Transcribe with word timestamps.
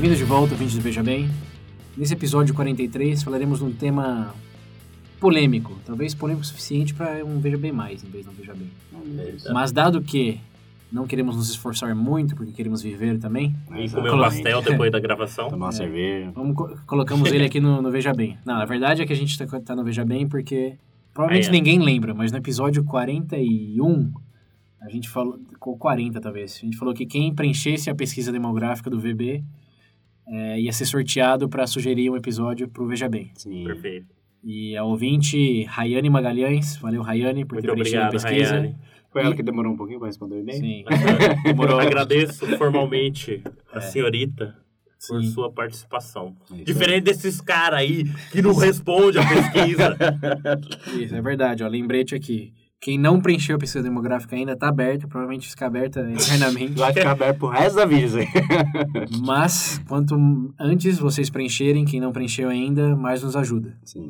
Bem-vindos 0.00 0.18
de 0.18 0.24
volta, 0.24 0.54
ouvintes 0.54 0.74
do 0.76 0.80
Veja 0.80 1.02
Bem. 1.02 1.28
Nesse 1.94 2.14
episódio 2.14 2.54
43 2.54 3.22
falaremos 3.22 3.58
de 3.58 3.64
um 3.66 3.70
tema 3.72 4.34
polêmico, 5.20 5.78
talvez 5.84 6.14
polêmico 6.14 6.42
o 6.42 6.46
suficiente 6.46 6.94
para 6.94 7.22
um 7.22 7.38
Veja 7.38 7.58
Bem 7.58 7.70
Mais, 7.70 8.02
em 8.02 8.08
vez 8.08 8.24
de 8.24 8.30
um 8.30 8.34
Veja 8.34 8.54
Bem. 8.54 8.70
Mas 9.52 9.72
dado 9.72 10.00
que 10.00 10.40
não 10.90 11.06
queremos 11.06 11.36
nos 11.36 11.50
esforçar 11.50 11.94
muito, 11.94 12.34
porque 12.34 12.50
queremos 12.52 12.80
viver 12.80 13.18
também, 13.18 13.54
E 13.76 13.90
comer 13.90 14.08
um 14.08 14.12
Colo- 14.12 14.22
pastel 14.22 14.62
depois 14.62 14.90
da 14.90 14.98
gravação. 14.98 15.48
Tomar 15.50 15.66
uma 15.66 15.72
cerveja. 15.72 16.30
vamos, 16.34 16.56
co- 16.56 16.74
colocamos 16.86 17.30
ele 17.30 17.44
aqui 17.46 17.60
no, 17.60 17.82
no 17.82 17.90
Veja 17.90 18.14
Bem. 18.14 18.38
Não, 18.46 18.54
a 18.54 18.64
verdade 18.64 19.02
é 19.02 19.06
que 19.06 19.12
a 19.12 19.16
gente 19.16 19.36
tá, 19.38 19.60
tá 19.60 19.76
no 19.76 19.84
Veja 19.84 20.04
Bem 20.04 20.26
porque 20.26 20.76
provavelmente 21.12 21.48
Ah, 21.48 21.50
é. 21.50 21.52
ninguém 21.52 21.78
lembra, 21.78 22.14
mas 22.14 22.32
no 22.32 22.38
episódio 22.38 22.82
41, 22.84 24.10
a 24.80 24.88
gente 24.88 25.10
falou, 25.10 25.38
com 25.58 25.76
40 25.76 26.18
talvez, 26.22 26.56
a 26.56 26.64
gente 26.64 26.78
falou 26.78 26.94
que 26.94 27.04
quem 27.04 27.34
preenchesse 27.34 27.90
a 27.90 27.94
pesquisa 27.94 28.32
demográfica 28.32 28.88
do 28.88 28.98
VB 28.98 29.44
é, 30.30 30.60
ia 30.60 30.72
ser 30.72 30.86
sorteado 30.86 31.48
para 31.48 31.66
sugerir 31.66 32.08
um 32.10 32.16
episódio 32.16 32.68
pro 32.68 32.86
Veja 32.86 33.08
Bem. 33.08 33.30
Sim. 33.34 33.64
Perfeito. 33.64 34.06
E 34.42 34.76
a 34.76 34.84
ouvinte 34.84 35.64
Rayane 35.64 36.08
Magalhães, 36.08 36.76
valeu 36.76 37.02
Rayane 37.02 37.44
por 37.44 37.54
Muito 37.56 37.66
ter 37.66 37.72
preenchido 37.72 38.02
a 38.02 38.08
pesquisa. 38.10 38.54
Rayane. 38.54 38.76
Foi 39.12 39.22
ela 39.22 39.34
que 39.34 39.42
demorou 39.42 39.72
um 39.72 39.76
pouquinho 39.76 39.98
pra 39.98 40.06
responder 40.08 40.36
o 40.36 40.38
e-mail? 40.38 40.60
Sim. 40.60 40.84
Demorou. 41.44 41.80
Agradeço 41.80 42.46
formalmente 42.56 43.42
a 43.72 43.80
senhorita 43.80 44.56
por 45.08 45.18
É. 45.18 45.22
Sim. 45.22 45.30
sua 45.30 45.50
participação. 45.50 46.36
Isso. 46.54 46.64
Diferente 46.64 47.04
desses 47.04 47.40
caras 47.40 47.80
aí 47.80 48.04
que 48.30 48.40
não 48.40 48.54
responde 48.54 49.18
a 49.18 49.22
pesquisa. 49.28 49.96
Isso, 50.98 51.14
é 51.14 51.20
verdade, 51.20 51.64
ó, 51.64 51.68
lembrete 51.68 52.14
aqui. 52.14 52.52
Quem 52.80 52.98
não 52.98 53.20
preencheu 53.20 53.56
a 53.56 53.58
pesquisa 53.58 53.82
demográfica 53.82 54.34
ainda 54.34 54.52
está 54.52 54.68
aberto, 54.68 55.06
provavelmente 55.06 55.50
fica 55.50 55.66
aberta 55.66 56.00
eternamente. 56.10 56.72
Vai 56.72 56.92
ficar 56.92 57.10
aberto 57.10 57.38
pro 57.38 57.48
resto 57.48 57.76
da 57.76 57.84
vida 57.84 58.20
aí. 58.20 58.26
Mas, 59.20 59.78
quanto 59.86 60.16
antes 60.58 60.98
vocês 60.98 61.28
preencherem, 61.28 61.84
quem 61.84 62.00
não 62.00 62.12
preencheu 62.12 62.48
ainda, 62.48 62.96
mais 62.96 63.22
nos 63.22 63.36
ajuda. 63.36 63.78
Sim. 63.84 64.08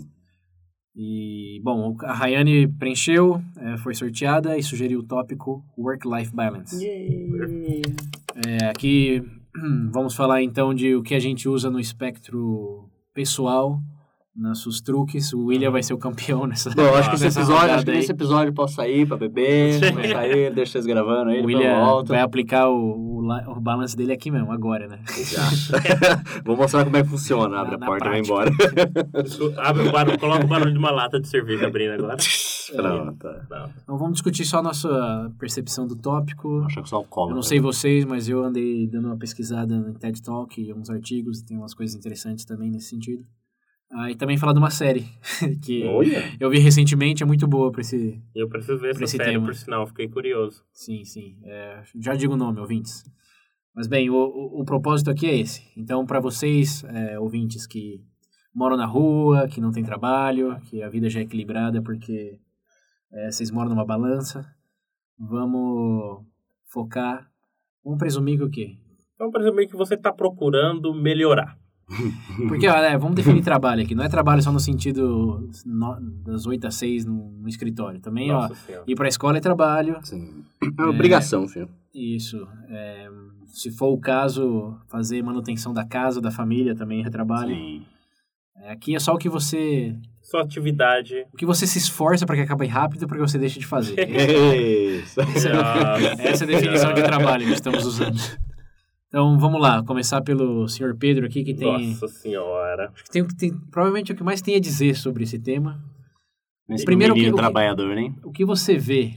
E, 0.94 1.60
bom, 1.64 1.96
a 2.02 2.12
Rayane 2.12 2.68
preencheu, 2.68 3.42
eh, 3.58 3.76
foi 3.78 3.94
sorteada 3.94 4.56
e 4.56 4.62
sugeriu 4.62 5.00
o 5.00 5.06
tópico 5.06 5.64
Work-Life 5.78 6.34
Balance. 6.34 6.84
É, 8.46 8.66
aqui 8.68 9.22
vamos 9.92 10.14
falar 10.14 10.42
então 10.42 10.74
de 10.74 10.94
o 10.94 11.02
que 11.02 11.14
a 11.14 11.18
gente 11.18 11.48
usa 11.48 11.70
no 11.70 11.80
espectro 11.80 12.88
pessoal, 13.14 13.80
nossos 14.40 14.80
truques. 14.80 15.32
O 15.32 15.46
William 15.46 15.70
vai 15.70 15.82
ser 15.82 15.92
o 15.94 15.98
campeão 15.98 16.46
nessa 16.46 16.70
Bom, 16.70 16.94
acho 16.94 17.10
que 17.10 17.16
esse 17.16 17.26
episódio, 17.26 17.74
acho 17.74 17.84
que 17.84 17.90
nesse 17.92 18.10
episódio 18.12 18.50
eu 18.50 18.54
posso 18.54 18.74
sair 18.74 19.06
pra 19.06 19.16
beber, 19.16 19.92
vou 19.92 20.02
sair, 20.04 20.52
deixa 20.54 20.72
vocês 20.72 20.86
gravando 20.86 21.30
aí, 21.30 21.40
O 21.42 21.46
William 21.46 22.02
vai 22.04 22.20
aplicar 22.20 22.68
o, 22.68 22.74
o, 22.76 23.52
o 23.56 23.60
balance 23.60 23.96
dele 23.96 24.12
aqui 24.12 24.30
mesmo, 24.30 24.50
agora, 24.50 24.88
né? 24.88 24.98
Vou 26.44 26.56
mostrar 26.56 26.84
como 26.84 26.96
é 26.96 27.02
que 27.02 27.08
funciona. 27.08 27.60
Abre 27.60 27.76
Na- 27.76 27.86
a 27.86 27.88
porta 27.88 28.06
e 28.06 28.08
vai 28.10 28.20
embora. 28.20 28.50
Abre 29.58 29.88
o 29.88 29.92
barulho, 29.92 30.18
coloca 30.18 30.44
o 30.44 30.48
barulho 30.48 30.72
de 30.72 30.78
uma 30.78 30.90
lata 30.90 31.20
de 31.20 31.28
cerveja 31.28 31.66
abrindo 31.66 31.92
agora. 31.92 32.16
Pronto. 32.74 33.26
Não. 33.50 33.70
Então 33.82 33.98
vamos 33.98 34.12
discutir 34.14 34.44
só 34.44 34.58
a 34.58 34.62
nossa 34.62 35.32
percepção 35.38 35.86
do 35.86 35.96
tópico. 35.96 36.62
Acho 36.66 36.82
que 36.82 36.88
só 36.88 37.00
o 37.00 37.04
colo. 37.04 37.30
Eu 37.30 37.34
não 37.34 37.42
sei 37.42 37.60
vocês, 37.60 38.04
mas 38.04 38.28
eu 38.28 38.42
andei 38.44 38.86
dando 38.86 39.06
uma 39.06 39.16
pesquisada 39.16 39.76
no 39.76 39.92
TED 39.94 40.22
Talk 40.22 40.60
e 40.60 40.72
uns 40.72 40.88
artigos, 40.88 41.40
e 41.40 41.44
tem 41.44 41.56
umas 41.56 41.74
coisas 41.74 41.96
interessantes 41.96 42.44
também 42.44 42.70
nesse 42.70 42.88
sentido. 42.88 43.24
Ah, 43.92 44.08
e 44.08 44.14
também 44.14 44.38
falar 44.38 44.52
de 44.52 44.60
uma 44.60 44.70
série 44.70 45.04
que 45.64 45.84
Olha. 45.84 46.22
eu 46.38 46.48
vi 46.48 46.58
recentemente, 46.58 47.24
é 47.24 47.26
muito 47.26 47.46
boa 47.48 47.72
pra 47.72 47.80
esse... 47.80 48.22
Eu 48.32 48.48
preciso 48.48 48.78
ver 48.78 48.90
essa 48.90 49.06
série, 49.06 49.32
tema. 49.32 49.46
por 49.46 49.54
sinal. 49.54 49.84
Fiquei 49.86 50.08
curioso. 50.08 50.64
Sim, 50.72 51.04
sim. 51.04 51.36
É, 51.42 51.82
já 51.98 52.14
digo 52.14 52.34
o 52.34 52.36
nome, 52.36 52.60
ouvintes. 52.60 53.02
Mas 53.74 53.88
bem, 53.88 54.08
o, 54.08 54.14
o, 54.14 54.60
o 54.60 54.64
propósito 54.64 55.10
aqui 55.10 55.26
é 55.26 55.36
esse. 55.36 55.64
Então, 55.76 56.06
para 56.06 56.20
vocês, 56.20 56.84
é, 56.84 57.18
ouvintes 57.18 57.66
que 57.66 58.00
moram 58.54 58.76
na 58.76 58.86
rua, 58.86 59.48
que 59.48 59.60
não 59.60 59.72
tem 59.72 59.82
trabalho, 59.82 60.60
que 60.66 60.82
a 60.82 60.88
vida 60.88 61.10
já 61.10 61.18
é 61.18 61.24
equilibrada 61.24 61.82
porque 61.82 62.38
é, 63.12 63.30
vocês 63.30 63.50
moram 63.50 63.70
numa 63.70 63.84
balança, 63.84 64.46
vamos 65.18 66.24
focar... 66.72 67.28
Vamos 67.82 67.98
presumir 67.98 68.36
que 68.36 68.44
o 68.44 68.50
quê? 68.50 68.76
Por 69.16 69.40
exemplo, 69.40 69.66
que 69.66 69.76
você 69.76 69.94
está 69.94 70.12
procurando 70.12 70.94
melhorar. 70.94 71.58
Porque, 72.48 72.68
ó, 72.68 72.76
é, 72.76 72.96
vamos 72.96 73.16
definir 73.16 73.42
trabalho 73.42 73.82
aqui. 73.82 73.94
Não 73.94 74.04
é 74.04 74.08
trabalho 74.08 74.42
só 74.42 74.52
no 74.52 74.60
sentido 74.60 75.48
no- 75.66 76.00
das 76.24 76.46
8 76.46 76.66
às 76.66 76.74
6 76.76 77.04
no, 77.04 77.30
no 77.40 77.48
escritório. 77.48 78.00
Também, 78.00 78.30
ó, 78.30 78.42
Nossa 78.42 78.54
Senhora. 78.54 78.84
ir 78.86 78.94
pra 78.94 79.08
escola 79.08 79.36
é 79.38 79.40
trabalho. 79.40 79.98
Sim. 80.02 80.44
É 80.78 80.82
uma 80.82 80.90
obrigação, 80.90 81.46
filho. 81.48 81.68
Isso. 81.94 82.46
é, 82.68 83.08
se 83.46 83.70
for 83.72 83.88
o 83.88 83.98
caso, 83.98 84.76
fazer 84.88 85.20
manutenção 85.22 85.74
da 85.74 85.84
casa, 85.84 86.20
da 86.20 86.30
família 86.30 86.74
também 86.74 87.04
é 87.04 87.10
trabalho. 87.10 87.54
Sim. 87.54 87.82
É, 88.62 88.70
aqui 88.72 88.94
é 88.94 89.00
só 89.00 89.14
o 89.14 89.18
que 89.18 89.28
você... 89.28 89.96
Sua 90.22 90.42
atividade. 90.42 91.26
O 91.32 91.36
que 91.36 91.46
você 91.46 91.66
se 91.66 91.78
esforça 91.78 92.24
para 92.26 92.36
que 92.36 92.42
acabe 92.42 92.66
rápido 92.66 93.08
porque 93.08 93.20
você 93.22 93.38
deixa 93.38 93.58
de 93.58 93.66
fazer. 93.66 93.96
Isso. 94.08 95.18
Nossa 95.20 95.48
Essa 96.22 96.44
é 96.44 96.46
a 96.46 96.46
definição 96.46 96.92
de 96.94 97.02
trabalho 97.02 97.46
que 97.46 97.52
estamos 97.54 97.84
usando. 97.84 98.16
Então, 99.10 99.36
vamos 99.40 99.60
lá. 99.60 99.82
Começar 99.84 100.22
pelo 100.22 100.68
senhor 100.68 100.96
Pedro 100.96 101.26
aqui, 101.26 101.42
que 101.42 101.52
tem... 101.52 101.88
Nossa 101.88 102.06
Senhora. 102.06 102.92
que 102.94 103.10
tem, 103.10 103.26
tem 103.26 103.58
provavelmente 103.70 104.12
o 104.12 104.16
que 104.16 104.22
mais 104.22 104.40
tem 104.40 104.54
a 104.54 104.60
dizer 104.60 104.94
sobre 104.94 105.24
esse 105.24 105.36
tema. 105.36 105.82
Esse 106.68 106.84
Primeiro, 106.84 107.14
o 107.14 107.16
que- 107.16 107.32
trabalhador, 107.32 107.96
né? 107.96 108.14
O 108.22 108.30
que 108.30 108.44
você 108.44 108.78
vê 108.78 109.16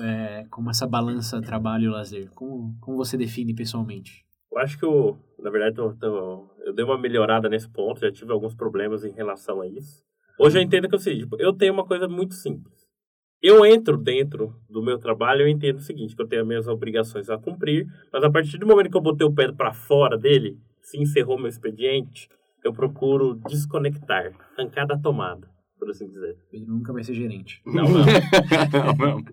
é, 0.00 0.46
como 0.48 0.70
essa 0.70 0.86
balança 0.86 1.42
trabalho 1.42 1.86
e 1.86 1.88
lazer? 1.88 2.30
Como, 2.30 2.76
como 2.80 2.96
você 2.96 3.16
define 3.16 3.52
pessoalmente? 3.52 4.24
Eu 4.52 4.58
acho 4.58 4.78
que 4.78 4.84
eu, 4.84 5.18
na 5.40 5.50
verdade, 5.50 5.76
eu, 5.76 5.92
eu, 6.00 6.50
eu 6.64 6.72
dei 6.72 6.84
uma 6.84 6.96
melhorada 6.96 7.48
nesse 7.48 7.68
ponto, 7.68 7.98
já 7.98 8.12
tive 8.12 8.30
alguns 8.30 8.54
problemas 8.54 9.02
em 9.04 9.10
relação 9.10 9.60
a 9.60 9.66
isso. 9.66 10.04
Hoje 10.38 10.56
eu 10.58 10.62
entendo 10.62 10.88
que 10.88 10.94
é 10.94 10.98
o 10.98 11.00
seguinte, 11.00 11.24
tipo, 11.24 11.36
eu 11.40 11.52
tenho 11.52 11.72
uma 11.72 11.84
coisa 11.84 12.06
muito 12.06 12.34
simples. 12.34 12.81
Eu 13.42 13.66
entro 13.66 13.96
dentro 13.96 14.54
do 14.70 14.80
meu 14.80 14.98
trabalho, 14.98 15.42
eu 15.42 15.48
entendo 15.48 15.78
o 15.78 15.82
seguinte, 15.82 16.14
que 16.14 16.22
eu 16.22 16.28
tenho 16.28 16.42
as 16.42 16.48
minhas 16.48 16.68
obrigações 16.68 17.28
a 17.28 17.36
cumprir, 17.36 17.88
mas 18.12 18.22
a 18.22 18.30
partir 18.30 18.56
do 18.56 18.66
momento 18.66 18.88
que 18.88 18.96
eu 18.96 19.00
botei 19.00 19.26
o 19.26 19.34
pé 19.34 19.50
para 19.50 19.72
fora 19.72 20.16
dele, 20.16 20.56
se 20.80 20.96
encerrou 20.96 21.36
meu 21.36 21.48
expediente, 21.48 22.28
eu 22.64 22.72
procuro 22.72 23.34
desconectar, 23.48 24.32
arrancar 24.56 24.86
da 24.86 24.96
tomada, 24.96 25.48
por 25.76 25.90
assim 25.90 26.08
dizer. 26.08 26.38
Pedro 26.52 26.72
nunca 26.72 26.92
vai 26.92 27.02
ser 27.02 27.14
gerente. 27.14 27.60
Não, 27.66 27.88
não. 27.88 29.24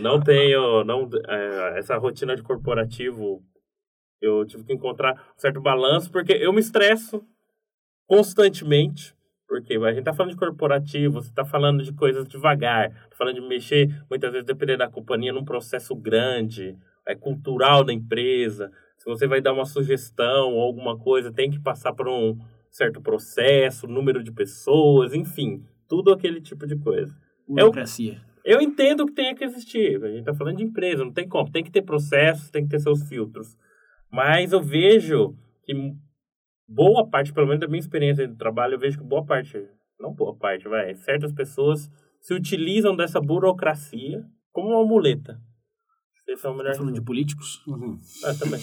não 0.00 0.20
tenho 0.20 0.84
não 0.84 1.08
é, 1.28 1.78
essa 1.78 1.96
rotina 1.96 2.36
de 2.36 2.42
corporativo 2.42 3.42
eu 4.20 4.44
tive 4.44 4.64
que 4.64 4.72
encontrar 4.72 5.14
um 5.14 5.40
certo 5.40 5.60
balanço 5.60 6.10
porque 6.12 6.32
eu 6.32 6.52
me 6.52 6.60
estresso 6.60 7.24
constantemente 8.06 9.15
porque 9.48 9.74
a 9.74 9.92
gente 9.92 10.04
tá 10.04 10.12
falando 10.12 10.32
de 10.32 10.38
corporativo 10.38 11.14
você 11.14 11.32
tá 11.32 11.44
falando 11.44 11.82
de 11.82 11.92
coisas 11.92 12.26
devagar 12.26 12.90
tá 12.90 13.16
falando 13.16 13.36
de 13.36 13.48
mexer 13.48 13.88
muitas 14.10 14.32
vezes 14.32 14.46
dependendo 14.46 14.78
da 14.78 14.90
companhia 14.90 15.32
num 15.32 15.44
processo 15.44 15.94
grande 15.94 16.76
é 17.06 17.14
cultural 17.14 17.84
da 17.84 17.92
empresa 17.92 18.70
se 18.98 19.04
você 19.04 19.26
vai 19.26 19.40
dar 19.40 19.52
uma 19.52 19.64
sugestão 19.64 20.54
ou 20.54 20.62
alguma 20.62 20.98
coisa 20.98 21.32
tem 21.32 21.50
que 21.50 21.60
passar 21.60 21.92
por 21.92 22.08
um 22.08 22.38
certo 22.70 23.00
processo 23.00 23.86
número 23.86 24.22
de 24.22 24.32
pessoas 24.32 25.14
enfim 25.14 25.62
tudo 25.88 26.12
aquele 26.12 26.40
tipo 26.40 26.66
de 26.66 26.76
coisa 26.76 27.14
Burocracia. 27.48 28.20
eu 28.44 28.60
entendo 28.60 29.06
que 29.06 29.12
tenha 29.12 29.34
que 29.34 29.44
existir. 29.44 30.02
A 30.02 30.08
gente 30.08 30.20
está 30.20 30.34
falando 30.34 30.56
de 30.56 30.64
empresa, 30.64 31.04
não 31.04 31.12
tem 31.12 31.28
como. 31.28 31.50
Tem 31.50 31.62
que 31.62 31.70
ter 31.70 31.82
processos, 31.82 32.50
tem 32.50 32.64
que 32.64 32.70
ter 32.70 32.80
seus 32.80 33.08
filtros. 33.08 33.56
Mas 34.10 34.52
eu 34.52 34.60
vejo 34.60 35.36
que 35.64 35.74
boa 36.68 37.06
parte, 37.08 37.32
pelo 37.32 37.46
menos 37.46 37.60
da 37.60 37.66
minha 37.68 37.80
experiência 37.80 38.26
do 38.26 38.36
trabalho, 38.36 38.74
eu 38.74 38.78
vejo 38.78 38.98
que 38.98 39.04
boa 39.04 39.24
parte, 39.24 39.62
não 40.00 40.12
boa 40.12 40.34
parte, 40.34 40.68
vai, 40.68 40.94
certas 40.94 41.32
pessoas 41.32 41.90
se 42.20 42.34
utilizam 42.34 42.96
dessa 42.96 43.20
burocracia 43.20 44.24
como 44.52 44.68
uma 44.70 44.84
muleta. 44.84 45.40
Esse 46.28 46.44
é 46.44 46.50
o 46.50 46.56
melhor 46.56 46.72
Tá 46.72 46.78
falando 46.78 46.94
de 46.94 47.00
políticos? 47.00 47.62
Uhum. 47.68 47.96
ah, 48.24 48.34
também. 48.34 48.60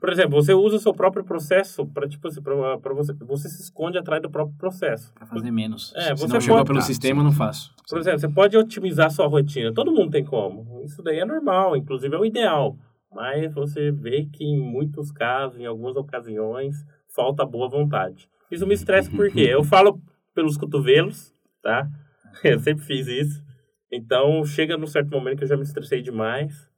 Por 0.00 0.10
exemplo, 0.10 0.32
você 0.42 0.52
usa 0.52 0.74
o 0.76 0.80
seu 0.80 0.92
próprio 0.92 1.24
processo 1.24 1.86
para 1.86 2.08
tipo 2.08 2.26
assim, 2.26 2.42
pra, 2.42 2.78
pra 2.78 2.92
você, 2.92 3.12
você 3.12 3.48
se 3.48 3.62
esconde 3.62 3.96
atrás 3.96 4.20
do 4.20 4.28
próprio 4.28 4.56
processo. 4.58 5.12
Pra 5.14 5.24
fazer 5.24 5.52
menos. 5.52 5.94
É, 5.94 6.16
Se 6.16 6.22
você 6.22 6.32
não 6.34 6.40
chegou 6.40 6.56
pode- 6.58 6.66
pelo 6.68 6.82
sistema, 6.82 7.22
não 7.22 7.30
faço. 7.30 7.72
Por 7.88 7.98
exemplo, 8.00 8.18
você 8.18 8.28
pode 8.28 8.56
otimizar 8.56 9.08
sua 9.12 9.28
rotina. 9.28 9.72
Todo 9.72 9.92
mundo 9.92 10.10
tem 10.10 10.24
como. 10.24 10.82
Isso 10.84 11.00
daí 11.00 11.20
é 11.20 11.24
normal, 11.24 11.76
inclusive 11.76 12.12
é 12.12 12.18
o 12.18 12.24
ideal. 12.24 12.76
Mas 13.14 13.54
você 13.54 13.92
vê 13.92 14.26
que 14.26 14.44
em 14.44 14.58
muitos 14.58 15.12
casos, 15.12 15.60
em 15.60 15.64
algumas 15.64 15.94
ocasiões, 15.94 16.74
falta 17.16 17.44
boa 17.44 17.68
vontade. 17.68 18.28
Isso 18.50 18.66
me 18.66 18.74
estressa 18.74 19.10
porque 19.10 19.40
eu 19.48 19.64
falo 19.64 20.00
pelos 20.34 20.56
cotovelos, 20.56 21.34
tá? 21.62 21.88
Eu 22.44 22.58
sempre 22.60 22.84
fiz 22.84 23.06
isso. 23.08 23.42
Então, 23.90 24.44
chega 24.44 24.76
num 24.76 24.86
certo 24.86 25.10
momento 25.10 25.38
que 25.38 25.44
eu 25.44 25.48
já 25.48 25.56
me 25.56 25.62
estressei 25.62 26.02
demais. 26.02 26.70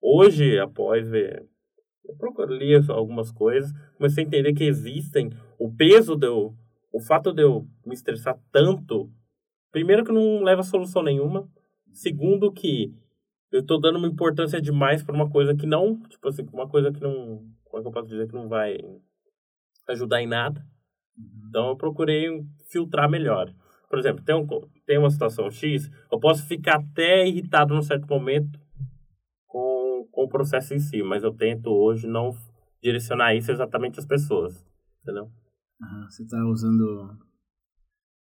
Hoje, 0.00 0.58
após 0.58 1.06
ver, 1.06 1.44
eu 2.06 2.14
procurei 2.16 2.74
algumas 2.88 3.30
coisas, 3.30 3.70
comecei 3.98 4.24
a 4.24 4.26
entender 4.26 4.54
que 4.54 4.64
existem 4.64 5.30
o 5.58 5.70
peso 5.70 6.16
de 6.16 6.26
eu, 6.26 6.54
o 6.92 7.00
fato 7.00 7.32
de 7.32 7.42
eu 7.42 7.66
me 7.84 7.92
estressar 7.92 8.38
tanto, 8.50 9.10
primeiro 9.72 10.04
que 10.04 10.12
não 10.12 10.42
leva 10.42 10.60
a 10.60 10.64
solução 10.64 11.02
nenhuma, 11.02 11.46
segundo 11.92 12.52
que 12.52 12.94
eu 13.50 13.60
estou 13.60 13.80
dando 13.80 13.98
uma 13.98 14.08
importância 14.08 14.60
demais 14.60 15.02
para 15.02 15.14
uma 15.14 15.28
coisa 15.28 15.54
que 15.54 15.66
não, 15.66 16.00
tipo 16.08 16.28
assim, 16.28 16.46
uma 16.52 16.68
coisa 16.68 16.92
que 16.92 17.00
não, 17.00 17.44
como 17.64 17.78
é 17.78 17.82
que 17.82 17.88
eu 17.88 17.92
posso 17.92 18.08
dizer 18.08 18.28
que 18.28 18.34
não 18.34 18.48
vai 18.48 18.78
ajudar 19.88 20.22
em 20.22 20.26
nada. 20.26 20.64
Então 21.48 21.68
eu 21.68 21.76
procurei 21.76 22.26
filtrar 22.70 23.08
melhor. 23.08 23.54
Por 23.88 23.98
exemplo, 23.98 24.24
tem, 24.24 24.34
um, 24.34 24.46
tem 24.86 24.98
uma 24.98 25.10
situação 25.10 25.50
X, 25.50 25.88
eu 26.10 26.18
posso 26.18 26.46
ficar 26.46 26.76
até 26.76 27.26
irritado 27.26 27.74
num 27.74 27.82
certo 27.82 28.08
momento 28.08 28.58
com, 29.46 30.08
com 30.10 30.24
o 30.24 30.28
processo 30.28 30.74
em 30.74 30.80
si, 30.80 31.02
mas 31.02 31.22
eu 31.22 31.32
tento 31.32 31.70
hoje 31.70 32.08
não 32.08 32.32
direcionar 32.82 33.34
isso 33.34 33.52
exatamente 33.52 34.00
às 34.00 34.06
pessoas, 34.06 34.66
entendeu? 35.02 35.30
Uhum, 35.80 36.04
você 36.10 36.22
está 36.22 36.44
usando 36.44 37.16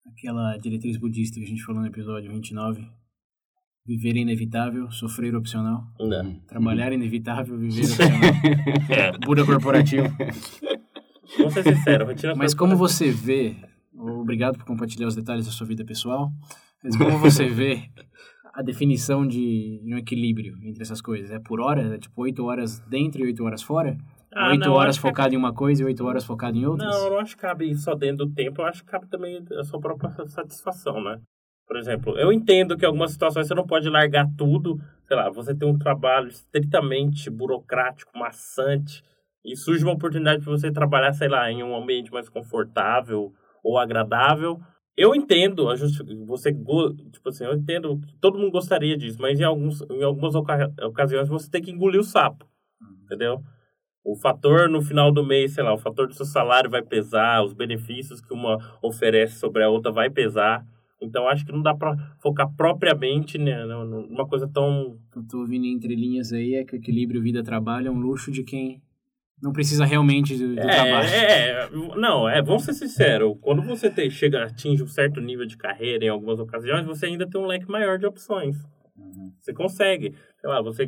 aquela 0.06 0.58
diretriz 0.58 0.98
budista 0.98 1.40
que 1.40 1.46
a 1.46 1.50
gente 1.50 1.64
falou 1.64 1.82
no 1.82 1.88
episódio 1.88 2.32
29. 2.32 2.86
Viver 3.86 4.16
é 4.16 4.20
inevitável, 4.20 4.92
sofrer 4.92 5.36
opcional. 5.36 5.84
Não. 6.00 6.40
Trabalhar 6.42 6.92
é 6.92 6.96
inevitável, 6.96 7.58
viver 7.58 7.82
opcional. 7.86 8.20
É. 8.90 9.18
Buda 9.18 9.46
corporativo. 9.46 10.08
Vamos 11.38 11.54
ser 11.54 11.64
sinceros, 11.64 12.08
rotina 12.08 12.36
Mas 12.36 12.54
como 12.54 12.76
você 12.76 13.12
vê, 13.12 13.56
obrigado 13.96 14.58
por 14.58 14.66
compartilhar 14.66 15.08
os 15.08 15.16
detalhes 15.16 15.46
da 15.46 15.52
sua 15.52 15.68
vida 15.68 15.84
pessoal, 15.86 16.32
mas 16.84 16.96
como 16.98 17.18
você 17.20 17.48
vê 17.48 17.90
a 18.54 18.62
definição 18.62 19.26
de, 19.26 19.82
um 19.86 19.98
equilíbrio 19.98 20.58
entre 20.64 20.84
essas 20.84 21.02
coisas? 21.02 21.32
É 21.32 21.40
por 21.40 21.60
hora? 21.62 21.96
É 21.96 21.98
tipo 21.98 22.22
oito 22.22 22.46
horas 22.46 22.80
dentro 22.82 23.22
e 23.22 23.26
oito 23.26 23.44
horas 23.44 23.62
fora? 23.62 23.98
Ah, 24.34 24.50
oito 24.50 24.66
não, 24.66 24.74
horas 24.74 24.96
que- 24.96 25.02
focado 25.02 25.34
em 25.34 25.38
uma 25.38 25.54
coisa 25.54 25.82
e 25.82 25.86
oito 25.86 26.06
horas 26.06 26.24
focado 26.24 26.58
em 26.58 26.66
outras? 26.66 26.90
Não, 26.90 27.06
eu 27.06 27.10
não 27.12 27.20
acho 27.20 27.36
que 27.36 27.42
cabe 27.42 27.76
só 27.76 27.96
dentro 27.96 28.26
do 28.26 28.34
tempo, 28.34 28.62
eu 28.62 28.66
acho 28.66 28.84
que 28.84 28.90
cabe 28.90 29.08
também 29.08 29.44
a 29.60 29.64
sua 29.64 29.80
própria 29.80 30.10
satisfação, 30.28 31.04
né? 31.04 31.20
Por 31.68 31.78
exemplo, 31.78 32.18
eu 32.18 32.34
entendo 32.34 32.78
que 32.78 32.84
em 32.84 32.88
algumas 32.88 33.12
situações 33.12 33.48
você 33.48 33.54
não 33.54 33.66
pode 33.66 33.88
largar 33.90 34.28
tudo, 34.38 34.78
sei 35.08 35.16
lá, 35.16 35.30
você 35.30 35.56
tem 35.56 35.68
um 35.68 35.78
trabalho 35.78 36.28
estritamente 36.28 37.30
burocrático, 37.30 38.18
maçante, 38.18 39.04
e 39.44 39.56
surge 39.56 39.84
uma 39.84 39.94
oportunidade 39.94 40.44
para 40.44 40.52
você 40.52 40.72
trabalhar, 40.72 41.14
sei 41.14 41.28
lá, 41.28 41.52
em 41.52 41.64
um 41.64 41.76
ambiente 41.76 42.12
mais 42.12 42.30
confortável 42.30 43.34
ou 43.64 43.78
agradável. 43.78 44.60
Eu 44.96 45.16
entendo, 45.16 45.66
você, 46.26 46.54
tipo 46.54 47.30
assim, 47.30 47.46
eu 47.46 47.54
entendo 47.54 48.00
que 48.00 48.16
todo 48.18 48.38
mundo 48.38 48.52
gostaria 48.52 48.98
disso, 48.98 49.18
mas 49.22 49.40
em, 49.40 49.44
alguns, 49.44 49.82
em 49.90 50.04
algumas 50.04 50.36
oca- 50.36 50.72
ocasiões 50.84 51.30
você 51.30 51.50
tem 51.50 51.62
que 51.62 51.72
engolir 51.72 52.00
o 52.00 52.04
sapo, 52.04 52.46
entendeu? 53.04 53.42
O 54.04 54.16
fator 54.16 54.68
no 54.70 54.82
final 54.82 55.12
do 55.12 55.24
mês, 55.24 55.54
sei 55.54 55.64
lá, 55.64 55.74
o 55.74 55.78
fator 55.78 56.08
do 56.08 56.14
seu 56.14 56.26
salário 56.26 56.70
vai 56.70 56.82
pesar, 56.82 57.44
os 57.44 57.54
benefícios 57.54 58.20
que 58.20 58.34
uma 58.34 58.58
oferece 58.82 59.40
sobre 59.40 59.64
a 59.64 59.70
outra 59.70 59.92
vai 59.92 60.10
pesar. 60.10 60.66
Então 61.00 61.28
acho 61.28 61.46
que 61.46 61.52
não 61.52 61.62
dá 61.62 61.74
pra 61.74 61.96
focar 62.20 62.52
propriamente 62.56 63.38
né, 63.38 63.64
nu- 63.66 63.86
nu- 63.86 64.08
numa 64.08 64.28
coisa 64.28 64.48
tão. 64.48 64.98
Eu 65.16 65.24
tô 65.28 65.40
ouvindo 65.40 65.66
entre 65.66 65.96
linhas 65.96 66.34
aí 66.34 66.56
é 66.56 66.64
que 66.66 66.76
o 66.76 66.78
equilíbrio 66.78 67.22
vida-trabalho 67.22 67.88
é 67.88 67.92
um 67.92 68.00
luxo 68.00 68.32
de 68.32 68.44
quem 68.44 68.82
não 69.42 69.52
precisa 69.52 69.86
realmente 69.86 70.38
do, 70.38 70.50
do 70.50 70.62
trabalho. 70.62 71.08
É, 71.10 71.50
é, 71.66 71.70
não, 71.96 72.30
é, 72.30 72.42
vamos 72.42 72.64
ser 72.64 72.74
sinceros, 72.74 73.36
quando 73.42 73.62
você 73.64 73.90
tem, 73.90 74.10
chega, 74.10 74.44
atinge 74.46 74.84
um 74.84 74.88
certo 74.88 75.20
nível 75.20 75.46
de 75.46 75.58
carreira 75.58 76.06
em 76.06 76.10
algumas 76.10 76.40
ocasiões, 76.40 76.86
você 76.86 77.08
ainda 77.08 77.28
tem 77.28 77.40
um 77.42 77.46
leque 77.46 77.70
maior 77.70 77.98
de 77.98 78.06
opções. 78.06 78.58
Você 79.40 79.54
consegue. 79.54 80.14
Sei 80.40 80.50
lá, 80.50 80.62
você. 80.62 80.88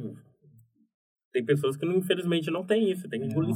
Tem 1.31 1.43
pessoas 1.43 1.75
que 1.75 1.85
infelizmente 1.85 2.51
não 2.51 2.63
tem 2.63 2.91
isso, 2.91 3.09
tem 3.09 3.19
que 3.19 3.25
engolir. 3.25 3.55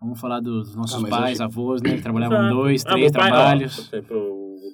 Vamos 0.00 0.20
falar 0.20 0.40
dos 0.40 0.74
nossos 0.74 1.04
Ah, 1.04 1.08
pais, 1.08 1.40
avós, 1.40 1.80
né? 1.80 1.94
Que 1.96 2.02
trabalhavam 2.02 2.38
Exato. 2.38 2.54
dois, 2.56 2.84
Ah, 2.84 2.90
três 2.94 3.12
pai, 3.12 3.20
ó, 3.30 3.34
trabalhos. 3.34 3.76
por 3.88 3.96
exemplo, 3.96 4.18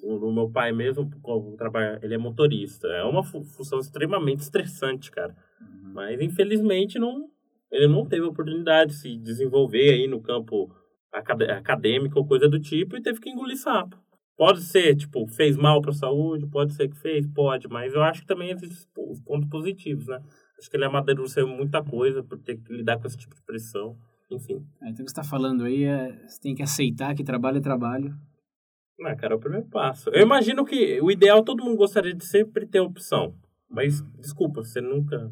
o, 0.03 0.29
o 0.29 0.33
meu 0.33 0.49
pai 0.51 0.73
mesmo, 0.73 1.11
ele 2.03 2.15
é 2.15 2.19
motorista. 2.19 2.89
É 2.89 3.05
uma 3.05 3.23
fu- 3.23 3.45
função 3.45 3.79
extremamente 3.79 4.41
estressante, 4.41 5.11
cara. 5.11 5.37
Uhum. 5.61 5.93
Mas 5.93 6.19
infelizmente 6.23 6.99
não, 6.99 7.27
ele 7.71 7.87
não 7.89 8.07
teve 8.07 8.23
oportunidade 8.23 8.91
de 8.93 8.97
se 8.99 9.17
desenvolver 9.19 9.91
aí 9.95 10.07
no 10.07 10.21
campo 10.21 10.71
acad- 11.13 11.43
acadêmico 11.51 12.19
ou 12.19 12.27
coisa 12.27 12.49
do 12.49 12.61
tipo 12.61 12.97
e 12.97 13.03
teve 13.03 13.21
que 13.21 13.31
engolir 13.31 13.57
sapo. 13.57 13.97
Pode 14.37 14.63
ser, 14.63 14.95
tipo, 14.95 15.27
fez 15.27 15.57
mal 15.57 15.81
para 15.83 15.91
a 15.91 15.95
saúde, 15.95 16.47
pode 16.47 16.73
ser 16.75 16.89
que 16.89 16.97
fez, 16.97 17.27
pode, 17.27 17.67
mas 17.69 17.93
eu 17.93 18.03
acho 18.03 18.21
que 18.21 18.27
também 18.27 18.51
existem 18.51 18.87
os 18.97 19.21
pontos 19.21 19.49
positivos, 19.49 20.07
né? 20.07 20.21
Acho 20.59 20.71
que 20.71 20.77
ele 20.77 20.85
amadureceu 20.85 21.47
muita 21.49 21.83
coisa 21.83 22.23
por 22.23 22.39
ter 22.39 22.57
que 22.57 22.73
lidar 22.73 22.99
com 22.99 23.07
esse 23.07 23.17
tipo 23.17 23.35
de 23.35 23.43
pressão. 23.43 23.97
Enfim. 24.31 24.65
É, 24.83 24.91
Então 24.91 25.03
o 25.03 25.07
que 25.07 25.11
você 25.11 25.21
está 25.21 25.25
falando 25.25 25.65
aí 25.65 25.85
é 25.85 26.13
você 26.27 26.41
tem 26.41 26.55
que 26.55 26.63
aceitar 26.63 27.15
que 27.15 27.25
trabalho 27.25 27.59
é 27.59 27.61
trabalho. 27.61 28.15
Ah, 29.05 29.15
cara, 29.17 29.35
é 29.35 29.37
o 29.37 29.41
primeiro 29.41 29.67
passo. 29.67 30.11
Eu 30.11 30.23
imagino 30.23 30.65
que 30.65 31.01
o 31.01 31.11
ideal 31.11 31.43
todo 31.45 31.65
mundo 31.65 31.77
gostaria 31.77 32.15
de 32.15 32.25
sempre 32.25 32.67
ter 32.67 32.81
opção. 32.81 33.35
Mas, 33.71 34.01
desculpa, 34.19 34.63
você 34.63 34.81
nunca. 34.81 35.31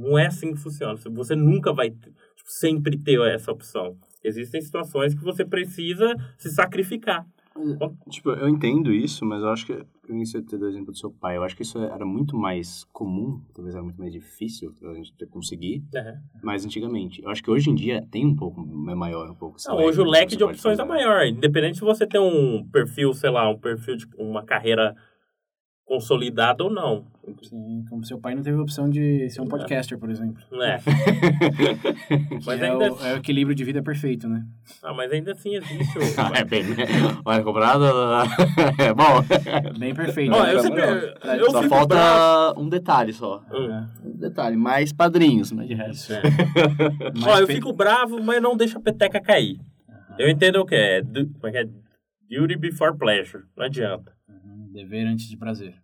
Não 0.00 0.18
é 0.18 0.26
assim 0.26 0.52
que 0.54 0.58
funciona. 0.60 0.96
Você 0.96 1.34
nunca 1.36 1.72
vai 1.72 1.90
tipo, 1.90 2.10
sempre 2.46 2.96
ter 2.96 3.20
essa 3.28 3.52
opção. 3.52 3.96
Existem 4.24 4.60
situações 4.60 5.14
que 5.14 5.22
você 5.24 5.44
precisa 5.44 6.14
se 6.38 6.50
sacrificar. 6.50 7.26
Tipo, 8.08 8.30
eu 8.30 8.48
entendo 8.48 8.92
isso, 8.92 9.24
mas 9.26 9.42
eu 9.42 9.48
acho 9.50 9.66
que, 9.66 9.72
eu 9.72 10.24
sei 10.24 10.40
ter 10.40 10.56
do 10.56 10.68
exemplo 10.68 10.92
do 10.92 10.96
seu 10.96 11.10
pai, 11.10 11.36
eu 11.36 11.42
acho 11.42 11.54
que 11.56 11.62
isso 11.62 11.78
era 11.78 12.06
muito 12.06 12.36
mais 12.36 12.84
comum, 12.92 13.42
talvez 13.52 13.74
era 13.74 13.82
muito 13.82 13.98
mais 13.98 14.12
difícil 14.12 14.72
pra 14.78 14.94
gente 14.94 15.12
ter- 15.14 15.26
conseguir, 15.26 15.82
É. 15.94 16.16
mais 16.42 16.64
antigamente. 16.64 17.22
Eu 17.22 17.28
acho 17.28 17.42
que 17.42 17.50
hoje 17.50 17.68
em 17.68 17.74
dia 17.74 18.06
tem 18.10 18.24
um 18.24 18.36
pouco, 18.36 18.60
é 18.88 18.94
maior 18.94 19.28
um 19.30 19.34
pouco. 19.34 19.56
Não, 19.66 19.76
hoje 19.78 20.00
o 20.00 20.04
que 20.04 20.10
leque 20.10 20.36
de 20.36 20.44
opções 20.44 20.78
é 20.78 20.82
fazer. 20.82 20.88
maior. 20.88 21.26
Independente 21.26 21.78
se 21.78 21.84
você 21.84 22.06
tem 22.06 22.20
um 22.20 22.64
perfil, 22.70 23.12
sei 23.12 23.30
lá, 23.30 23.50
um 23.50 23.58
perfil 23.58 23.96
de 23.96 24.06
uma 24.16 24.44
carreira 24.44 24.94
consolidada 25.90 26.62
ou 26.62 26.70
não. 26.70 27.04
Sim, 27.42 27.84
como 27.90 28.04
seu 28.04 28.16
pai 28.16 28.36
não 28.36 28.44
teve 28.44 28.56
a 28.56 28.62
opção 28.62 28.88
de 28.88 29.28
ser 29.28 29.40
um 29.40 29.48
podcaster, 29.48 29.98
por 29.98 30.08
exemplo. 30.08 30.40
Né? 30.52 30.80
mas, 32.46 32.62
é, 32.62 32.70
ainda, 32.70 32.92
o, 32.92 33.04
é 33.04 33.14
o 33.14 33.16
equilíbrio 33.16 33.56
de 33.56 33.64
vida 33.64 33.82
perfeito, 33.82 34.28
né? 34.28 34.46
ah, 34.84 34.94
mas 34.94 35.10
ainda 35.10 35.32
assim 35.32 35.56
existe 35.56 35.98
o. 35.98 36.02
Ah, 36.16 36.30
é 36.38 36.44
bem, 36.44 36.62
né? 36.62 36.84
Olha, 37.24 37.42
comprado. 37.42 37.84
é 38.78 38.94
bom. 38.94 39.78
Bem 39.80 39.92
perfeito. 39.92 40.32
Ó, 40.32 40.44
né? 40.44 40.54
eu 40.54 40.60
sempre. 40.60 40.82
Eu 41.40 41.50
só 41.50 41.62
falta 41.64 41.96
bravo. 41.96 42.60
um 42.60 42.68
detalhe 42.68 43.12
só. 43.12 43.42
Hum. 43.52 43.86
Um 44.04 44.16
detalhe, 44.16 44.56
mais 44.56 44.92
padrinhos, 44.92 45.50
mas 45.50 45.66
de 45.66 45.74
resto. 45.74 46.12
É. 46.12 46.22
Ó, 47.26 47.40
eu 47.40 47.48
pe- 47.48 47.54
fico 47.54 47.72
bravo, 47.72 48.22
mas 48.22 48.40
não 48.40 48.56
deixa 48.56 48.78
a 48.78 48.80
peteca 48.80 49.20
cair. 49.20 49.58
Eu 50.16 50.28
entendo 50.28 50.60
o 50.60 50.64
que 50.64 50.76
é. 50.76 50.98
é 50.98 51.50
que 51.50 51.58
é? 51.58 51.64
Duty 52.30 52.56
before 52.56 52.96
pleasure. 52.96 53.42
Não 53.56 53.64
adianta. 53.64 54.19
Dever 54.70 55.06
antes 55.06 55.28
de 55.28 55.36
prazer. 55.36 55.82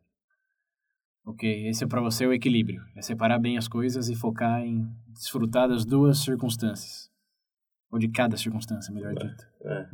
Ok, 1.24 1.68
esse 1.68 1.82
é 1.82 1.86
pra 1.86 2.00
você 2.00 2.24
o 2.26 2.32
equilíbrio. 2.32 2.82
É 2.94 3.02
separar 3.02 3.38
bem 3.38 3.58
as 3.58 3.66
coisas 3.66 4.08
e 4.08 4.14
focar 4.14 4.62
em 4.62 4.88
desfrutar 5.08 5.68
das 5.68 5.84
duas 5.84 6.18
circunstâncias. 6.18 7.10
Ou 7.90 7.98
de 7.98 8.08
cada 8.08 8.36
circunstância, 8.36 8.94
melhor 8.94 9.14
dito. 9.14 9.44
É. 9.64 9.88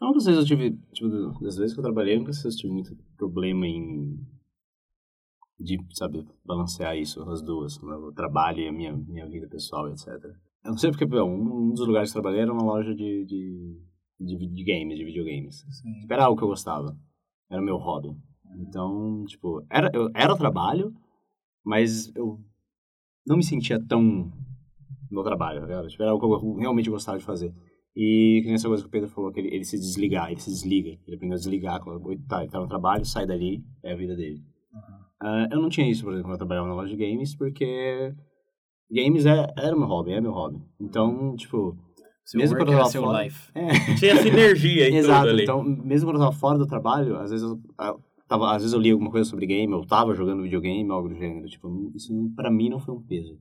Eu 0.00 0.08
nunca 0.08 0.20
sei 0.20 0.34
se 0.34 0.40
eu 0.40 0.44
tive, 0.44 0.78
tipo, 0.92 1.08
das 1.42 1.56
vezes 1.56 1.72
que 1.72 1.80
eu 1.80 1.84
trabalhei, 1.84 2.16
eu 2.16 2.18
nunca 2.18 2.32
sei 2.34 2.50
se 2.50 2.58
eu 2.58 2.60
tive 2.60 2.72
muito 2.74 2.96
problema 3.16 3.66
em, 3.66 4.18
de, 5.58 5.78
sabe, 5.94 6.26
balancear 6.44 6.96
isso, 6.96 7.22
as 7.30 7.40
duas, 7.40 7.80
né, 7.82 7.94
o 7.94 8.12
trabalho 8.12 8.60
e 8.60 8.68
a 8.68 8.72
minha, 8.72 8.92
minha 8.92 9.26
vida 9.26 9.48
pessoal, 9.48 9.88
etc. 9.88 10.08
Eu 10.64 10.72
não 10.72 10.76
sei 10.76 10.90
porque, 10.90 11.06
um, 11.06 11.68
um 11.68 11.70
dos 11.70 11.86
lugares 11.86 12.12
que 12.12 12.18
eu 12.18 12.22
trabalhei 12.22 12.42
era 12.42 12.52
uma 12.52 12.62
loja 12.62 12.94
de, 12.94 13.24
de, 13.24 13.80
de, 14.20 14.64
games, 14.64 14.98
de 14.98 15.04
videogames. 15.04 15.64
Sim. 15.70 16.06
Era 16.10 16.24
algo 16.24 16.36
que 16.36 16.44
eu 16.44 16.48
gostava, 16.48 16.94
era 17.50 17.60
o 17.60 17.64
meu 17.64 17.76
hobby. 17.76 18.16
Então, 18.58 19.24
tipo, 19.26 19.64
era, 19.70 19.90
eu, 19.92 20.10
era 20.14 20.36
trabalho, 20.36 20.92
mas 21.64 22.14
eu 22.14 22.38
não 23.26 23.36
me 23.36 23.44
sentia 23.44 23.82
tão 23.84 24.32
no 25.10 25.22
trabalho, 25.22 25.60
tá 25.60 25.66
ligado? 25.66 25.88
Tipo, 25.88 26.02
era 26.02 26.12
algo 26.12 26.38
que 26.38 26.46
eu 26.46 26.54
realmente 26.56 26.90
gostava 26.90 27.18
de 27.18 27.24
fazer. 27.24 27.54
E 27.94 28.40
que 28.40 28.46
nem 28.46 28.54
essa 28.54 28.68
coisa 28.68 28.82
que 28.82 28.88
o 28.88 28.90
Pedro 28.90 29.08
falou, 29.08 29.32
que 29.32 29.40
ele, 29.40 29.54
ele 29.54 29.64
se 29.64 29.78
desligar, 29.78 30.30
ele 30.30 30.40
se 30.40 30.50
desliga. 30.50 30.98
Ele 31.06 31.16
aprendeu 31.16 31.36
a 31.36 31.38
desligar, 31.38 31.80
tá, 32.28 32.42
ele 32.42 32.50
tá 32.50 32.60
no 32.60 32.68
trabalho, 32.68 33.04
sai 33.04 33.26
dali, 33.26 33.64
é 33.82 33.92
a 33.92 33.96
vida 33.96 34.14
dele. 34.14 34.42
Ah, 35.20 35.48
eu 35.50 35.60
não 35.60 35.70
tinha 35.70 35.90
isso, 35.90 36.04
por 36.04 36.12
exemplo, 36.12 36.28
quando 36.28 36.34
eu 36.34 36.38
trabalhava 36.38 36.68
na 36.68 36.74
loja 36.74 36.94
de 36.94 36.96
games, 36.96 37.34
porque 37.34 38.14
games 38.90 39.24
é, 39.24 39.46
era 39.56 39.74
meu 39.74 39.86
hobby, 39.86 40.12
é 40.12 40.20
meu 40.20 40.32
hobby. 40.32 40.62
Então, 40.78 41.34
tipo... 41.36 41.74
Seu 42.26 42.40
Mesmo 42.40 42.56
quando 42.56 42.72
eu 42.72 42.78
era 42.78 42.90
tava 42.90 43.04
fora- 43.06 43.22
life. 43.24 43.50
É, 43.54 43.68
Tinha 43.96 44.16
sinergia 44.16 44.90
em 44.90 44.96
Exato, 44.98 45.28
ali. 45.28 45.44
então, 45.44 45.62
mesmo 45.62 46.08
quando 46.10 46.16
eu 46.16 46.24
tava 46.26 46.36
fora 46.36 46.58
do 46.58 46.66
trabalho, 46.66 47.16
às 47.18 47.30
vezes 47.30 47.48
eu, 47.48 47.56
eu 47.80 48.00
tava, 48.28 48.50
às 48.52 48.62
vezes 48.62 48.72
eu 48.74 48.80
lia 48.80 48.92
alguma 48.92 49.10
coisa 49.12 49.30
sobre 49.30 49.46
game, 49.46 49.72
eu 49.72 49.86
tava 49.86 50.12
jogando 50.14 50.42
videogame, 50.42 50.90
algo 50.90 51.08
do 51.08 51.14
gênero, 51.14 51.46
tipo, 51.46 51.92
isso 51.94 52.12
pra 52.34 52.50
mim 52.50 52.68
não 52.68 52.80
foi 52.80 52.94
um 52.94 53.00
peso. 53.00 53.38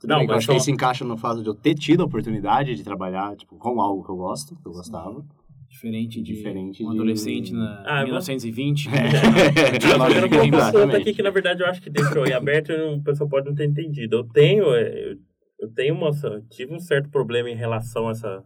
Tudo 0.00 0.10
Não, 0.10 0.18
bem 0.18 0.26
que 0.26 0.32
eu 0.32 0.34
mas 0.34 0.38
acho 0.38 0.46
que 0.48 0.52
só- 0.54 0.58
isso 0.58 0.70
encaixa 0.72 1.04
no 1.04 1.16
fato 1.16 1.40
de 1.42 1.48
eu 1.48 1.54
ter 1.54 1.74
tido 1.74 2.02
a 2.02 2.06
oportunidade 2.06 2.74
de 2.74 2.82
trabalhar 2.82 3.34
tipo, 3.36 3.56
com 3.56 3.80
algo 3.80 4.02
que 4.04 4.10
eu 4.10 4.16
gosto, 4.16 4.56
que 4.56 4.66
eu 4.66 4.72
gostava. 4.72 5.24
Diferente 5.70 6.20
de 6.20 6.34
Diferente 6.34 6.84
um 6.84 6.90
de- 6.90 6.94
adolescente 6.96 7.52
na 7.52 7.82
Ah, 7.86 8.00
eu- 8.00 8.06
1920. 8.06 8.88
É. 8.88 9.92
Eu 9.92 9.98
loja 9.98 10.28
quero 10.28 10.44
um 10.44 10.72
ponto 10.72 10.96
aqui 10.96 11.14
que, 11.14 11.22
na 11.22 11.30
verdade, 11.30 11.62
eu 11.62 11.66
acho 11.66 11.80
que 11.80 11.90
deixou 11.90 12.26
em 12.26 12.32
aberto 12.32 12.70
e 12.72 12.94
o 12.96 13.02
pessoal 13.02 13.28
pode 13.28 13.46
não 13.46 13.54
ter 13.54 13.64
entendido. 13.66 14.16
Eu 14.16 14.24
tenho, 14.24 14.64
é, 14.74 15.12
eu, 15.12 15.16
eu 15.64 15.72
tenho 15.72 15.94
uma, 15.94 16.10
tive 16.50 16.74
um 16.74 16.78
certo 16.78 17.08
problema 17.08 17.50
em 17.50 17.56
relação 17.56 18.08
a 18.08 18.10
essa, 18.10 18.44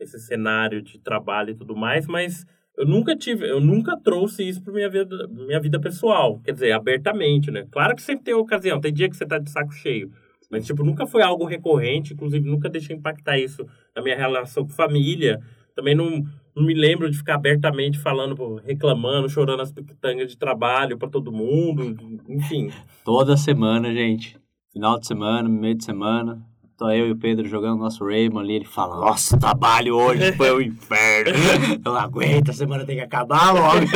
esse 0.00 0.18
cenário 0.18 0.82
de 0.82 0.98
trabalho 0.98 1.50
e 1.50 1.54
tudo 1.54 1.76
mais, 1.76 2.06
mas 2.06 2.46
eu 2.76 2.86
nunca 2.86 3.14
tive, 3.14 3.48
eu 3.48 3.60
nunca 3.60 3.96
trouxe 3.96 4.46
isso 4.48 4.62
para 4.62 4.72
minha 4.72 4.88
vida, 4.88 5.28
minha 5.28 5.60
vida 5.60 5.78
pessoal, 5.78 6.40
quer 6.40 6.52
dizer, 6.52 6.72
abertamente, 6.72 7.50
né? 7.50 7.66
Claro 7.70 7.94
que 7.94 8.02
sempre 8.02 8.24
tem 8.24 8.34
ocasião, 8.34 8.80
tem 8.80 8.92
dia 8.92 9.08
que 9.08 9.16
você 9.16 9.26
tá 9.26 9.38
de 9.38 9.50
saco 9.50 9.72
cheio, 9.72 10.10
mas 10.50 10.64
tipo, 10.66 10.82
nunca 10.82 11.06
foi 11.06 11.22
algo 11.22 11.44
recorrente, 11.44 12.14
inclusive 12.14 12.48
nunca 12.48 12.68
deixei 12.68 12.96
impactar 12.96 13.38
isso 13.38 13.66
na 13.94 14.02
minha 14.02 14.16
relação 14.16 14.64
com 14.64 14.70
família. 14.70 15.40
Também 15.74 15.94
não, 15.94 16.24
não 16.54 16.64
me 16.64 16.72
lembro 16.72 17.10
de 17.10 17.18
ficar 17.18 17.34
abertamente 17.34 17.98
falando, 17.98 18.56
reclamando, 18.64 19.28
chorando 19.28 19.60
as 19.60 19.72
pitangas 19.72 20.30
de 20.30 20.38
trabalho 20.38 20.96
para 20.96 21.10
todo 21.10 21.32
mundo, 21.32 21.94
enfim. 22.28 22.70
Toda 23.04 23.36
semana, 23.36 23.92
gente. 23.92 24.38
Final 24.76 25.00
de 25.00 25.06
semana, 25.06 25.48
meio 25.48 25.74
de 25.74 25.86
semana. 25.86 26.38
Tô 26.76 26.90
eu 26.90 27.08
e 27.08 27.10
o 27.12 27.16
Pedro 27.16 27.48
jogando 27.48 27.78
nosso 27.78 28.04
Raymond 28.04 28.44
ali. 28.44 28.56
Ele 28.56 28.66
fala: 28.66 28.94
Nossa, 28.96 29.34
o 29.34 29.38
trabalho 29.40 29.96
hoje 29.96 30.32
foi 30.32 30.54
um 30.54 30.60
inferno. 30.60 31.32
Eu 31.82 31.92
não 31.92 31.96
aguento, 31.96 32.50
a 32.50 32.52
semana 32.52 32.84
tem 32.84 32.96
que 32.96 33.02
acabar 33.02 33.52
logo. 33.54 33.86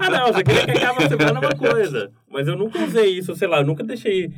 Ah, 0.00 0.08
não, 0.08 0.32
você 0.32 0.42
queria 0.42 0.64
que 0.64 0.70
acabe 0.78 1.04
a 1.04 1.08
semana 1.10 1.40
é 1.40 1.46
uma 1.46 1.54
coisa. 1.54 2.10
Mas 2.30 2.48
eu 2.48 2.56
nunca 2.56 2.82
usei 2.82 3.18
isso, 3.18 3.36
sei 3.36 3.46
lá, 3.46 3.58
eu 3.58 3.66
nunca 3.66 3.84
deixei. 3.84 4.32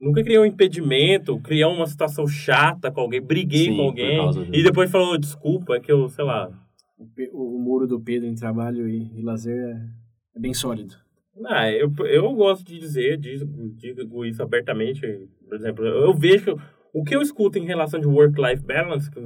Nunca 0.00 0.22
criei 0.22 0.38
um 0.38 0.46
impedimento, 0.46 1.38
criar 1.40 1.68
uma 1.68 1.86
situação 1.86 2.26
chata 2.26 2.90
com 2.90 3.02
alguém, 3.02 3.20
briguei 3.20 3.66
Sim, 3.66 3.76
com 3.76 3.82
alguém 3.82 4.28
disso. 4.28 4.46
e 4.50 4.62
depois 4.62 4.90
falou, 4.90 5.18
desculpa, 5.18 5.76
é 5.76 5.80
que 5.80 5.92
eu, 5.92 6.08
sei 6.08 6.24
lá. 6.24 6.48
O, 7.32 7.56
o 7.56 7.58
muro 7.60 7.86
do 7.86 8.00
Pedro 8.00 8.26
em 8.26 8.34
trabalho 8.34 8.88
e, 8.88 9.12
e 9.14 9.20
lazer 9.20 9.58
é, 9.58 9.78
é 10.36 10.40
bem 10.40 10.54
sólido. 10.54 10.94
Ah, 11.46 11.70
eu, 11.70 11.92
eu 12.06 12.32
gosto 12.34 12.64
de 12.64 12.78
dizer, 12.78 13.16
digo, 13.18 13.68
digo 13.76 14.24
isso 14.24 14.42
abertamente. 14.42 15.28
Por 15.46 15.54
exemplo, 15.54 15.84
eu 15.84 16.14
vejo 16.14 16.56
o 16.92 17.04
que 17.04 17.14
eu 17.14 17.22
escuto 17.22 17.58
em 17.58 17.64
relação 17.64 18.00
de 18.00 18.06
work-life 18.06 18.62
balance, 18.64 19.10
que 19.10 19.20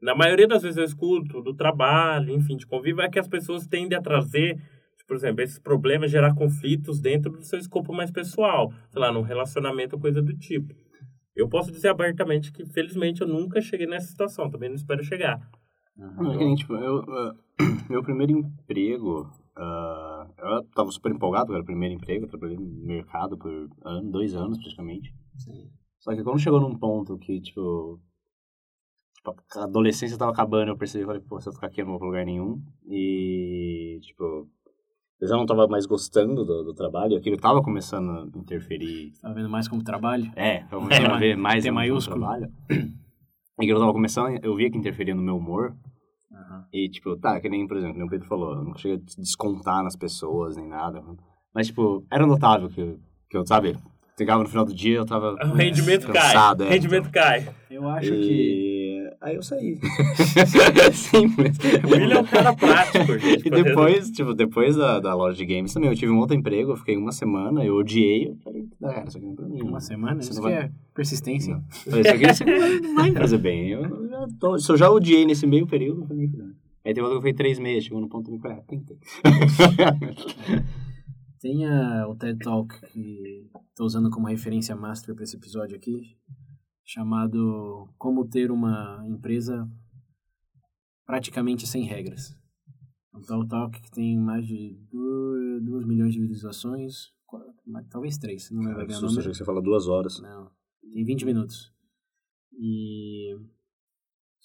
na 0.00 0.14
maioria 0.14 0.46
das 0.46 0.62
vezes 0.62 0.78
eu 0.78 0.84
escuto 0.84 1.42
do 1.42 1.54
trabalho, 1.54 2.32
enfim, 2.32 2.56
de 2.56 2.66
convívio, 2.66 3.02
é 3.02 3.08
que 3.08 3.18
as 3.18 3.28
pessoas 3.28 3.66
tendem 3.66 3.98
a 3.98 4.02
trazer, 4.02 4.60
por 5.06 5.16
exemplo, 5.16 5.42
esses 5.42 5.58
problemas, 5.58 6.10
gerar 6.10 6.34
conflitos 6.34 7.00
dentro 7.00 7.32
do 7.32 7.42
seu 7.42 7.58
escopo 7.58 7.92
mais 7.92 8.10
pessoal, 8.10 8.72
sei 8.90 9.00
lá, 9.00 9.12
num 9.12 9.22
relacionamento 9.22 9.96
ou 9.96 10.00
coisa 10.00 10.22
do 10.22 10.36
tipo. 10.36 10.74
Eu 11.34 11.48
posso 11.48 11.70
dizer 11.70 11.88
abertamente 11.88 12.52
que, 12.52 12.66
felizmente, 12.66 13.20
eu 13.20 13.28
nunca 13.28 13.60
cheguei 13.60 13.86
nessa 13.86 14.08
situação, 14.08 14.50
também 14.50 14.68
não 14.68 14.76
espero 14.76 15.02
chegar. 15.04 15.40
Nem, 16.36 16.54
tipo, 16.54 16.74
eu, 16.74 17.04
ah, 17.08 17.34
meu 17.88 18.02
primeiro 18.02 18.32
emprego, 18.32 19.30
ah, 19.58 20.26
eu 20.38 20.64
tava 20.74 20.90
super 20.90 21.12
empolgado, 21.12 21.52
era 21.52 21.62
o 21.62 21.66
primeiro 21.66 21.94
emprego, 21.94 22.24
eu 22.24 22.28
trabalhei 22.28 22.56
no 22.56 22.66
mercado 22.86 23.36
por 23.36 23.68
ano, 23.84 24.10
dois 24.10 24.34
anos 24.34 24.58
praticamente. 24.58 25.12
Só 26.00 26.14
que 26.14 26.22
quando 26.22 26.38
chegou 26.38 26.60
num 26.60 26.78
ponto 26.78 27.18
que, 27.18 27.40
tipo, 27.40 28.00
tipo, 29.16 29.34
a 29.56 29.64
adolescência 29.64 30.16
tava 30.16 30.30
acabando, 30.30 30.70
eu 30.70 30.76
percebi, 30.76 31.04
falei, 31.04 31.20
pô, 31.20 31.40
se 31.40 31.48
eu 31.48 31.52
ficar 31.52 31.66
aqui 31.66 31.80
eu 31.80 31.84
não 31.84 31.92
vou 31.92 31.98
pra 31.98 32.08
lugar 32.08 32.24
nenhum. 32.24 32.62
E, 32.86 33.98
tipo, 34.02 34.48
eu 35.20 35.28
já 35.28 35.36
não 35.36 35.44
tava 35.46 35.66
mais 35.66 35.86
gostando 35.86 36.44
do, 36.44 36.62
do 36.64 36.74
trabalho, 36.74 37.16
aquilo 37.16 37.36
tava 37.36 37.60
começando 37.62 38.10
a 38.10 38.38
interferir 38.38 39.12
Tá 39.20 39.32
vendo 39.32 39.48
mais 39.50 39.66
como 39.66 39.82
trabalho? 39.82 40.30
é, 40.36 40.62
eu 40.70 40.78
comecei 40.78 41.04
a 41.04 41.08
ma- 41.08 41.18
ver 41.18 41.36
mais 41.36 41.64
no 41.64 41.72
maiúsculo. 41.74 42.20
trabalho. 42.20 42.52
E 43.60 43.66
que 43.66 43.72
eu 43.72 43.80
tava 43.80 43.92
começando, 43.92 44.38
eu 44.44 44.54
via 44.54 44.70
que 44.70 44.78
interferia 44.78 45.14
no 45.16 45.22
meu 45.22 45.36
humor. 45.36 45.74
Aham. 46.32 46.64
E, 46.72 46.88
tipo, 46.88 47.16
tá, 47.16 47.40
que 47.40 47.48
nem, 47.48 47.66
por 47.66 47.76
exemplo, 47.76 47.96
nem 47.96 48.06
o 48.06 48.10
Pedro 48.10 48.26
falou, 48.28 48.54
eu 48.56 48.64
não 48.64 48.76
cheguei 48.76 48.98
a 48.98 49.20
descontar 49.20 49.82
nas 49.82 49.96
pessoas, 49.96 50.56
nem 50.56 50.68
nada. 50.68 51.02
Mas, 51.54 51.68
tipo, 51.68 52.04
era 52.10 52.26
notável 52.26 52.68
que, 52.68 52.80
eu- 52.80 52.98
que 53.30 53.36
eu, 53.36 53.46
sabe, 53.46 53.76
chegava 54.16 54.42
no 54.42 54.48
final 54.48 54.64
do 54.64 54.74
dia, 54.74 54.96
eu 54.96 55.06
tava 55.06 55.34
O 55.44 55.54
rendimento 55.54 56.06
cansado. 56.08 56.58
cai. 56.64 56.66
é, 56.66 56.70
O 56.70 56.72
rendimento 56.72 57.10
cai. 57.10 57.48
Eu 57.70 57.88
acho 57.88 58.10
que. 58.10 58.16
E... 58.16 58.88
Aí 59.20 59.34
eu 59.36 59.42
saí. 59.42 59.78
Simples. 60.92 61.56
O 61.84 61.90
William 61.92 62.16
é 62.16 62.20
um 62.20 62.24
cara 62.24 62.54
prático, 62.54 63.18
gente. 63.18 63.46
E 63.48 63.50
depois, 63.50 64.10
tipo, 64.10 64.34
depois 64.34 64.76
da, 64.76 65.00
da 65.00 65.14
loja 65.14 65.36
de 65.36 65.44
games 65.46 65.72
também, 65.72 65.88
eu 65.90 65.96
tive 65.96 66.12
um 66.12 66.18
outro 66.18 66.36
emprego, 66.36 66.72
eu 66.72 66.76
fiquei 66.76 66.96
uma 66.96 67.10
semana, 67.12 67.64
eu 67.64 67.74
odiei, 67.74 68.28
eu 68.28 68.36
falei, 68.44 68.64
ah, 68.82 68.92
cara, 68.94 69.08
isso 69.08 69.16
aqui 69.16 69.26
não 69.26 69.32
é 69.32 69.36
pra 69.36 69.46
mim. 69.48 69.62
Uma 69.62 69.70
não. 69.72 69.80
semana? 69.80 70.22
Você 70.22 70.30
Isso 70.30 70.40
não 70.42 70.48
que 70.48 70.54
vai- 70.54 70.64
é 70.66 70.70
persistência. 70.94 71.54
Não. 71.54 71.64
Falei, 71.90 72.00
isso 72.02 72.10
aqui 72.14 72.34
você 72.34 72.44
não 72.44 72.58
vai- 72.58 72.78
não 72.80 72.94
vai 72.94 73.10
me 73.10 73.16
fazer 73.18 73.38
bem. 73.38 73.68
Eu, 73.70 74.07
tô- 74.38 74.58
se 74.58 74.70
eu 74.70 74.76
já 74.76 74.90
odiei 74.90 75.24
nesse 75.24 75.46
meio 75.46 75.66
período, 75.66 76.02
eu 76.02 76.06
falei, 76.06 76.26
não. 76.28 76.54
Aí 76.84 76.94
tem 76.94 77.02
outro 77.02 77.16
que 77.16 77.18
eu 77.18 77.22
fui 77.30 77.34
três 77.34 77.58
meses, 77.58 77.84
chegou 77.84 78.00
no 78.00 78.08
ponto 78.08 78.30
falei, 78.40 78.58
ah, 78.58 78.62
tentei. 78.62 78.98
Tem 81.40 81.64
a- 81.66 82.08
o 82.08 82.16
TED 82.16 82.38
Talk 82.40 82.80
que 82.92 83.48
estou 83.70 83.86
usando 83.86 84.10
como 84.10 84.26
referência 84.26 84.74
master 84.74 85.14
para 85.14 85.22
esse 85.22 85.36
episódio 85.36 85.76
aqui, 85.76 86.16
chamado 86.84 87.88
Como 87.96 88.26
Ter 88.26 88.50
uma 88.50 89.04
Empresa 89.08 89.68
Praticamente 91.06 91.64
Sem 91.66 91.84
Regras. 91.84 92.36
É 93.14 93.16
um 93.16 93.20
TED 93.20 93.48
Talk 93.48 93.80
que 93.80 93.90
tem 93.92 94.18
mais 94.18 94.44
de 94.46 94.76
2 95.62 95.86
milhões 95.86 96.12
de 96.12 96.20
visualizações, 96.20 97.12
talvez 97.88 98.18
3, 98.18 98.50
não 98.50 98.62
lembro 98.62 98.86
bem 98.86 98.96
o 98.96 99.00
nome. 99.00 99.16
que 99.22 99.34
você 99.34 99.44
fala 99.44 99.62
duas 99.62 99.86
horas. 99.86 100.20
Não, 100.20 100.50
tem 100.92 101.04
20 101.04 101.24
minutos. 101.24 101.72
E. 102.58 103.36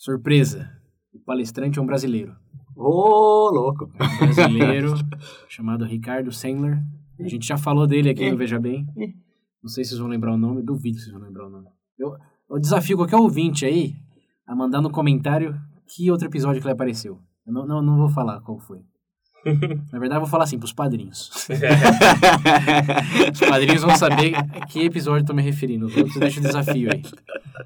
Surpresa! 0.04 0.70
O 1.14 1.20
palestrante 1.20 1.80
é 1.80 1.82
um 1.82 1.86
brasileiro. 1.86 2.36
Ô, 2.76 3.50
louco. 3.50 3.86
Um 3.86 4.26
brasileiro 4.26 4.96
chamado 5.48 5.86
Ricardo 5.86 6.30
Sandler. 6.30 6.84
A 7.18 7.26
gente 7.26 7.48
já 7.48 7.58
falou 7.58 7.88
dele 7.88 8.10
aqui 8.10 8.30
no 8.30 8.36
Veja 8.36 8.60
Bem. 8.60 8.86
Não 9.64 9.70
sei 9.70 9.86
se 9.86 9.92
vocês 9.92 10.02
vão 10.02 10.10
lembrar 10.10 10.34
o 10.34 10.38
nome, 10.38 10.62
duvido 10.62 10.98
que 10.98 11.04
vocês 11.04 11.14
vão 11.14 11.22
lembrar 11.22 11.48
o 11.48 11.50
nome. 11.50 11.70
Eu, 11.98 12.18
eu 12.50 12.60
desafio 12.60 12.98
qualquer 12.98 13.16
ouvinte 13.16 13.66
aí 13.66 13.96
a 14.46 14.54
mandar 14.54 14.82
no 14.82 14.92
comentário 14.92 15.58
que 15.88 16.12
outro 16.12 16.28
episódio 16.28 16.60
que 16.60 16.68
ele 16.68 16.74
apareceu. 16.74 17.18
Eu 17.48 17.54
não, 17.54 17.66
não, 17.66 17.82
não 17.82 17.98
vou 17.98 18.10
falar 18.10 18.42
qual 18.42 18.60
foi. 18.60 18.82
Na 19.92 20.00
verdade, 20.00 20.16
eu 20.16 20.22
vou 20.22 20.30
falar 20.30 20.46
assim, 20.46 20.58
pros 20.58 20.72
padrinhos. 20.74 21.30
Os 23.34 23.40
padrinhos 23.40 23.82
vão 23.82 23.96
saber 23.96 24.34
a 24.36 24.66
que 24.66 24.80
episódio 24.86 25.24
eu 25.24 25.26
tô 25.28 25.34
me 25.34 25.42
referindo. 25.42 25.86
Os 25.88 25.96
outros 25.98 26.16
deixa 26.18 26.40
o 26.40 26.44
desafio 26.44 26.90
aí. 26.92 27.02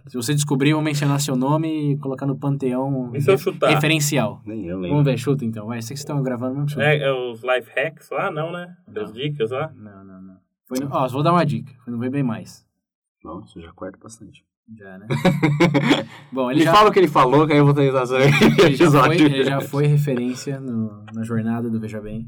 Se 0.07 0.15
você 0.15 0.34
descobrir, 0.34 0.72
eu 0.72 0.77
vou 0.77 0.84
mencionar 0.84 1.19
seu 1.19 1.36
nome 1.36 1.93
e 1.93 1.98
colocar 1.98 2.25
no 2.25 2.36
panteão 2.38 3.12
E 3.15 3.22
se 3.22 3.29
eu 3.31 3.38
chutar? 3.38 3.69
referencial. 3.69 4.41
Nem 4.46 4.65
eu 4.65 4.75
Vamos 4.77 4.89
lembro. 4.89 5.03
ver, 5.03 5.17
chuta 5.17 5.46
então. 5.46 5.67
Vai, 5.67 5.81
sei 5.81 5.93
que 5.93 6.00
vocês 6.00 6.00
estão 6.00 6.22
gravando, 6.24 6.55
vamos 6.55 6.72
chutar. 6.72 6.86
É, 6.88 6.98
é 7.00 7.12
os 7.12 7.41
life 7.43 7.69
hacks 7.75 8.10
lá? 8.12 8.31
Não, 8.31 8.51
né? 8.51 8.75
Das 8.88 9.10
Não. 9.10 9.13
dicas 9.13 9.51
lá? 9.51 9.72
Não, 9.75 10.03
não, 10.03 10.22
não. 10.22 10.38
Foi 10.67 10.79
no... 10.79 10.89
Ó, 10.91 11.07
vou 11.07 11.24
dar 11.24 11.31
uma 11.31 11.46
dica. 11.46 11.72
Foi 11.84 11.93
no 11.93 12.00
Bem 12.10 12.24
Mais. 12.24 12.65
Não, 13.24 13.41
isso 13.41 13.62
já 13.62 13.72
corta 13.74 13.98
bastante. 14.01 14.43
Já, 14.75 14.97
né? 14.97 15.07
Bom, 16.31 16.51
ele 16.51 16.59
Ele 16.59 16.65
já, 16.65 16.74
fala 16.74 16.89
o 16.89 16.91
que 16.93 17.00
ele 17.00 17.07
falou, 17.07 17.47
que 17.47 17.53
aí 17.53 17.59
eu 17.59 17.65
vou 17.65 17.74
tentar 17.74 18.05
saber 18.05 18.29
ele 18.65 18.75
já, 18.75 18.91
foi, 18.91 19.15
ele 19.21 19.43
já 19.43 19.62
foi 19.62 19.88
referência 19.88 20.59
no, 20.59 21.03
na 21.13 21.24
jornada 21.24 21.69
do 21.69 21.79
Veja 21.79 22.01
Bem. 22.01 22.27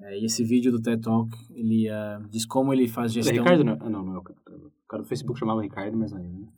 É, 0.00 0.18
e 0.18 0.24
esse 0.24 0.42
vídeo 0.44 0.72
do 0.72 0.80
TED 0.80 1.02
Talk, 1.02 1.30
ele 1.50 1.88
ah, 1.88 2.20
diz 2.30 2.46
como 2.46 2.72
ele 2.72 2.88
faz 2.88 3.12
É, 3.12 3.14
gestão... 3.16 3.34
Ricardo 3.36 3.64
não, 3.64 3.76
não, 3.76 4.02
não 4.04 4.14
é 4.14 4.18
o 4.18 4.22
cara. 4.22 4.38
O 4.48 4.88
cara 4.88 5.02
do 5.02 5.08
Facebook 5.08 5.38
chamava 5.38 5.62
Ricardo, 5.62 5.96
mas 5.96 6.10
não, 6.12 6.18
é, 6.18 6.22
né? 6.22 6.48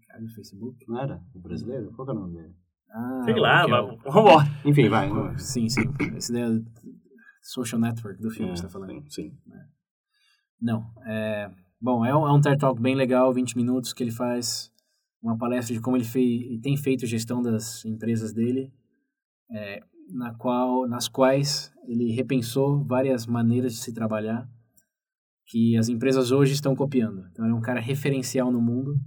Ricardo 0.00 0.22
no 0.24 0.30
Facebook? 0.30 0.84
não 0.88 0.98
era 1.00 1.20
o 1.34 1.40
brasileiro? 1.40 1.90
Qual 1.96 2.06
que 2.06 2.12
é 2.12 2.16
o 2.16 2.18
nome 2.20 2.34
dele? 2.34 2.54
Ah, 2.90 3.22
Sei 3.24 3.34
lá, 3.34 3.62
é 3.64 4.10
vambora. 4.10 4.46
Enfim, 4.64 4.88
vai. 4.88 5.08
Sim, 5.38 5.68
sim. 5.68 5.82
Esse 6.16 6.30
daí 6.32 6.42
é 6.42 6.48
o 6.48 6.62
social 7.42 7.80
network 7.80 8.20
do 8.20 8.30
filme 8.30 8.50
É, 8.50 8.52
que 8.52 8.60
você 8.60 8.66
tá 8.66 8.72
falando. 8.72 8.90
sim, 9.10 9.30
sim. 9.30 9.32
Não. 10.60 10.84
É, 11.06 11.50
bom, 11.82 12.06
é 12.06 12.16
um, 12.16 12.26
é 12.26 12.32
um 12.32 12.40
TED 12.40 12.58
Talk 12.58 12.80
bem 12.80 12.94
legal, 12.94 13.34
20 13.34 13.56
minutos, 13.56 13.92
que 13.92 14.04
ele 14.04 14.12
faz 14.12 14.70
uma 15.20 15.36
palestra 15.36 15.74
de 15.74 15.80
como 15.80 15.96
ele 15.96 16.04
fez, 16.04 16.42
e 16.50 16.58
tem 16.58 16.76
feito 16.76 17.06
gestão 17.06 17.42
das 17.42 17.84
empresas 17.84 18.32
dele, 18.32 18.72
é, 19.50 19.80
na 20.10 20.32
qual, 20.34 20.86
nas 20.88 21.08
quais 21.08 21.72
ele 21.86 22.12
repensou 22.12 22.84
várias 22.84 23.26
maneiras 23.26 23.72
de 23.72 23.80
se 23.80 23.92
trabalhar 23.92 24.48
que 25.46 25.76
as 25.76 25.88
empresas 25.88 26.30
hoje 26.30 26.52
estão 26.52 26.74
copiando. 26.74 27.26
Então, 27.30 27.44
ele 27.44 27.52
é 27.52 27.56
um 27.56 27.60
cara 27.60 27.80
referencial 27.80 28.50
no 28.50 28.60
mundo, 28.60 28.98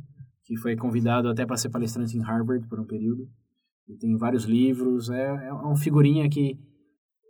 que 0.44 0.58
foi 0.58 0.76
convidado 0.76 1.30
até 1.30 1.46
para 1.46 1.58
ser 1.58 1.70
palestrante 1.70 2.18
em 2.18 2.22
Harvard 2.22 2.68
por 2.68 2.80
um 2.80 2.86
período. 2.86 3.28
Ele 3.88 3.98
tem 3.98 4.18
vários 4.18 4.44
livros, 4.44 5.10
é, 5.10 5.48
é 5.48 5.54
um 5.54 5.76
figurinha 5.76 6.30
que 6.30 6.60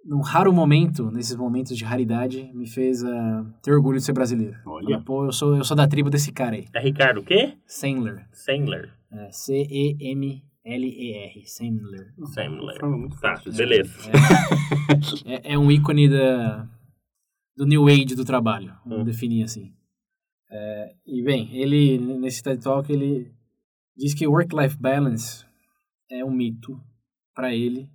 num 0.06 0.22
raro 0.22 0.54
momento, 0.54 1.10
nesses 1.12 1.36
momentos 1.36 1.76
de 1.76 1.84
raridade, 1.84 2.52
me 2.54 2.68
fez 2.68 3.04
ah, 3.04 3.44
ter 3.64 3.72
orgulho 3.74 3.98
de 3.98 4.04
ser 4.06 4.14
brasileiro. 4.14 4.56
Olha. 4.66 4.88
Falar, 4.90 5.04
Pô, 5.04 5.26
eu 5.26 5.32
sou, 5.32 5.56
eu 5.58 5.64
sou 5.64 5.76
da 5.76 5.88
tribo 5.88 6.10
desse 6.12 6.32
cara 6.32 6.56
aí. 6.56 6.66
É 6.74 6.80
Ricardo 6.80 7.22
o 7.22 7.24
quê? 7.24 7.58
Sandler. 7.66 8.28
Sandler. 8.32 8.94
É, 9.12 9.32
C-E-M-L-E-R. 10.22 11.44
Sandler. 11.48 12.14
Sandler. 12.34 12.86
Muito 12.86 13.20
Tá, 13.20 13.36
fácil 13.36 13.52
de 13.52 13.58
beleza. 13.58 13.92
É, 15.26 15.54
é 15.54 15.58
um 15.58 15.72
ícone 15.72 16.08
da, 16.10 16.68
do 17.56 17.66
New 17.66 17.88
Age 17.88 18.16
do 18.16 18.24
trabalho, 18.26 18.74
vamos 18.86 19.02
Hum. 19.02 19.06
definir 19.06 19.44
assim. 19.44 19.74
É, 20.52 20.96
e 21.06 21.24
bem, 21.24 21.50
ele 21.54 21.98
nesse 21.98 22.44
TED 22.44 22.62
Talk 22.64 22.92
ele 22.92 23.32
diz 23.98 24.14
que 24.14 24.28
work-life 24.28 24.78
balance 24.78 25.44
é 26.10 26.24
um 26.24 26.32
mito 26.32 26.80
para 27.34 27.54
ele, 27.54 27.90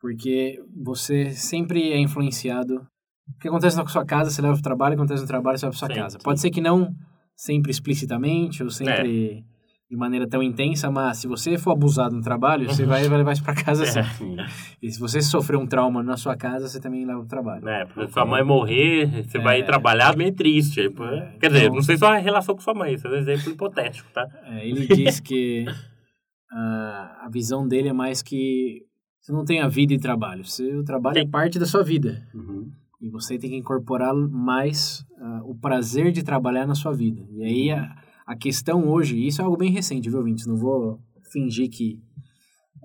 porque 0.00 0.58
você 0.82 1.30
sempre 1.30 1.92
é 1.92 1.98
influenciado. 1.98 2.86
O 3.36 3.38
que 3.40 3.48
acontece 3.48 3.76
na 3.76 3.86
sua 3.86 4.04
casa, 4.04 4.30
você 4.30 4.42
leva 4.42 4.54
para 4.54 4.60
o 4.60 4.62
trabalho, 4.62 4.94
o 4.94 4.96
que 4.96 5.02
acontece 5.02 5.22
no 5.22 5.28
trabalho, 5.28 5.58
você 5.58 5.66
leva 5.66 5.78
para 5.78 5.86
sua 5.88 5.94
casa. 5.94 6.18
Pode 6.22 6.40
ser 6.40 6.50
que 6.50 6.60
não 6.60 6.92
sempre 7.36 7.70
explicitamente 7.70 8.62
ou 8.62 8.70
sempre 8.70 9.44
de 9.88 9.96
maneira 9.96 10.24
tão 10.28 10.40
intensa, 10.40 10.88
mas 10.88 11.18
se 11.18 11.26
você 11.26 11.58
for 11.58 11.72
abusado 11.72 12.14
no 12.14 12.22
trabalho, 12.22 12.66
você 12.66 12.84
vai, 12.86 13.02
vai 13.08 13.18
levar 13.18 13.32
isso 13.32 13.42
para 13.42 13.54
casa 13.56 13.84
sim. 13.86 14.02
Sim. 14.16 14.36
E 14.80 14.88
se 14.90 15.00
você 15.00 15.20
sofrer 15.20 15.56
um 15.56 15.66
trauma 15.66 16.00
na 16.02 16.16
sua 16.16 16.36
casa, 16.36 16.68
você 16.68 16.78
também 16.80 17.04
leva 17.04 17.18
para 17.18 17.24
o 17.26 17.28
trabalho. 17.28 17.64
Né? 17.64 17.84
Porque 17.86 18.12
sua 18.12 18.24
mãe 18.24 18.44
morrer, 18.44 19.24
você 19.24 19.38
É. 19.38 19.40
vai 19.40 19.64
trabalhar 19.64 20.16
meio 20.16 20.32
triste. 20.32 20.88
tipo, 20.88 21.02
É, 21.04 21.36
Quer 21.40 21.48
dizer, 21.48 21.62
então- 21.64 21.74
não 21.74 21.82
sei 21.82 21.96
só 21.96 22.12
a 22.12 22.18
relação 22.18 22.54
com 22.54 22.60
sua 22.60 22.74
mãe, 22.74 22.94
isso 22.94 23.06
é 23.08 23.10
um 23.10 23.16
exemplo 23.16 23.50
hipotético, 23.50 24.08
tá? 24.12 24.26
É, 24.44 24.64
ele 24.68 24.86
diz 24.86 25.18
que 25.18 25.64
ah, 26.52 27.22
a 27.24 27.28
visão 27.28 27.66
dele 27.66 27.88
é 27.88 27.92
mais 27.92 28.22
que 28.22 28.82
você 29.20 29.32
não 29.32 29.44
tem 29.44 29.60
a 29.60 29.68
vida 29.68 29.92
e 29.92 29.98
trabalho. 29.98 30.44
Você, 30.44 30.74
o 30.74 30.82
trabalho 30.84 31.18
é 31.18 31.22
Sim. 31.22 31.30
parte 31.30 31.58
da 31.58 31.66
sua 31.66 31.82
vida. 31.84 32.26
Uhum. 32.34 32.70
E 33.00 33.08
você 33.08 33.38
tem 33.38 33.50
que 33.50 33.56
incorporar 33.56 34.14
mais 34.14 35.04
ah, 35.18 35.40
o 35.44 35.54
prazer 35.54 36.12
de 36.12 36.22
trabalhar 36.22 36.66
na 36.66 36.74
sua 36.74 36.92
vida. 36.92 37.22
E 37.30 37.42
aí 37.42 37.70
a, 37.70 37.94
a 38.26 38.36
questão 38.36 38.88
hoje, 38.88 39.16
e 39.16 39.26
isso 39.26 39.40
é 39.40 39.44
algo 39.44 39.56
bem 39.56 39.70
recente, 39.70 40.10
viu, 40.10 40.22
Vintes? 40.22 40.46
Não 40.46 40.56
vou 40.56 41.00
fingir 41.32 41.68
que 41.70 41.98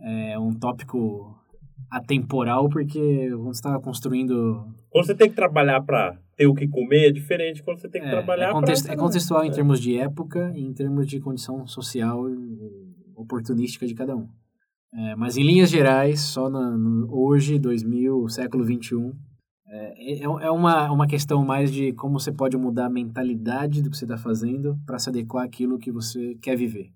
é 0.04 0.38
um 0.40 0.54
tópico 0.54 1.36
atemporal, 1.90 2.70
porque 2.70 3.30
quando 3.30 3.44
você 3.46 3.60
está 3.60 3.80
construindo... 3.80 4.66
Quando 4.90 5.06
você 5.06 5.16
tem 5.16 5.30
que 5.30 5.36
trabalhar 5.36 5.82
pra 5.82 6.18
ter 6.36 6.48
o 6.48 6.54
que 6.54 6.68
comer, 6.68 7.08
é 7.10 7.12
diferente 7.12 7.64
quando 7.64 7.80
você 7.80 7.90
tem 7.90 8.02
que 8.02 8.08
É, 8.08 8.12
trabalhar 8.12 8.50
é, 8.50 8.52
contexto- 8.54 8.86
pra... 8.86 8.94
é 8.94 8.98
contextual 8.98 9.46
em 9.46 9.52
termos 9.52 9.80
de 9.80 9.98
época 9.98 10.52
e 10.56 10.62
em 10.62 10.74
termos 10.74 11.08
de 11.08 11.20
condição 11.20 11.66
social 11.68 12.30
e 12.30 12.94
oportunística 13.16 13.86
de 13.88 13.94
cada 13.94 14.16
um. 14.16 14.28
É, 14.98 15.16
mas 15.16 15.36
em 15.36 15.44
linhas 15.44 15.70
gerais, 15.70 16.22
só 16.22 16.50
na, 16.50 16.72
no- 16.78 17.08
hoje, 17.14 17.60
2000, 17.60 18.30
século 18.30 18.64
21, 18.64 19.14
é, 19.68 20.14
é, 20.14 20.24
é 20.24 20.50
uma, 20.52 20.90
uma 20.92 21.06
questão 21.08 21.44
mais 21.44 21.72
de 21.72 21.92
como 21.94 22.18
você 22.20 22.32
pode 22.32 22.56
mudar 22.56 22.86
a 22.86 22.90
mentalidade 22.90 23.82
do 23.82 23.90
que 23.90 23.98
você 23.98 24.06
está 24.06 24.18
fazendo 24.18 24.80
para 24.86 24.98
se 24.98 25.10
adequar 25.10 25.44
àquilo 25.46 25.78
que 25.78 25.92
você 25.92 26.36
quer 26.36 26.56
viver. 26.56 26.92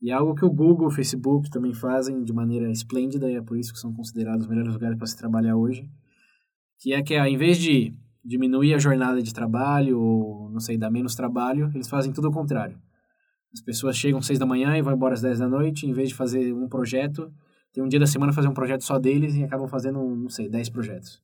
E 0.00 0.10
é 0.10 0.14
algo 0.14 0.34
que 0.34 0.44
o 0.44 0.50
Google, 0.50 0.86
o 0.86 0.90
Facebook 0.90 1.50
também 1.50 1.74
fazem 1.74 2.22
de 2.24 2.32
maneira 2.32 2.70
esplêndida 2.70 3.30
e 3.30 3.36
é 3.36 3.42
por 3.42 3.58
isso 3.58 3.72
que 3.72 3.78
são 3.78 3.92
considerados 3.92 4.44
os 4.44 4.48
melhores 4.50 4.72
lugares 4.72 4.96
para 4.96 5.06
se 5.06 5.16
trabalhar 5.16 5.56
hoje. 5.56 5.88
Que 6.78 6.92
é 6.92 7.02
que 7.02 7.14
ao 7.16 7.26
invés 7.26 7.58
de 7.58 7.94
diminuir 8.24 8.74
a 8.74 8.78
jornada 8.78 9.22
de 9.22 9.32
trabalho 9.34 10.00
ou, 10.00 10.50
não 10.50 10.60
sei, 10.60 10.76
dar 10.78 10.90
menos 10.90 11.14
trabalho, 11.14 11.70
eles 11.74 11.88
fazem 11.88 12.12
tudo 12.12 12.26
ao 12.28 12.32
contrário. 12.32 12.78
As 13.54 13.60
pessoas 13.60 13.96
chegam 13.96 14.18
às 14.18 14.26
seis 14.26 14.38
da 14.38 14.44
manhã 14.46 14.76
e 14.76 14.82
vão 14.82 14.92
embora 14.92 15.14
às 15.14 15.22
10 15.22 15.38
da 15.38 15.48
noite, 15.48 15.86
em 15.86 15.92
vez 15.92 16.08
de 16.08 16.14
fazer 16.14 16.52
um 16.52 16.68
projeto, 16.68 17.32
tem 17.72 17.82
um 17.82 17.88
dia 17.88 18.00
da 18.00 18.06
semana 18.06 18.32
fazer 18.32 18.48
um 18.48 18.54
projeto 18.54 18.82
só 18.82 18.98
deles 18.98 19.34
e 19.36 19.44
acabam 19.44 19.68
fazendo, 19.68 19.98
não 20.16 20.28
sei, 20.28 20.48
10 20.48 20.68
projetos. 20.70 21.22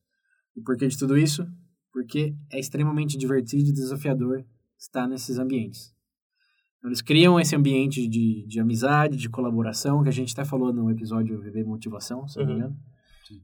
E 0.55 0.61
por 0.61 0.77
que 0.77 0.87
de 0.87 0.97
tudo 0.97 1.17
isso? 1.17 1.45
Porque 1.91 2.33
é 2.51 2.59
extremamente 2.59 3.17
divertido 3.17 3.69
e 3.69 3.73
desafiador 3.73 4.45
estar 4.79 5.07
nesses 5.07 5.37
ambientes. 5.37 5.93
Então, 6.77 6.89
eles 6.89 7.01
criam 7.01 7.39
esse 7.39 7.55
ambiente 7.55 8.07
de, 8.07 8.45
de 8.47 8.59
amizade, 8.59 9.15
de 9.17 9.29
colaboração, 9.29 10.01
que 10.01 10.09
a 10.09 10.11
gente 10.13 10.31
até 10.33 10.43
falou 10.45 10.73
no 10.73 10.89
episódio 10.89 11.39
Viver 11.41 11.63
Motivação, 11.65 12.27
se 12.27 12.37
não 12.39 12.45
me 12.45 12.51
Uhum. 12.53 12.57
engano. 12.59 12.77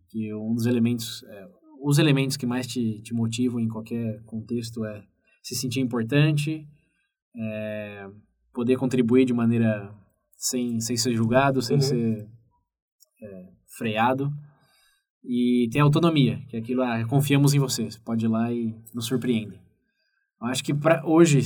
Que 0.10 0.34
um 0.34 0.54
dos 0.54 0.66
elementos, 0.66 1.24
é, 1.24 1.48
os 1.82 2.00
elementos 2.00 2.36
que 2.36 2.46
mais 2.46 2.66
te, 2.68 3.02
te 3.02 3.14
motivam 3.14 3.60
em 3.60 3.68
qualquer 3.68 4.22
contexto 4.24 4.84
é 4.86 5.04
se 5.44 5.56
sentir 5.56 5.80
importante, 5.82 6.68
é, 7.36 8.10
poder 8.58 8.76
contribuir 8.76 9.24
de 9.24 9.34
maneira 9.34 9.94
sem, 10.36 10.80
sem 10.80 10.98
ser 10.98 11.14
julgado, 11.16 11.62
sem 11.62 11.76
Uhum. 11.76 11.82
ser 11.82 12.28
é, 13.22 13.50
freado. 13.78 14.34
E 15.24 15.70
ter 15.72 15.80
autonomia, 15.80 16.40
que 16.50 16.56
é 16.56 16.60
aquilo, 16.60 16.82
ah, 16.82 17.06
confiamos 17.08 17.54
em 17.54 17.60
você, 17.60 17.84
você 17.84 18.00
pode 18.00 18.26
ir 18.26 18.30
lá 18.30 18.52
e 18.52 18.74
nos 18.96 19.06
surpreende. 19.06 19.62
Eu 20.42 20.48
acho 20.48 20.64
que 20.64 20.74
para 20.74 21.06
hoje 21.06 21.40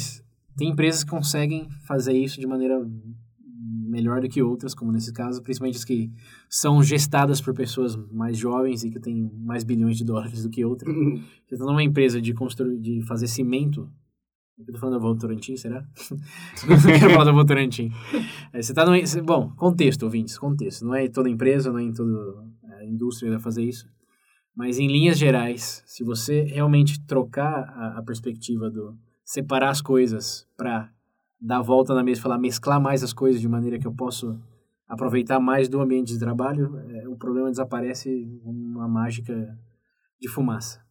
tem 0.56 0.69
empresas 0.69 1.04
que 1.04 1.10
conseguem 1.10 1.67
fazer 1.86 2.13
isso 2.13 2.39
de 2.39 2.47
maneira 2.47 2.80
melhor 3.89 4.21
do 4.21 4.30
que 4.30 4.41
outras, 4.41 4.74
como 4.74 4.91
nesse 4.91 5.12
caso, 5.12 5.41
principalmente 5.43 5.78
as 5.78 5.84
que 5.84 6.10
são 6.50 6.82
gestadas 6.82 7.41
por 7.41 7.54
pessoas 7.54 7.95
mais 8.12 8.38
jovens 8.38 8.84
e 8.86 8.89
que 8.89 9.00
têm 9.02 9.30
mais 9.34 9.65
bilhões 9.65 9.97
de 9.97 10.06
dólares 10.06 10.43
do 10.43 10.50
que 10.50 10.63
outras. 10.63 10.93
Você 11.45 11.56
está 11.56 11.65
numa 11.65 11.84
empresa 11.84 12.21
de 12.21 12.34
construir, 12.34 12.80
de 12.80 13.02
fazer 13.06 13.28
cimento. 13.28 13.89
Eu 14.58 14.74
tô 14.74 14.78
falando 14.80 14.96
da 14.96 15.00
Votorantim, 15.02 15.56
será? 15.58 15.82
não 16.68 17.00
quero 17.00 17.12
falar 17.12 17.24
da 17.26 17.32
Votorantim. 17.32 17.90
É, 18.54 18.62
Você 18.62 18.74
tá 18.74 18.86
você- 18.86 19.22
bom, 19.22 19.50
contexto, 19.56 20.04
ouvintes, 20.04 20.38
contexto. 20.38 20.86
Não 20.86 20.94
é 20.94 21.08
toda 21.08 21.30
empresa, 21.30 21.72
não 21.72 21.80
é 21.80 21.84
em 21.84 21.94
toda 21.94 22.12
a 22.78 22.86
indústria 22.86 23.28
que 23.30 23.36
vai 23.36 23.44
fazer 23.44 23.64
isso. 23.64 23.90
Mas 24.56 24.78
em 24.78 24.88
linhas 24.88 25.18
gerais, 25.18 25.82
se 25.88 26.04
você 26.04 26.44
realmente 26.44 27.04
trocar 27.08 27.70
a, 27.70 27.98
a 28.00 28.04
perspectiva 28.04 28.70
do 28.70 28.98
separar 29.24 29.70
as 29.70 29.82
coisas 29.82 30.46
para 30.58 30.92
dar 31.40 31.58
a 31.60 31.62
volta 31.62 31.96
na 31.96 32.04
mesa 32.04 32.20
e 32.20 32.22
falar 32.24 32.38
mesclar 32.38 32.80
mais 32.80 33.02
as 33.04 33.14
coisas 33.14 33.42
de 33.42 33.48
maneira 33.48 33.80
que 33.80 33.88
eu 33.88 33.94
posso 33.94 34.38
aproveitar 34.88 35.40
mais 35.40 35.70
do 35.70 35.80
ambiente 35.80 36.12
de 36.14 36.20
trabalho, 36.20 36.78
é, 36.90 37.08
o 37.08 37.16
problema 37.16 37.50
desaparece 37.50 38.40
uma 38.44 38.88
mágica 38.90 39.58
de 40.20 40.28
fumaça. 40.28 40.82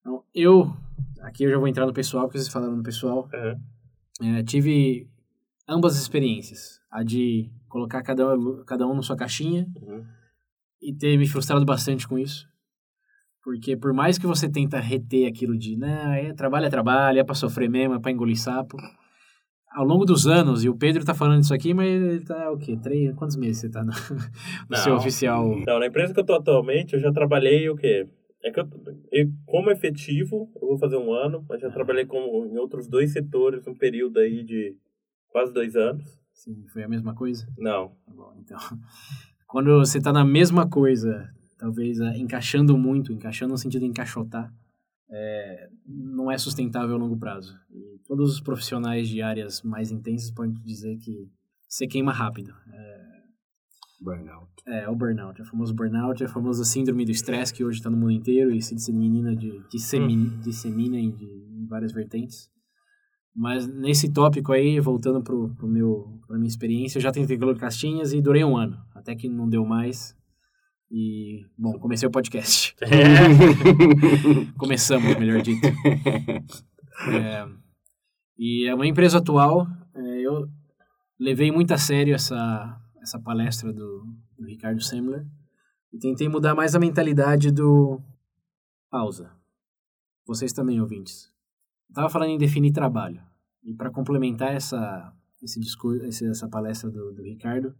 Então, 0.00 0.24
eu, 0.34 0.74
aqui 1.20 1.44
eu 1.44 1.50
já 1.50 1.58
vou 1.58 1.68
entrar 1.68 1.86
no 1.86 1.92
pessoal, 1.92 2.24
porque 2.26 2.38
vocês 2.38 2.52
falaram 2.52 2.76
no 2.76 2.82
pessoal, 2.82 3.28
Uhum. 3.32 4.36
é, 4.38 4.42
tive 4.42 5.08
ambas 5.68 5.94
as 5.96 6.02
experiências. 6.02 6.80
A 6.90 7.02
de 7.02 7.50
colocar 7.68 8.02
cada 8.02 8.34
um, 8.36 8.62
cada 8.64 8.86
um 8.86 8.94
na 8.94 9.02
sua 9.02 9.16
caixinha 9.16 9.66
Uhum. 9.80 10.04
e 10.80 10.92
ter 10.94 11.16
me 11.16 11.26
frustrado 11.26 11.64
bastante 11.64 12.06
com 12.06 12.18
isso. 12.18 12.46
Porque 13.42 13.76
por 13.76 13.92
mais 13.92 14.18
que 14.18 14.26
você 14.26 14.48
tenta 14.48 14.78
reter 14.78 15.26
aquilo 15.26 15.56
de, 15.58 15.76
não, 15.76 16.12
é 16.12 16.32
trabalho 16.32 16.66
é 16.66 16.70
trabalho, 16.70 17.18
é 17.18 17.24
pra 17.24 17.34
sofrer 17.34 17.68
mesmo, 17.68 17.94
é 17.94 17.98
pra 17.98 18.10
engolir 18.12 18.38
sapo. 18.38 18.76
Ao 19.74 19.84
longo 19.86 20.04
dos 20.04 20.26
anos, 20.26 20.62
e 20.64 20.68
o 20.68 20.76
Pedro 20.76 21.02
tá 21.04 21.14
falando 21.14 21.42
isso 21.42 21.54
aqui, 21.54 21.72
mas 21.72 21.88
ele 21.88 22.20
tá 22.24 22.52
o 22.52 22.58
quê? 22.58 22.76
Três, 22.76 23.14
quantos 23.16 23.36
meses 23.36 23.58
você 23.62 23.70
tá 23.70 23.82
no, 23.82 23.90
no 24.68 24.76
seu 24.76 24.94
oficial? 24.96 25.56
Não, 25.66 25.78
na 25.80 25.86
empresa 25.86 26.12
que 26.12 26.20
eu 26.20 26.26
tô 26.26 26.34
atualmente, 26.34 26.92
eu 26.94 27.00
já 27.00 27.10
trabalhei 27.10 27.68
o 27.70 27.74
quê? 27.74 28.06
É 28.44 28.50
que 28.50 28.58
eu, 28.60 28.68
eu- 29.12 29.32
como 29.46 29.70
efetivo, 29.70 30.50
eu 30.60 30.68
vou 30.68 30.78
fazer 30.78 30.96
um 30.96 31.12
ano, 31.12 31.44
mas 31.48 31.60
já 31.60 31.68
Ah. 31.68 31.72
trabalhei 31.72 32.04
como, 32.06 32.44
em 32.46 32.58
outros 32.58 32.88
dois 32.88 33.12
setores, 33.12 33.66
um 33.66 33.74
período 33.74 34.18
aí 34.18 34.42
de 34.42 34.76
quase 35.28 35.52
dois 35.52 35.76
anos. 35.76 36.18
Sim, 36.32 36.66
foi 36.72 36.82
a 36.82 36.88
mesma 36.88 37.14
coisa? 37.14 37.46
Não. 37.58 37.90
Tá 38.04 38.12
bom, 38.12 38.34
então. 38.38 38.58
Quando 39.46 39.78
você 39.78 40.00
tá 40.00 40.12
na 40.12 40.24
mesma 40.24 40.68
coisa, 40.68 41.30
talvez 41.58 42.00
ah, 42.00 42.16
encaixando 42.16 42.76
muito, 42.76 43.12
encaixando 43.12 43.52
no 43.52 43.58
sentido 43.58 43.82
de 43.82 43.86
encaixotar, 43.88 44.52
é, 45.10 45.68
não 45.86 46.30
é 46.30 46.38
sustentável 46.38 46.96
a 46.96 46.98
longo 46.98 47.18
prazo. 47.18 47.54
E 47.70 47.98
todos 48.08 48.32
os 48.32 48.40
profissionais 48.40 49.06
de 49.08 49.20
áreas 49.20 49.62
mais 49.62 49.90
intensas 49.92 50.30
podem 50.30 50.54
te 50.54 50.62
dizer 50.62 50.96
que 50.96 51.30
você 51.68 51.86
queima 51.86 52.12
rápido. 52.12 52.54
Burnout. 54.02 54.50
É, 54.66 54.88
o 54.88 54.94
burnout, 54.94 55.40
é 55.40 55.44
o 55.44 55.46
famoso 55.46 55.74
burnout, 55.74 56.22
é 56.22 56.26
a 56.26 56.28
famosa 56.28 56.64
síndrome 56.64 57.04
do 57.04 57.10
estresse 57.10 57.54
que 57.54 57.64
hoje 57.64 57.78
está 57.78 57.88
no 57.88 57.96
mundo 57.96 58.12
inteiro 58.12 58.52
e 58.52 58.60
se 58.60 58.74
dissemina, 58.74 59.34
de, 59.34 59.62
dissemina, 59.70 60.36
dissemina 60.42 60.98
em, 60.98 61.10
de, 61.10 61.24
em 61.24 61.66
várias 61.66 61.92
vertentes. 61.92 62.50
Mas 63.34 63.66
nesse 63.66 64.12
tópico 64.12 64.52
aí, 64.52 64.78
voltando 64.78 65.22
pro, 65.22 65.54
pro 65.54 65.66
meu, 65.66 66.20
pra 66.26 66.36
minha 66.36 66.48
experiência, 66.48 66.98
eu 66.98 67.02
já 67.02 67.10
tentei 67.10 67.38
colocar 67.38 67.60
caixinhas 67.60 68.12
e 68.12 68.20
durei 68.20 68.44
um 68.44 68.56
ano, 68.56 68.76
até 68.94 69.14
que 69.14 69.28
não 69.28 69.48
deu 69.48 69.64
mais. 69.64 70.14
E, 70.90 71.46
bom, 71.56 71.78
comecei 71.78 72.06
o 72.06 72.12
podcast. 72.12 72.76
Começamos, 74.58 75.16
melhor 75.16 75.40
dito. 75.42 75.66
É, 77.08 77.44
e 78.38 78.68
a 78.68 78.76
minha 78.76 78.90
empresa 78.90 79.18
atual, 79.18 79.66
é, 79.92 80.20
eu 80.20 80.46
levei 81.18 81.50
muito 81.50 81.72
a 81.72 81.78
sério 81.78 82.14
essa, 82.14 82.80
essa 83.02 83.18
palestra 83.18 83.72
do, 83.72 84.06
do 84.38 84.46
Ricardo 84.46 84.80
Semler 84.80 85.26
e 85.92 85.98
tentei 85.98 86.28
mudar 86.28 86.54
mais 86.54 86.74
a 86.74 86.78
mentalidade 86.78 87.50
do 87.50 88.00
pausa. 88.88 89.30
Vocês 90.26 90.52
também, 90.52 90.80
ouvintes. 90.80 91.24
Eu 91.88 91.92
estava 91.92 92.08
falando 92.08 92.30
em 92.30 92.38
definir 92.38 92.72
trabalho. 92.72 93.20
E 93.62 93.74
para 93.74 93.90
complementar 93.90 94.54
essa, 94.54 95.12
esse 95.42 95.60
discurso, 95.60 96.04
esse, 96.06 96.26
essa 96.26 96.48
palestra 96.48 96.90
do, 96.90 97.12
do 97.12 97.22
Ricardo, 97.22 97.74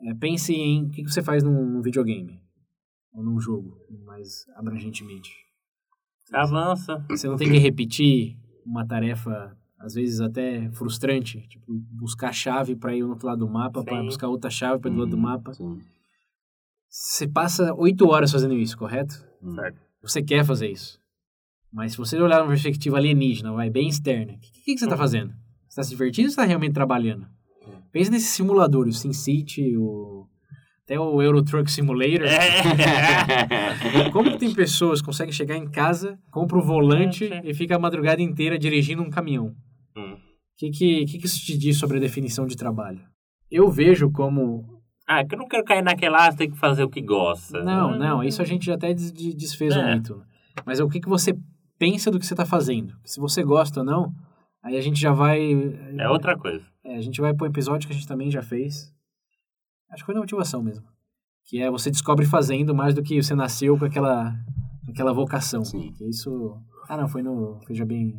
é, 0.00 0.14
pense 0.14 0.52
em 0.52 0.86
o 0.86 0.90
que 0.90 1.04
que 1.04 1.10
você 1.10 1.22
faz 1.22 1.42
num, 1.42 1.66
num 1.66 1.82
videogame 1.82 2.42
ou 3.12 3.22
num 3.22 3.38
jogo, 3.38 3.78
mais 4.04 4.46
abrangentemente. 4.56 5.30
Avança. 6.32 7.04
Você 7.10 7.28
não 7.28 7.36
tem 7.36 7.50
que 7.50 7.58
repetir 7.58 8.38
uma 8.64 8.86
tarefa, 8.86 9.56
às 9.80 9.94
vezes 9.94 10.20
até 10.20 10.70
frustrante, 10.72 11.40
tipo 11.48 11.64
buscar 11.92 12.28
a 12.28 12.32
chave 12.32 12.76
para 12.76 12.94
ir 12.94 13.02
no 13.02 13.10
outro 13.10 13.26
lado 13.26 13.38
do 13.38 13.50
mapa, 13.50 13.82
para 13.82 14.02
buscar 14.02 14.28
outra 14.28 14.50
chave 14.50 14.78
para 14.78 14.90
ir 14.90 14.94
do 14.94 15.00
lado 15.00 15.10
do 15.10 15.18
mapa. 15.18 15.54
Sim. 15.54 15.80
Você 16.88 17.26
passa 17.26 17.72
oito 17.74 18.06
horas 18.06 18.30
fazendo 18.30 18.54
isso, 18.54 18.76
correto? 18.76 19.24
Hum. 19.42 19.54
Certo. 19.54 19.80
Você 20.02 20.22
quer 20.22 20.44
fazer 20.44 20.70
isso. 20.70 21.00
Mas 21.72 21.92
se 21.92 21.98
você 21.98 22.20
olhar 22.20 22.42
uma 22.42 22.48
perspectiva 22.48 22.98
alienígena, 22.98 23.52
vai 23.52 23.70
bem 23.70 23.88
externa, 23.88 24.34
o 24.34 24.38
que, 24.38 24.52
que, 24.52 24.60
que, 24.72 24.78
você 24.78 24.84
está 24.84 24.96
fazendo? 24.96 25.30
Você 25.30 25.68
está 25.68 25.84
se 25.84 25.90
divertindo 25.90 26.26
ou 26.26 26.30
você 26.30 26.40
está 26.40 26.44
realmente 26.44 26.74
trabalhando? 26.74 27.26
Pensa 27.92 28.10
nesse 28.10 28.26
simulador, 28.26 28.86
o 28.86 28.92
SimCity, 28.92 29.76
o... 29.76 30.26
até 30.84 30.98
o 30.98 31.22
Euro 31.22 31.42
Truck 31.42 31.70
Simulator. 31.70 32.26
É. 32.26 34.10
Como 34.12 34.36
tem 34.36 34.52
pessoas 34.52 35.00
que 35.00 35.06
conseguem 35.06 35.32
chegar 35.32 35.56
em 35.56 35.68
casa, 35.68 36.18
compra 36.30 36.58
o 36.58 36.62
volante 36.62 37.30
e 37.44 37.54
fica 37.54 37.76
a 37.76 37.78
madrugada 37.78 38.20
inteira 38.20 38.58
dirigindo 38.58 39.02
um 39.02 39.10
caminhão? 39.10 39.54
O 40.00 40.14
hum. 40.14 40.18
que, 40.56 40.70
que, 40.70 41.04
que, 41.06 41.26
isso 41.26 41.44
te 41.44 41.56
diz 41.56 41.78
sobre 41.78 41.98
a 41.98 42.00
definição 42.00 42.46
de 42.46 42.56
trabalho? 42.56 43.00
Eu 43.50 43.70
vejo 43.70 44.10
como 44.10 44.80
ah, 45.12 45.24
que 45.24 45.34
eu 45.34 45.38
não 45.40 45.48
quero 45.48 45.64
cair 45.64 45.82
naquela, 45.82 46.30
você 46.30 46.38
tem 46.38 46.50
que 46.52 46.56
fazer 46.56 46.84
o 46.84 46.88
que 46.88 47.00
gosta. 47.00 47.64
Não, 47.64 47.98
não, 47.98 48.22
isso 48.22 48.40
a 48.40 48.44
gente 48.44 48.66
já 48.66 48.74
até 48.74 48.94
desfez 48.94 49.74
é. 49.74 49.84
muito. 49.84 50.22
Mas 50.64 50.78
é 50.78 50.84
o 50.84 50.88
que, 50.88 51.00
que 51.00 51.08
você 51.08 51.36
pensa 51.76 52.12
do 52.12 52.18
que 52.20 52.24
você 52.24 52.32
está 52.32 52.46
fazendo. 52.46 52.94
Se 53.04 53.18
você 53.18 53.42
gosta 53.42 53.80
ou 53.80 53.86
não, 53.86 54.14
aí 54.62 54.76
a 54.76 54.80
gente 54.80 55.00
já 55.00 55.10
vai... 55.12 55.40
É 55.98 56.08
outra 56.08 56.38
coisa. 56.38 56.64
É, 56.84 56.94
a 56.94 57.00
gente 57.00 57.20
vai 57.20 57.34
para 57.34 57.44
um 57.44 57.50
episódio 57.50 57.88
que 57.88 57.92
a 57.92 57.96
gente 57.96 58.06
também 58.06 58.30
já 58.30 58.40
fez. 58.40 58.94
Acho 59.90 60.02
que 60.02 60.06
foi 60.06 60.14
na 60.14 60.20
motivação 60.20 60.62
mesmo. 60.62 60.86
Que 61.44 61.60
é 61.60 61.68
você 61.68 61.90
descobre 61.90 62.24
fazendo 62.24 62.72
mais 62.72 62.94
do 62.94 63.02
que 63.02 63.20
você 63.20 63.34
nasceu 63.34 63.76
com 63.76 63.86
aquela, 63.86 64.32
aquela 64.88 65.12
vocação. 65.12 65.64
Sim. 65.64 65.92
Que 65.92 66.08
isso... 66.08 66.56
Ah, 66.88 66.96
não, 66.96 67.08
foi 67.08 67.20
no... 67.20 67.58
Veja 67.66 67.84
bem, 67.84 68.14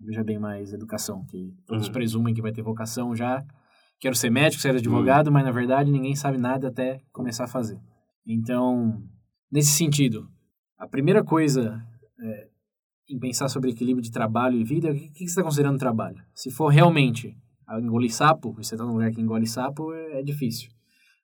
veja 0.00 0.24
bem 0.24 0.38
mais 0.38 0.72
educação. 0.72 1.24
Que 1.26 1.54
todos 1.66 1.86
uhum. 1.86 1.92
presumem 1.92 2.34
que 2.34 2.42
vai 2.42 2.52
ter 2.52 2.62
vocação 2.62 3.14
já 3.14 3.44
quero 3.98 4.14
ser 4.14 4.30
médico, 4.30 4.62
ser 4.62 4.76
advogado, 4.76 5.28
hum. 5.28 5.32
mas 5.32 5.44
na 5.44 5.50
verdade 5.50 5.90
ninguém 5.90 6.14
sabe 6.14 6.38
nada 6.38 6.68
até 6.68 7.00
começar 7.12 7.44
a 7.44 7.48
fazer. 7.48 7.80
Então, 8.26 9.02
nesse 9.50 9.70
sentido, 9.70 10.28
a 10.78 10.86
primeira 10.86 11.24
coisa 11.24 11.82
é, 12.20 12.48
em 13.08 13.18
pensar 13.18 13.48
sobre 13.48 13.70
equilíbrio 13.70 14.02
de 14.02 14.10
trabalho 14.10 14.58
e 14.58 14.64
vida, 14.64 14.90
o 14.90 14.94
que, 14.94 15.08
que 15.08 15.18
você 15.18 15.24
está 15.24 15.42
considerando 15.42 15.78
trabalho? 15.78 16.22
Se 16.34 16.50
for 16.50 16.68
realmente 16.68 17.36
engolir 17.80 18.12
sapo, 18.12 18.52
você 18.52 18.74
está 18.74 18.84
num 18.84 18.92
lugar 18.92 19.10
que 19.10 19.20
engole 19.20 19.46
sapo, 19.46 19.92
é, 19.92 20.20
é, 20.20 20.22
difícil. 20.22 20.70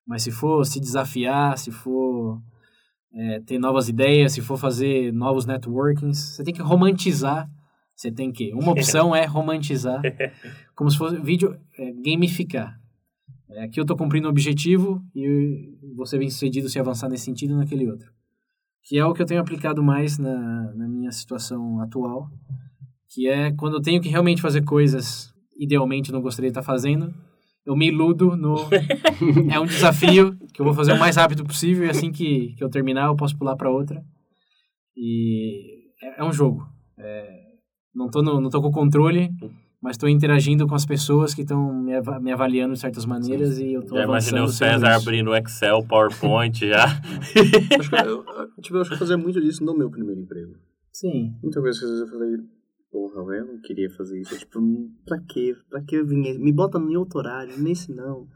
Mas 0.06 0.22
se 0.22 0.30
for 0.30 0.64
se 0.64 0.80
desafiar, 0.80 1.58
se 1.58 1.70
for 1.70 2.40
é, 3.12 3.40
ter 3.40 3.58
novas 3.58 3.88
ideias, 3.88 4.32
se 4.32 4.40
for 4.40 4.56
fazer 4.56 5.12
novos 5.12 5.46
networkings, 5.46 6.18
você 6.18 6.44
tem 6.44 6.54
que 6.54 6.62
romantizar 6.62 7.48
você 7.94 8.10
tem 8.10 8.32
que. 8.32 8.52
Uma 8.52 8.72
opção 8.72 9.14
é 9.14 9.24
romantizar, 9.24 10.00
como 10.74 10.90
se 10.90 10.98
fosse 10.98 11.20
vídeo 11.20 11.56
é, 11.78 11.92
gamificar. 11.92 12.80
É, 13.50 13.64
aqui 13.64 13.78
eu 13.78 13.82
estou 13.82 13.96
cumprindo 13.96 14.26
um 14.26 14.30
objetivo 14.30 15.02
e 15.14 15.70
você 15.94 16.18
vem 16.18 16.30
sucedido 16.30 16.68
se 16.68 16.78
avançar 16.78 17.08
nesse 17.08 17.24
sentido 17.24 17.56
naquele 17.56 17.90
outro. 17.90 18.10
Que 18.84 18.98
é 18.98 19.04
o 19.04 19.14
que 19.14 19.22
eu 19.22 19.26
tenho 19.26 19.40
aplicado 19.40 19.82
mais 19.82 20.18
na, 20.18 20.72
na 20.74 20.88
minha 20.88 21.12
situação 21.12 21.80
atual, 21.80 22.28
que 23.08 23.28
é 23.28 23.52
quando 23.52 23.76
eu 23.76 23.82
tenho 23.82 24.00
que 24.00 24.08
realmente 24.08 24.42
fazer 24.42 24.64
coisas 24.64 25.32
idealmente 25.58 26.10
não 26.10 26.20
gostaria 26.20 26.50
de 26.50 26.58
estar 26.58 26.62
fazendo, 26.62 27.14
eu 27.64 27.76
me 27.76 27.88
iludo 27.88 28.36
no. 28.36 28.56
é 29.50 29.60
um 29.60 29.66
desafio 29.66 30.36
que 30.52 30.60
eu 30.60 30.64
vou 30.64 30.74
fazer 30.74 30.92
o 30.92 30.98
mais 30.98 31.16
rápido 31.16 31.44
possível 31.44 31.86
e 31.86 31.90
assim 31.90 32.10
que, 32.10 32.54
que 32.54 32.64
eu 32.64 32.68
terminar 32.68 33.06
eu 33.06 33.16
posso 33.16 33.36
pular 33.38 33.56
para 33.56 33.70
outra. 33.70 34.04
E 34.96 35.92
é, 36.02 36.20
é 36.20 36.24
um 36.24 36.32
jogo. 36.32 36.66
É, 36.98 37.41
não 37.94 38.08
tô, 38.08 38.22
no, 38.22 38.40
não 38.40 38.50
tô 38.50 38.60
com 38.60 38.70
controle, 38.70 39.30
mas 39.80 39.96
estou 39.96 40.08
interagindo 40.08 40.66
com 40.66 40.74
as 40.74 40.86
pessoas 40.86 41.34
que 41.34 41.42
estão 41.42 41.72
me, 41.74 41.94
av 41.94 42.20
me, 42.20 42.32
avaliando 42.32 42.74
de 42.74 42.80
certas 42.80 43.04
maneiras 43.04 43.56
Sim. 43.56 43.66
e 43.66 43.74
eu 43.74 43.82
tô 43.84 43.96
Já 43.96 44.04
imaginei 44.04 44.42
o 44.42 44.48
César 44.48 44.94
abrindo 44.94 45.34
Excel, 45.34 45.84
PowerPoint 45.86 46.58
já. 46.66 46.84
acho 46.84 47.90
que 47.90 47.96
eu, 47.96 48.24
tipo, 48.60 48.76
eu 48.76 48.80
acho 48.80 48.90
que 48.90 48.94
eu 48.94 48.98
fazia 48.98 49.18
muito 49.18 49.40
disso 49.40 49.64
no 49.64 49.76
meu 49.76 49.90
primeiro 49.90 50.20
emprego. 50.20 50.54
Sim. 50.92 51.34
Muita 51.42 51.60
coisa 51.60 51.78
que 51.78 51.84
às 51.84 51.90
vezes 51.90 52.06
eu 52.06 52.18
falei, 52.18 52.36
porra, 52.90 53.36
eu 53.36 53.46
não 53.46 53.60
queria 53.60 53.90
fazer 53.90 54.20
isso. 54.20 54.38
Tipo, 54.38 54.60
pra 55.04 55.18
quê? 55.20 55.56
Pra 55.68 55.82
que 55.82 55.96
eu 55.96 56.06
vim? 56.06 56.38
Me 56.38 56.52
bota 56.52 56.78
em 56.78 56.96
outro 56.96 57.18
horário, 57.18 57.58
nesse 57.58 57.92
não. 57.92 58.28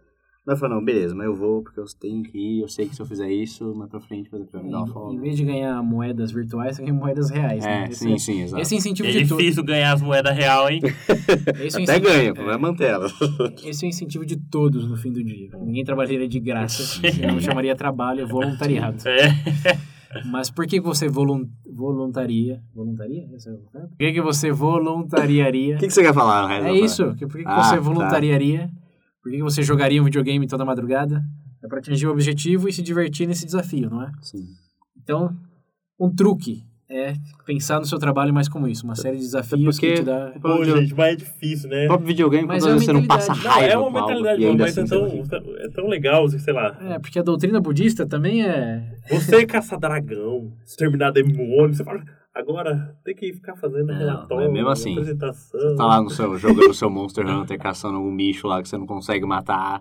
Mas 0.47 0.61
falou, 0.61 0.77
não, 0.77 0.85
beleza, 0.85 1.13
mas 1.13 1.27
eu 1.27 1.35
vou 1.35 1.61
porque 1.61 1.81
eu 1.81 1.85
tenho 1.99 2.23
que 2.23 2.39
ir, 2.39 2.61
eu 2.61 2.69
sei 2.69 2.87
que 2.87 2.95
se 2.95 3.03
eu 3.03 3.07
fizer 3.07 3.29
isso, 3.29 3.75
mais 3.75 3.91
pra 3.91 3.99
frente 3.99 4.31
vai 4.31 4.41
dar 4.45 4.79
uma 4.79 4.87
folga. 4.87 5.17
Em 5.17 5.19
vez 5.19 5.37
de 5.37 5.45
ganhar 5.45 5.83
moedas 5.83 6.31
virtuais, 6.31 6.77
você 6.77 6.83
ganha 6.83 6.95
moedas 6.95 7.31
reais, 7.31 7.65
é, 7.65 7.81
né? 7.81 7.91
sim, 7.91 8.15
é, 8.15 8.19
sim, 8.19 8.43
exato. 8.43 8.63
Esse 8.63 8.77
incentivo 8.77 9.09
é 9.09 9.11
de 9.11 9.25
difícil 9.25 9.65
ganhar 9.65 9.93
as 9.93 10.01
moedas 10.01 10.37
real, 10.37 10.71
hein? 10.71 10.81
esse 11.61 11.83
Até 11.83 11.99
ganha, 11.99 12.31
é, 12.31 12.33
vai 12.33 12.57
manter 12.59 12.91
elas. 12.91 13.13
Esse 13.67 13.85
é 13.85 13.89
o 13.89 13.91
incentivo 13.91 14.25
de 14.25 14.37
todos 14.37 14.89
no 14.89 14.97
fim 14.97 15.11
do 15.11 15.23
dia. 15.25 15.51
Ninguém 15.59 15.83
trabalharia 15.83 16.29
de 16.29 16.39
graça, 16.39 17.03
não 17.27 17.41
chamaria 17.41 17.75
trabalho, 17.75 18.21
é 18.21 18.25
voluntariado. 18.25 19.03
É. 20.09 20.23
Mas 20.25 20.49
por 20.49 20.67
que 20.67 20.81
você 20.81 21.09
voluntaria? 21.09 22.63
Voluntaria? 22.73 23.27
Por 23.29 23.99
que, 23.99 24.13
que 24.13 24.23
você 24.23 24.51
voluntariaria? 24.53 25.77
O 25.77 25.79
que, 25.79 25.89
que 25.89 25.93
você 25.93 26.03
quer 26.03 26.15
falar? 26.15 26.65
É 26.65 26.73
isso. 26.73 27.07
Por 27.07 27.17
que, 27.17 27.27
que 27.27 27.43
ah, 27.45 27.63
você 27.63 27.75
tá. 27.75 27.81
voluntariaria? 27.81 28.69
Tá 28.69 28.86
por 29.27 29.33
que 29.33 29.43
você 29.43 29.61
jogaria 29.61 30.01
um 30.01 30.05
videogame 30.05 30.47
toda 30.47 30.65
madrugada? 30.65 31.21
É 31.61 31.67
para 31.67 31.81
atingir 31.81 32.07
o 32.07 32.13
objetivo 32.13 32.69
e 32.69 32.73
se 32.73 32.81
divertir 32.81 33.27
nesse 33.27 33.45
desafio, 33.45 33.91
não 33.91 34.01
é? 34.01 34.13
Sim. 34.23 34.47
Então, 34.97 35.37
um 35.99 36.15
truque 36.15 36.65
é 36.89 37.15
pensar 37.45 37.81
no 37.81 37.87
seu 37.87 37.99
trabalho 37.99 38.33
mais 38.33 38.49
como 38.49 38.69
isso, 38.69 38.85
uma 38.85 38.95
série 38.95 39.17
de 39.17 39.23
desafios 39.23 39.77
porque, 39.77 39.95
que 39.95 40.01
te 40.01 40.05
dá... 40.05 40.33
Pô, 40.41 40.65
gente, 40.65 40.95
mas 40.95 41.13
é 41.13 41.17
difícil, 41.17 41.69
né? 41.69 41.85
O 41.85 41.89
próprio 41.89 42.07
videogame, 42.07 42.47
mas 42.47 42.65
é 42.65 42.73
você 42.73 42.93
não 42.93 43.07
passa 43.07 43.33
raiva 43.33 43.75
não, 43.75 43.87
É 43.87 43.89
uma 43.89 44.01
mentalidade, 44.01 44.57
mas 44.57 44.79
é 44.79 44.83
assim 44.83 44.89
tão, 44.89 45.07
é 45.59 45.69
tão 45.69 45.89
legal, 45.89 46.29
sei 46.29 46.55
lá... 46.55 46.77
É, 46.81 46.99
porque 46.99 47.19
a 47.19 47.23
doutrina 47.23 47.61
budista 47.61 48.07
também 48.07 48.45
é... 48.45 48.97
Você 49.11 49.45
caça 49.47 49.77
dragão, 49.77 50.53
exterminar 50.65 51.11
demônio, 51.11 51.75
você 51.75 51.85
fala... 51.85 52.03
Agora 52.35 52.95
tem 53.03 53.15
que 53.15 53.33
ficar 53.33 53.57
fazendo 53.57 53.87
não, 53.87 53.97
relatório, 53.97 54.53
mesmo 54.53 54.69
assim, 54.69 54.93
apresentação. 54.93 55.59
Você 55.59 55.75
tá 55.75 55.87
lá 55.87 56.03
no 56.03 56.11
seu, 56.11 56.37
jogando 56.37 56.69
o 56.69 56.75
seu 56.75 56.91
Monster 56.91 57.27
Hunter, 57.27 57.59
caçando 57.59 57.97
algum 57.97 58.15
bicho 58.15 58.47
lá 58.47 58.61
que 58.61 58.69
você 58.69 58.77
não 58.77 58.87
consegue 58.87 59.25
matar. 59.25 59.81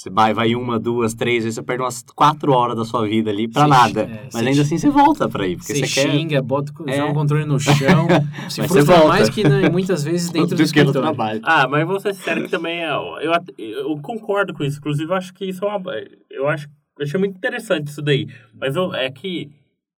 Você 0.00 0.08
vai, 0.08 0.32
vai 0.32 0.54
uma, 0.54 0.78
duas, 0.78 1.12
três 1.12 1.44
vezes, 1.44 1.56
você 1.56 1.62
perde 1.62 1.82
umas 1.82 2.02
quatro 2.14 2.52
horas 2.52 2.74
da 2.74 2.86
sua 2.86 3.06
vida 3.06 3.30
ali 3.30 3.46
pra 3.46 3.68
nada. 3.68 4.02
É, 4.02 4.28
Mas 4.32 4.46
ainda 4.46 4.62
assim 4.62 4.78
você 4.78 4.88
volta 4.88 5.28
pra 5.28 5.46
ir. 5.46 5.56
Porque 5.56 5.74
você, 5.74 5.86
você 5.86 6.08
xinga, 6.08 6.36
quer... 6.36 6.42
bota 6.42 6.72
é. 6.86 7.04
o 7.04 7.12
controle 7.12 7.44
no 7.44 7.60
chão. 7.60 7.74
se 8.48 8.66
frustra 8.66 9.06
mais 9.06 9.28
que 9.28 9.46
né, 9.46 9.68
muitas 9.70 10.02
vezes 10.02 10.30
dentro 10.30 10.50
do, 10.50 10.56
do 10.56 10.62
escritório. 10.62 11.02
trabalho. 11.02 11.40
Ah, 11.44 11.68
mas 11.68 11.86
vou 11.86 12.00
ser 12.00 12.14
sério 12.14 12.44
que 12.44 12.50
também 12.50 12.82
é, 12.82 12.90
eu, 12.90 13.32
eu 13.58 13.98
concordo 14.00 14.54
com 14.54 14.64
isso. 14.64 14.78
Inclusive, 14.78 15.10
eu 15.10 15.16
acho 15.16 15.34
que 15.34 15.44
isso 15.44 15.62
é 15.62 15.68
uma. 15.68 15.92
Eu 16.30 16.48
acho 16.48 16.66
eu 16.98 17.04
achei 17.04 17.20
muito 17.20 17.36
interessante 17.36 17.88
isso 17.88 18.00
daí. 18.00 18.26
Mas 18.54 18.76
eu, 18.76 18.94
é 18.94 19.10
que 19.10 19.50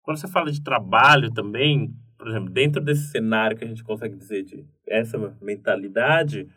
quando 0.02 0.18
você 0.18 0.28
fala 0.28 0.52
de 0.52 0.64
trabalho 0.64 1.32
também, 1.32 1.94
por 2.18 2.28
exemplo, 2.28 2.50
dentro 2.50 2.82
desse 2.82 3.08
cenário 3.08 3.56
que 3.58 3.64
a 3.64 3.68
gente 3.68 3.84
consegue 3.84 4.16
dizer 4.16 4.44
de 4.44 4.66
essa 4.88 5.18
mentalidade. 5.42 6.48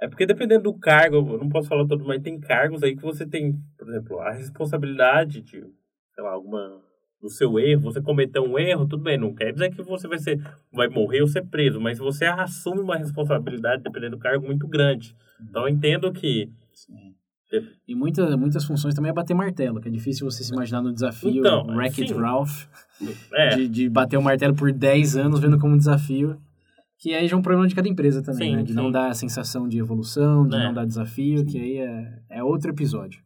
É 0.00 0.08
porque 0.08 0.26
dependendo 0.26 0.64
do 0.64 0.74
cargo, 0.74 1.16
eu 1.16 1.38
não 1.38 1.48
posso 1.48 1.68
falar 1.68 1.86
todo, 1.86 2.04
mas 2.04 2.22
tem 2.22 2.40
cargos 2.40 2.82
aí 2.82 2.96
que 2.96 3.02
você 3.02 3.26
tem, 3.26 3.54
por 3.76 3.88
exemplo, 3.88 4.18
a 4.20 4.32
responsabilidade 4.32 5.42
de, 5.42 5.60
sei 6.14 6.24
lá, 6.24 6.30
alguma 6.32 6.80
do 7.20 7.28
seu 7.28 7.58
erro, 7.58 7.82
você 7.82 8.00
cometeu 8.00 8.42
um 8.42 8.58
erro, 8.58 8.88
tudo 8.88 9.02
bem, 9.02 9.18
não 9.18 9.34
quer 9.34 9.52
dizer 9.52 9.70
que 9.70 9.82
você 9.82 10.08
vai 10.08 10.18
ser 10.18 10.40
vai 10.72 10.88
morrer 10.88 11.20
ou 11.20 11.26
ser 11.26 11.44
preso, 11.46 11.78
mas 11.78 11.98
você 11.98 12.24
assume 12.24 12.80
uma 12.80 12.96
responsabilidade 12.96 13.82
dependendo 13.82 14.16
do 14.16 14.22
cargo 14.22 14.46
muito 14.46 14.66
grande. 14.66 15.14
Então 15.38 15.62
eu 15.62 15.68
entendo 15.68 16.10
que 16.12 16.50
Sim. 16.72 17.14
E 17.86 17.96
muita, 17.96 18.36
muitas 18.36 18.64
funções 18.64 18.94
também 18.94 19.10
é 19.10 19.12
bater 19.12 19.34
martelo, 19.34 19.80
que 19.80 19.88
é 19.88 19.90
difícil 19.90 20.30
você 20.30 20.44
se 20.44 20.52
imaginar 20.52 20.80
no 20.80 20.92
desafio 20.92 21.40
então, 21.40 21.66
Wreck-It 21.66 22.12
Ralph, 22.14 22.66
é. 23.32 23.56
de, 23.56 23.68
de 23.68 23.88
bater 23.88 24.16
o 24.16 24.22
martelo 24.22 24.54
por 24.54 24.72
10 24.72 25.16
anos 25.16 25.40
vendo 25.40 25.58
como 25.58 25.76
desafio, 25.76 26.40
que 27.00 27.14
aí 27.14 27.26
já 27.26 27.34
é 27.34 27.38
um 27.38 27.42
problema 27.42 27.66
de 27.66 27.74
cada 27.74 27.88
empresa 27.88 28.22
também, 28.22 28.50
sim, 28.50 28.56
né? 28.56 28.62
De 28.62 28.68
sim. 28.68 28.76
não 28.76 28.90
dar 28.90 29.08
a 29.08 29.14
sensação 29.14 29.66
de 29.66 29.78
evolução, 29.78 30.46
de 30.46 30.54
é. 30.54 30.64
não 30.64 30.74
dar 30.74 30.84
desafio, 30.84 31.46
que 31.46 31.58
aí 31.58 31.78
é, 31.78 32.22
é 32.28 32.44
outro 32.44 32.70
episódio. 32.70 33.22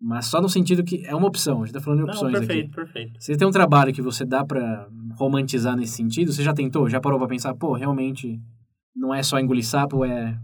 Mas 0.00 0.26
só 0.26 0.40
no 0.40 0.48
sentido 0.48 0.84
que 0.84 1.04
é 1.04 1.14
uma 1.14 1.26
opção, 1.26 1.62
a 1.62 1.66
gente 1.66 1.74
tá 1.74 1.80
falando 1.80 2.04
de 2.04 2.10
opções 2.10 2.32
não, 2.32 2.40
perfeito, 2.40 2.66
aqui. 2.66 2.74
Perfeito, 2.74 3.22
Se 3.22 3.36
tem 3.36 3.48
um 3.48 3.50
trabalho 3.50 3.92
que 3.92 4.00
você 4.00 4.24
dá 4.24 4.44
para 4.44 4.88
romantizar 5.18 5.76
nesse 5.76 5.94
sentido, 5.94 6.32
você 6.32 6.42
já 6.42 6.54
tentou? 6.54 6.88
Já 6.88 7.00
parou 7.00 7.18
pra 7.18 7.26
pensar, 7.26 7.52
pô, 7.54 7.72
realmente 7.72 8.40
não 8.94 9.12
é 9.12 9.22
só 9.24 9.40
engolir 9.40 9.66
sapo, 9.66 10.04
é 10.04 10.38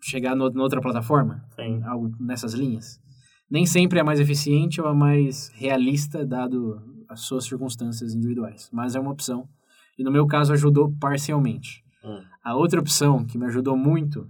chegar 0.00 0.36
no, 0.36 0.48
noutra 0.50 0.80
plataforma? 0.80 1.42
Sim. 1.56 1.82
Algo 1.82 2.14
nessas 2.20 2.54
linhas? 2.54 3.00
Nem 3.50 3.66
sempre 3.66 3.98
é 3.98 4.02
a 4.02 4.04
mais 4.04 4.20
eficiente 4.20 4.80
ou 4.80 4.86
a 4.86 4.94
mais 4.94 5.50
realista, 5.54 6.24
dado 6.24 6.80
as 7.08 7.22
suas 7.22 7.44
circunstâncias 7.44 8.14
individuais. 8.14 8.68
Mas 8.72 8.94
é 8.94 9.00
uma 9.00 9.10
opção. 9.10 9.48
E 9.98 10.04
no 10.04 10.12
meu 10.12 10.26
caso 10.28 10.52
ajudou 10.52 10.94
parcialmente. 11.00 11.87
Hum. 12.08 12.22
A 12.42 12.56
outra 12.56 12.80
opção 12.80 13.24
que 13.24 13.36
me 13.36 13.46
ajudou 13.46 13.76
muito 13.76 14.26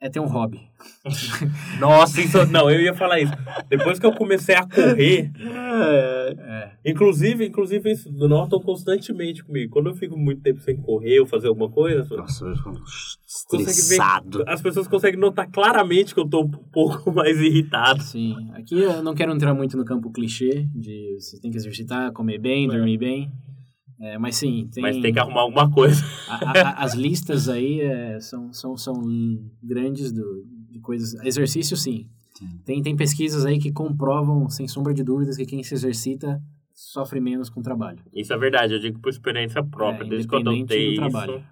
é 0.00 0.08
ter 0.08 0.20
um 0.20 0.26
hobby. 0.26 0.60
Nossa, 1.80 2.20
isso, 2.20 2.46
não, 2.46 2.70
eu 2.70 2.80
ia 2.80 2.94
falar 2.94 3.20
isso. 3.20 3.32
Depois 3.68 3.98
que 3.98 4.06
eu 4.06 4.12
comecei 4.12 4.54
a 4.54 4.64
correr, 4.64 5.32
é, 5.36 6.36
é. 6.38 6.72
inclusive, 6.90 7.44
inclusive 7.44 7.90
isso 7.90 8.10
notam 8.12 8.60
constantemente 8.60 9.42
comigo. 9.44 9.72
Quando 9.72 9.88
eu 9.88 9.94
fico 9.94 10.16
muito 10.16 10.40
tempo 10.40 10.60
sem 10.60 10.76
correr 10.76 11.18
ou 11.18 11.26
fazer 11.26 11.48
alguma 11.48 11.68
coisa, 11.68 12.06
Nossa, 12.16 12.44
eu 12.44 12.54
estressado. 13.26 14.38
Ver, 14.38 14.48
as 14.48 14.62
pessoas 14.62 14.86
conseguem 14.86 15.18
notar 15.18 15.50
claramente 15.50 16.14
que 16.14 16.20
eu 16.20 16.28
tô 16.28 16.42
um 16.42 16.48
pouco 16.48 17.10
mais 17.12 17.36
irritado. 17.40 18.00
Sim, 18.02 18.36
aqui 18.54 18.78
eu 18.78 19.02
não 19.02 19.14
quero 19.14 19.32
entrar 19.32 19.52
muito 19.52 19.76
no 19.76 19.84
campo 19.84 20.12
clichê 20.12 20.68
de 20.72 21.16
você 21.18 21.40
tem 21.40 21.50
que 21.50 21.56
exercitar, 21.56 22.12
comer 22.12 22.38
bem, 22.38 22.66
é. 22.66 22.68
dormir 22.68 22.98
bem. 22.98 23.32
É, 24.00 24.16
mas 24.18 24.36
sim, 24.36 24.68
tem... 24.72 24.82
Mas 24.82 24.96
tem 25.00 25.12
que 25.12 25.18
arrumar 25.18 25.40
alguma 25.42 25.70
coisa. 25.70 26.02
a- 26.28 26.52
a- 26.60 26.84
as 26.84 26.94
listas 26.94 27.48
aí 27.48 27.80
é, 27.80 28.20
são, 28.20 28.52
são, 28.52 28.76
são 28.76 28.94
grandes 29.62 30.12
do, 30.12 30.44
de 30.70 30.78
coisas. 30.78 31.14
Exercício, 31.24 31.76
sim. 31.76 32.06
Sim. 32.34 32.60
Tem, 32.64 32.80
tem 32.80 32.94
pesquisas 32.94 33.44
aí 33.44 33.58
que 33.58 33.72
comprovam, 33.72 34.48
sem 34.48 34.68
sombra 34.68 34.94
de 34.94 35.02
dúvidas, 35.02 35.36
que 35.36 35.44
quem 35.44 35.62
se 35.64 35.74
exercita 35.74 36.40
sofre 36.72 37.18
menos 37.20 37.50
com 37.50 37.58
o 37.58 37.62
trabalho. 37.62 37.98
Isso 38.14 38.32
é 38.32 38.38
verdade, 38.38 38.74
eu 38.74 38.78
digo 38.78 39.00
por 39.00 39.08
experiência 39.08 39.64
própria. 39.64 40.04
É, 40.06 40.08
Desde 40.08 40.28
que 40.28 40.34
eu 40.36 40.38
adotei 40.38 40.86
do 40.86 40.92
isso, 40.92 40.96
trabalho. 41.00 41.44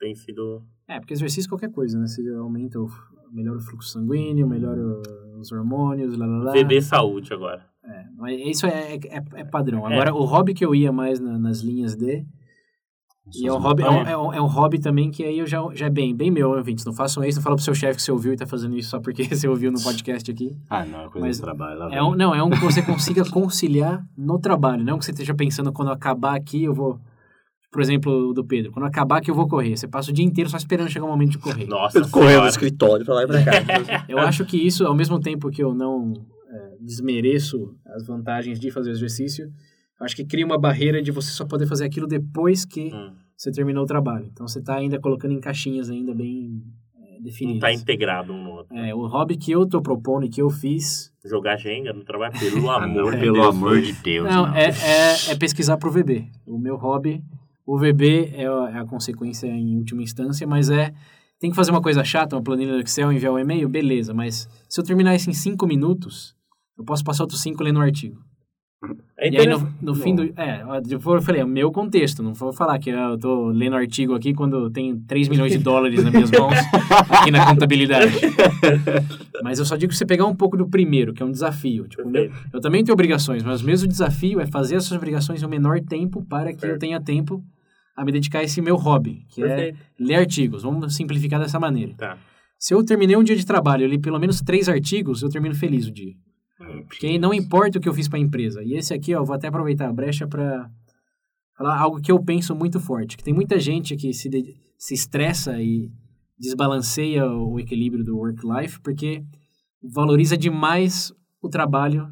tem 0.00 0.14
sido... 0.14 0.62
É, 0.86 0.98
porque 0.98 1.12
exercício 1.12 1.48
é 1.48 1.50
qualquer 1.50 1.70
coisa, 1.70 1.98
né? 1.98 2.06
Você 2.06 2.26
aumenta, 2.30 2.80
o, 2.80 2.88
melhora 3.30 3.58
o 3.58 3.60
fluxo 3.60 3.90
sanguíneo, 3.90 4.48
melhora 4.48 4.80
o- 4.80 5.38
os 5.38 5.52
hormônios, 5.52 6.16
lá, 6.16 6.24
lá, 6.24 6.38
lá. 6.44 6.52
VD 6.52 6.80
Saúde 6.80 7.34
agora. 7.34 7.66
É, 7.88 8.04
mas 8.16 8.40
isso 8.40 8.66
é, 8.66 8.96
é, 8.96 9.22
é 9.36 9.44
padrão. 9.44 9.86
Agora, 9.86 10.14
o 10.14 10.24
hobby 10.24 10.52
que 10.52 10.64
eu 10.64 10.74
ia 10.74 10.92
mais 10.92 11.18
na- 11.18 11.38
nas 11.38 11.60
linhas 11.60 11.94
D, 11.96 12.24
e 13.34 13.46
é 13.46 13.52
um, 13.52 13.58
hobby, 13.58 13.82
é, 13.82 13.90
um, 13.90 14.02
é, 14.02 14.16
um, 14.16 14.32
é 14.32 14.40
um 14.40 14.46
hobby 14.46 14.78
também 14.78 15.10
que 15.10 15.22
aí 15.22 15.38
eu 15.38 15.46
já, 15.46 15.58
já 15.74 15.86
é 15.86 15.90
bem, 15.90 16.14
bem 16.16 16.30
meu, 16.30 16.50
ouvintes. 16.50 16.84
Não 16.86 16.94
façam 16.94 17.22
isso, 17.22 17.38
não 17.38 17.42
fala 17.42 17.56
pro 17.56 17.64
seu 17.64 17.74
chefe 17.74 17.96
que 17.96 18.02
você 18.02 18.10
ouviu 18.10 18.32
e 18.32 18.36
tá 18.36 18.46
fazendo 18.46 18.74
isso 18.76 18.88
só 18.90 19.00
porque 19.00 19.24
você 19.34 19.46
ouviu 19.46 19.70
no 19.70 19.82
podcast 19.82 20.30
aqui. 20.30 20.56
Ah, 20.70 20.84
não, 20.84 21.02
é 21.04 21.08
coisa 21.10 21.26
Mas 21.26 21.38
do 21.38 21.42
trabalho. 21.42 21.78
Lá 21.78 21.94
É 21.94 22.02
um, 22.02 22.14
não, 22.14 22.34
é 22.34 22.42
um 22.42 22.48
que 22.48 22.60
você 22.60 22.80
consiga 22.80 23.28
conciliar 23.30 24.02
no 24.16 24.38
trabalho, 24.38 24.82
não 24.82 24.98
que 24.98 25.04
você 25.04 25.10
esteja 25.10 25.34
pensando 25.34 25.72
quando 25.72 25.90
acabar 25.90 26.36
aqui 26.36 26.64
eu 26.64 26.72
vou... 26.74 26.98
Por 27.70 27.82
exemplo, 27.82 28.30
o 28.30 28.32
do 28.32 28.42
Pedro. 28.46 28.72
Quando 28.72 28.86
acabar 28.86 29.18
aqui 29.18 29.30
eu 29.30 29.34
vou 29.34 29.46
correr. 29.46 29.76
Você 29.76 29.86
passa 29.86 30.10
o 30.10 30.14
dia 30.14 30.24
inteiro 30.24 30.48
só 30.48 30.56
esperando 30.56 30.88
chegar 30.88 31.04
o 31.04 31.08
momento 31.08 31.32
de 31.32 31.38
correr. 31.38 31.66
Nossa 31.66 32.00
Correndo 32.08 32.40
no 32.40 32.48
escritório 32.48 33.04
pra 33.04 33.14
lá 33.16 33.24
e 33.24 33.26
pra 33.26 33.44
cá. 33.44 34.06
Eu 34.08 34.18
acho 34.20 34.46
que 34.46 34.56
isso, 34.56 34.86
ao 34.86 34.94
mesmo 34.94 35.20
tempo 35.20 35.50
que 35.50 35.62
eu 35.62 35.74
não 35.74 36.14
é, 36.48 36.76
desmereço 36.80 37.74
as 37.86 38.06
vantagens 38.06 38.58
de 38.58 38.70
fazer 38.70 38.90
exercício, 38.90 39.46
eu 40.00 40.04
acho 40.06 40.14
que 40.16 40.24
cria 40.24 40.46
uma 40.46 40.58
barreira 40.58 41.02
de 41.02 41.10
você 41.10 41.30
só 41.30 41.44
poder 41.44 41.66
fazer 41.66 41.84
aquilo 41.84 42.06
depois 42.06 42.64
que 42.64 42.92
Hum, 42.92 43.12
você 43.36 43.50
terminou 43.52 43.84
o 43.84 43.86
trabalho. 43.86 44.26
Então 44.32 44.46
você 44.48 44.58
está 44.58 44.76
ainda 44.76 44.98
colocando 44.98 45.32
em 45.32 45.40
caixinhas 45.40 45.90
ainda 45.90 46.14
bem 46.14 46.62
é, 46.96 47.14
não 47.16 47.22
definidas. 47.22 47.60
tá 47.60 47.72
integrado 47.72 48.32
um 48.32 48.42
no 48.42 48.50
outro. 48.50 48.76
É, 48.76 48.94
o 48.94 49.06
hobby 49.06 49.36
que 49.36 49.50
eu 49.52 49.66
tô 49.66 49.80
propondo 49.82 50.24
e 50.26 50.28
que 50.28 50.40
eu 50.42 50.50
fiz 50.50 51.12
Jogar 51.24 51.56
Jenga 51.56 51.92
no 51.92 52.04
trabalho, 52.04 52.38
pelo 52.38 52.62
não, 52.62 52.70
amor 52.80 53.12
de 53.14 53.20
pelo 53.20 53.34
Deus. 53.34 53.46
amor 53.46 53.80
de 53.82 53.92
Deus. 53.92 54.28
não, 54.28 54.46
não. 54.46 54.54
É, 54.56 54.68
é, 54.70 55.32
é 55.32 55.36
pesquisar 55.36 55.76
pro 55.76 55.90
VB. 55.90 56.26
O 56.46 56.58
meu 56.58 56.76
hobby, 56.76 57.22
o 57.66 57.76
VB 57.78 58.30
é 58.34 58.46
a, 58.46 58.70
é 58.76 58.78
a 58.80 58.84
consequência 58.86 59.46
em 59.46 59.76
última 59.76 60.02
instância, 60.02 60.46
mas 60.46 60.70
é 60.70 60.94
tem 61.40 61.50
que 61.50 61.56
fazer 61.56 61.70
uma 61.70 61.82
coisa 61.82 62.02
chata, 62.02 62.34
uma 62.34 62.42
planilha 62.42 62.72
no 62.72 62.80
Excel, 62.80 63.12
enviar 63.12 63.32
um 63.32 63.38
e-mail, 63.38 63.68
beleza. 63.68 64.12
Mas 64.14 64.48
se 64.68 64.80
eu 64.80 64.84
terminar 64.84 65.14
isso 65.14 65.28
em 65.30 65.32
cinco 65.34 65.66
minutos, 65.68 66.34
eu 66.78 66.84
posso 66.84 67.02
passar 67.02 67.24
outros 67.24 67.40
cinco 67.40 67.62
lendo 67.62 67.78
o 67.78 67.82
artigo. 67.82 68.18
É 69.18 69.28
E 69.28 69.36
aí, 69.36 69.46
no, 69.48 69.74
no 69.82 69.94
fim 69.96 70.14
do... 70.14 70.22
É, 70.40 70.62
eu 70.88 71.00
falei, 71.20 71.40
é 71.40 71.44
o 71.44 71.48
meu 71.48 71.72
contexto. 71.72 72.22
Não 72.22 72.32
vou 72.32 72.52
falar 72.52 72.78
que 72.78 72.90
eu 72.90 73.18
tô 73.18 73.48
lendo 73.48 73.74
artigo 73.74 74.14
aqui 74.14 74.32
quando 74.32 74.70
tem 74.70 74.96
3 75.00 75.28
milhões 75.28 75.50
de 75.50 75.58
dólares 75.58 76.04
nas 76.04 76.12
minhas 76.12 76.30
mãos 76.30 76.54
aqui 77.10 77.32
na 77.32 77.44
contabilidade. 77.46 78.12
Mas 79.42 79.58
eu 79.58 79.64
só 79.64 79.76
digo 79.76 79.90
que 79.90 79.98
você 79.98 80.06
pegar 80.06 80.26
um 80.26 80.36
pouco 80.36 80.56
do 80.56 80.68
primeiro, 80.68 81.12
que 81.12 81.22
é 81.22 81.26
um 81.26 81.30
desafio. 81.32 81.88
Tipo, 81.88 82.08
Perfeito. 82.08 82.36
eu 82.52 82.60
também 82.60 82.84
tenho 82.84 82.92
obrigações, 82.92 83.42
mas 83.42 83.62
o 83.62 83.66
mesmo 83.66 83.86
desafio 83.86 84.40
é 84.40 84.46
fazer 84.46 84.76
essas 84.76 84.92
obrigações 84.92 85.42
um 85.42 85.48
menor 85.48 85.80
tempo 85.80 86.24
para 86.24 86.52
que 86.52 86.66
eu 86.66 86.78
tenha 86.78 87.00
tempo 87.00 87.42
a 87.96 88.04
me 88.04 88.12
dedicar 88.12 88.40
a 88.40 88.42
esse 88.44 88.60
meu 88.60 88.76
hobby, 88.76 89.24
que 89.28 89.42
é 89.42 89.46
Perfeito. 89.46 89.78
ler 89.98 90.14
artigos. 90.16 90.62
Vamos 90.62 90.94
simplificar 90.94 91.40
dessa 91.40 91.58
maneira. 91.58 91.94
Tá. 91.96 92.16
Se 92.58 92.74
eu 92.74 92.84
terminei 92.84 93.16
um 93.16 93.22
dia 93.22 93.36
de 93.36 93.46
trabalho, 93.46 93.84
eu 93.84 93.88
li 93.88 93.98
pelo 93.98 94.18
menos 94.18 94.40
três 94.40 94.68
artigos, 94.68 95.22
eu 95.22 95.28
termino 95.28 95.54
feliz 95.54 95.86
o 95.86 95.92
dia. 95.92 96.12
Porque 96.86 97.18
não 97.18 97.32
importa 97.32 97.78
o 97.78 97.80
que 97.80 97.88
eu 97.88 97.94
fiz 97.94 98.08
para 98.08 98.18
a 98.18 98.22
empresa. 98.22 98.62
E 98.62 98.74
esse 98.74 98.92
aqui, 98.92 99.14
ó, 99.14 99.18
eu 99.20 99.24
vou 99.24 99.34
até 99.36 99.48
aproveitar 99.48 99.88
a 99.88 99.92
brecha 99.92 100.26
para 100.26 100.70
falar 101.56 101.78
algo 101.78 102.00
que 102.00 102.10
eu 102.10 102.22
penso 102.22 102.54
muito 102.54 102.80
forte. 102.80 103.16
Que 103.16 103.22
tem 103.24 103.32
muita 103.34 103.58
gente 103.58 103.96
que 103.96 104.12
se, 104.12 104.28
de- 104.28 104.56
se 104.76 104.94
estressa 104.94 105.60
e 105.62 105.90
desbalanceia 106.38 107.26
o 107.26 107.58
equilíbrio 107.58 108.04
do 108.04 108.16
work-life 108.16 108.80
porque 108.80 109.24
valoriza 109.82 110.36
demais 110.36 111.12
o 111.42 111.48
trabalho 111.48 112.08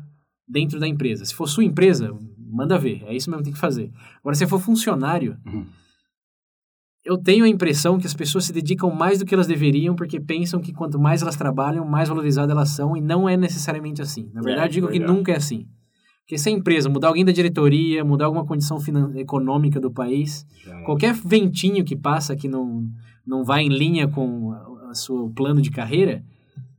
dentro 0.49 0.79
da 0.79 0.87
empresa. 0.87 1.25
Se 1.25 1.35
for 1.35 1.49
sua 1.49 1.65
empresa, 1.65 2.11
manda 2.39 2.79
ver. 2.79 3.03
É 3.07 3.15
isso 3.15 3.29
mesmo 3.31 3.43
que 3.43 3.47
tem 3.51 3.53
que 3.55 3.59
fazer. 3.61 3.91
Agora, 4.21 4.35
se 4.37 4.47
for 4.47 4.61
funcionário, 4.61 5.37
Uhum. 5.47 5.67
Eu 7.07 7.17
tenho 7.17 7.45
a 7.45 7.49
impressão 7.49 7.99
que 7.99 8.07
as 8.07 8.15
pessoas 8.15 8.45
se 8.45 8.53
dedicam 8.53 8.91
mais 8.91 9.19
do 9.21 9.25
que 9.25 9.33
elas 9.33 9.47
deveriam 9.47 9.95
porque 9.95 10.19
pensam 10.21 10.61
que 10.61 10.73
quanto 10.73 10.99
mais 10.99 11.23
elas 11.23 11.37
trabalham, 11.37 11.87
mais 11.87 12.09
valorizadas 12.09 12.51
elas 12.51 12.71
são 12.71 12.97
e 12.97 13.01
não 13.01 13.29
é 13.29 13.37
necessariamente 13.37 14.03
assim. 14.03 14.29
Na 14.35 14.43
verdade, 14.43 14.67
É, 14.67 14.73
digo 14.73 14.89
que 14.89 14.99
verdade. 14.99 15.17
nunca 15.19 15.33
é 15.33 15.37
assim. 15.37 15.67
Porque 16.23 16.37
se 16.37 16.49
a 16.49 16.53
empresa 16.53 16.89
mudar 16.89 17.07
alguém 17.09 17.25
da 17.25 17.31
diretoria, 17.31 18.05
mudar 18.05 18.25
alguma 18.27 18.45
condição 18.45 18.79
econômica 19.15 19.79
do 19.81 19.93
país, 19.93 20.45
Já 20.65 20.77
é. 20.77 20.83
qualquer 20.83 21.15
ventinho 21.15 21.85
que 21.85 21.95
passa 21.95 22.35
que 22.35 22.49
não, 22.49 22.85
não 23.25 23.45
vai 23.45 23.63
em 23.63 23.69
linha 23.69 24.09
com 24.09 24.49
o 24.91 24.95
seu 24.95 25.31
plano 25.37 25.63
de 25.63 25.71
carreira, 25.71 26.25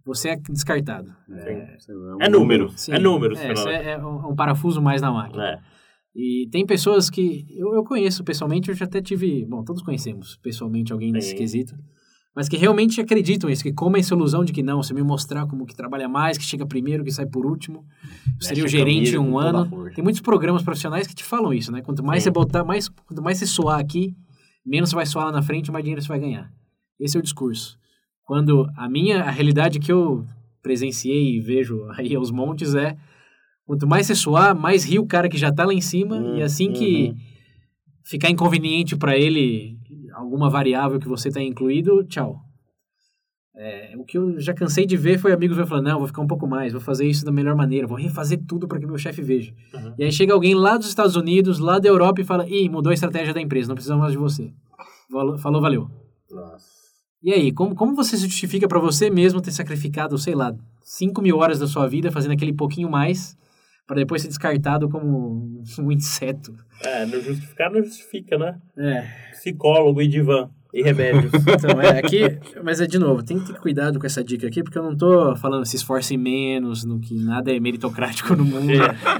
você 0.05 0.29
é 0.29 0.35
descartado. 0.49 1.09
É, 1.31 1.77
um 1.89 2.17
É 2.21 2.29
número. 2.29 2.69
Sim. 2.75 2.91
É 2.93 2.99
número. 2.99 3.37
É, 3.37 3.53
isso 3.53 3.67
é, 3.69 3.91
é 3.93 3.97
um, 3.97 4.23
é 4.23 4.27
um 4.27 4.35
parafuso 4.35 4.81
mais 4.81 5.01
na 5.01 5.11
máquina. 5.11 5.43
É. 5.51 5.59
E 6.19 6.47
tem 6.51 6.65
pessoas 6.65 7.11
que 7.11 7.45
eu, 7.51 7.75
eu 7.75 7.83
conheço 7.83 8.23
pessoalmente, 8.23 8.69
eu 8.69 8.75
já 8.75 8.85
até 8.85 8.99
tive, 8.99 9.45
bom, 9.45 9.63
todos 9.63 9.83
conhecemos 9.83 10.35
pessoalmente 10.41 10.91
alguém 10.91 11.11
nesse 11.11 11.29
Sim. 11.29 11.35
quesito, 11.35 11.75
mas 12.35 12.49
que 12.49 12.57
realmente 12.57 12.99
acreditam 12.99 13.47
nisso, 13.47 13.61
que 13.61 13.71
comem 13.71 13.99
essa 13.99 14.15
ilusão 14.15 14.43
de 14.43 14.51
que 14.51 14.63
não, 14.63 14.81
se 14.81 14.95
me 14.95 15.03
mostrar 15.03 15.45
como 15.45 15.63
que 15.63 15.75
trabalha 15.75 16.09
mais, 16.09 16.35
que 16.35 16.43
chega 16.43 16.65
primeiro, 16.65 17.03
que 17.03 17.11
sai 17.11 17.27
por 17.27 17.45
último, 17.45 17.85
eu 18.33 18.41
seria 18.41 18.65
o 18.65 18.67
gerente 18.67 19.13
em 19.13 19.19
um 19.19 19.37
ano. 19.37 19.91
Tem 19.93 20.03
muitos 20.03 20.19
programas 20.19 20.63
profissionais 20.63 21.05
que 21.05 21.13
te 21.13 21.23
falam 21.23 21.53
isso, 21.53 21.71
né? 21.71 21.83
Quanto 21.83 22.03
mais 22.03 22.23
Sim. 22.23 22.29
você 22.29 22.31
botar, 22.31 22.63
mais, 22.63 22.89
quanto 22.89 23.21
mais 23.21 23.37
você 23.37 23.45
soar 23.45 23.79
aqui, 23.79 24.15
menos 24.65 24.89
você 24.89 24.95
vai 24.95 25.05
soar 25.05 25.27
lá 25.27 25.31
na 25.31 25.43
frente, 25.43 25.71
mais 25.71 25.83
dinheiro 25.83 26.01
você 26.01 26.07
vai 26.07 26.19
ganhar. 26.19 26.51
Esse 26.99 27.15
é 27.15 27.19
o 27.19 27.23
discurso. 27.23 27.77
Quando 28.23 28.67
a 28.75 28.89
minha, 28.89 29.21
a 29.21 29.29
realidade 29.29 29.77
que 29.77 29.91
eu 29.91 30.25
presenciei 30.63 31.35
e 31.35 31.39
vejo 31.39 31.83
aí 31.91 32.15
aos 32.15 32.31
montes 32.31 32.73
é 32.73 32.97
quanto 33.67 33.85
mais 33.85 34.07
você 34.07 34.15
suar, 34.15 34.55
mais 34.55 34.85
ri 34.85 34.97
o 34.97 35.05
cara 35.05 35.27
que 35.27 35.37
já 35.37 35.51
tá 35.51 35.65
lá 35.65 35.73
em 35.73 35.81
cima 35.81 36.15
Hum, 36.15 36.37
e 36.37 36.41
assim 36.41 36.71
que 36.71 37.09
uhum. 37.09 37.15
ficar 38.03 38.29
inconveniente 38.29 38.95
para 38.95 39.15
ele 39.17 39.77
alguma 40.13 40.49
variável 40.49 40.99
que 40.99 41.07
você 41.07 41.29
tá 41.29 41.41
incluído, 41.41 42.03
tchau. 42.05 42.39
É, 43.59 43.95
o 43.97 44.05
que 44.05 44.17
eu 44.17 44.39
já 44.39 44.53
cansei 44.53 44.85
de 44.85 44.95
ver 44.95 45.17
foi 45.17 45.33
amigos 45.33 45.57
meus 45.57 45.67
falando, 45.67 45.85
não, 45.85 45.97
vou 45.97 46.07
ficar 46.07 46.21
um 46.21 46.27
pouco 46.27 46.47
mais, 46.47 46.71
vou 46.71 46.81
fazer 46.81 47.07
isso 47.07 47.25
da 47.25 47.31
melhor 47.31 47.55
maneira, 47.55 47.87
vou 47.87 47.97
refazer 47.97 48.39
tudo 48.47 48.67
para 48.67 48.79
que 48.79 48.85
meu 48.85 48.97
chefe 48.97 49.21
veja. 49.21 49.51
Uhum. 49.73 49.95
E 49.97 50.03
aí 50.03 50.11
chega 50.11 50.31
alguém 50.31 50.53
lá 50.53 50.77
dos 50.77 50.87
Estados 50.87 51.15
Unidos, 51.15 51.59
lá 51.59 51.79
da 51.79 51.89
Europa 51.89 52.21
e 52.21 52.23
fala, 52.23 52.47
ih, 52.47 52.69
mudou 52.69 52.91
a 52.91 52.93
estratégia 52.93 53.33
da 53.33 53.41
empresa, 53.41 53.67
não 53.67 53.75
precisamos 53.75 54.01
mais 54.01 54.13
de 54.13 54.17
você. 54.17 54.53
Falou, 55.11 55.37
falou 55.37 55.61
valeu. 55.61 55.89
Nossa. 56.29 56.77
E 57.23 57.33
aí, 57.33 57.51
como, 57.51 57.73
como 57.73 57.95
você 57.95 58.15
se 58.15 58.27
justifica 58.27 58.67
para 58.67 58.79
você 58.79 59.09
mesmo 59.09 59.41
ter 59.41 59.51
sacrificado, 59.51 60.17
sei 60.19 60.35
lá, 60.35 60.55
5 60.83 61.19
mil 61.21 61.37
horas 61.37 61.57
da 61.57 61.67
sua 61.67 61.87
vida 61.87 62.11
fazendo 62.11 62.33
aquele 62.33 62.53
pouquinho 62.53 62.89
mais 62.89 63.35
para 63.87 63.95
depois 63.95 64.21
ser 64.21 64.27
descartado 64.27 64.89
como 64.89 65.63
um 65.79 65.91
inseto? 65.91 66.53
É, 66.83 67.05
não 67.05 67.21
justificar 67.21 67.71
não 67.71 67.81
justifica, 67.81 68.37
né? 68.37 68.59
É, 68.77 69.07
Psicólogo 69.31 70.01
e 70.01 70.07
divã. 70.07 70.49
E 70.73 70.81
remédios. 70.83 71.31
então 71.33 71.81
é 71.81 71.97
aqui, 71.97 72.37
mas 72.61 72.81
é 72.81 72.85
de 72.85 72.99
novo, 72.99 73.23
tem 73.23 73.39
que 73.39 73.47
ter 73.47 73.59
cuidado 73.59 73.97
com 73.97 74.05
essa 74.05 74.21
dica 74.21 74.45
aqui, 74.45 74.61
porque 74.61 74.77
eu 74.77 74.83
não 74.83 74.95
tô 74.95 75.33
falando 75.37 75.65
se 75.65 75.77
esforcem 75.77 76.17
menos, 76.17 76.83
no 76.83 76.99
que 76.99 77.15
nada 77.15 77.55
é 77.55 77.59
meritocrático 77.59 78.35
no 78.35 78.43
mundo. 78.43 78.73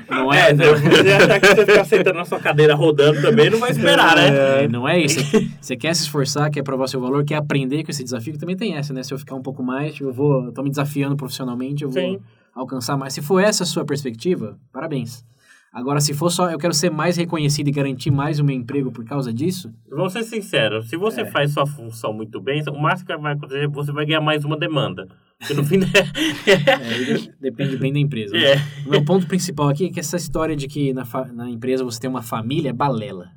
Não 0.09 0.31
é, 0.31 0.51
é, 0.51 0.55
se 0.55 0.89
você 0.89 1.11
achar 1.13 1.39
que 1.39 1.47
você 1.47 1.65
ficar 1.65 1.85
sentando 1.85 2.17
na 2.17 2.25
sua 2.25 2.39
cadeira 2.39 2.75
rodando 2.75 3.21
também, 3.21 3.49
não 3.49 3.59
vai 3.59 3.71
esperar, 3.71 4.17
né? 4.17 4.65
É, 4.65 4.67
não 4.67 4.87
é 4.87 4.99
isso. 4.99 5.19
Você 5.59 5.77
quer 5.77 5.95
se 5.95 6.03
esforçar, 6.03 6.51
quer 6.51 6.63
provar 6.63 6.87
seu 6.87 6.99
valor, 6.99 7.23
quer 7.23 7.35
aprender 7.35 7.83
com 7.83 7.91
esse 7.91 8.03
desafio, 8.03 8.33
que 8.33 8.39
também 8.39 8.57
tem 8.57 8.75
essa, 8.75 8.93
né? 8.93 9.01
Se 9.01 9.13
eu 9.13 9.17
ficar 9.17 9.35
um 9.35 9.41
pouco 9.41 9.63
mais, 9.63 9.99
eu 9.99 10.11
vou, 10.11 10.45
eu 10.45 10.51
tô 10.51 10.61
me 10.61 10.69
desafiando 10.69 11.15
profissionalmente, 11.15 11.83
eu 11.83 11.89
vou 11.89 12.01
Sim. 12.01 12.19
Alcançar 12.61 12.97
mais. 12.97 13.13
Se 13.13 13.21
for 13.21 13.39
essa 13.39 13.63
a 13.63 13.65
sua 13.65 13.85
perspectiva, 13.85 14.57
parabéns. 14.71 15.25
Agora, 15.73 15.99
se 15.99 16.13
for 16.13 16.31
só 16.31 16.49
eu 16.49 16.57
quero 16.57 16.73
ser 16.73 16.89
mais 16.89 17.17
reconhecido 17.17 17.67
e 17.67 17.71
garantir 17.71 18.09
mais 18.09 18.39
o 18.39 18.43
meu 18.43 18.55
emprego 18.55 18.91
por 18.91 19.05
causa 19.05 19.31
disso, 19.31 19.71
Vamos 19.91 20.13
ser 20.13 20.23
sinceros, 20.23 20.89
se 20.89 20.97
você 20.97 21.21
É. 21.21 21.25
faz 21.25 21.51
sua 21.51 21.67
função 21.67 22.13
muito 22.13 22.39
bem, 22.41 22.63
o 22.69 22.81
máximo 22.81 23.07
que 23.07 23.17
vai 23.17 23.33
acontecer 23.33 23.65
é 23.65 23.67
que 23.67 23.73
você 23.73 23.91
vai 23.91 24.05
ganhar 24.05 24.21
mais 24.21 24.43
uma 24.43 24.57
demanda. 24.57 25.07
Porque 25.37 25.53
no 25.53 25.63
fim. 25.63 25.79
é, 26.47 26.73
aí 26.73 27.29
depende 27.39 27.77
bem 27.77 27.93
da 27.93 27.99
empresa. 27.99 28.33
né? 28.33 28.53
é. 28.53 28.55
O 28.87 28.89
meu 28.89 29.05
ponto 29.05 29.27
principal 29.27 29.69
aqui 29.69 29.85
é 29.85 29.89
que 29.89 29.99
essa 29.99 30.17
história 30.17 30.55
de 30.55 30.67
que 30.67 30.93
na, 30.93 31.03
na 31.31 31.47
empresa 31.49 31.83
você 31.83 31.99
tem 31.99 32.09
uma 32.09 32.23
família 32.23 32.69
é 32.69 32.73
balela. 32.73 33.29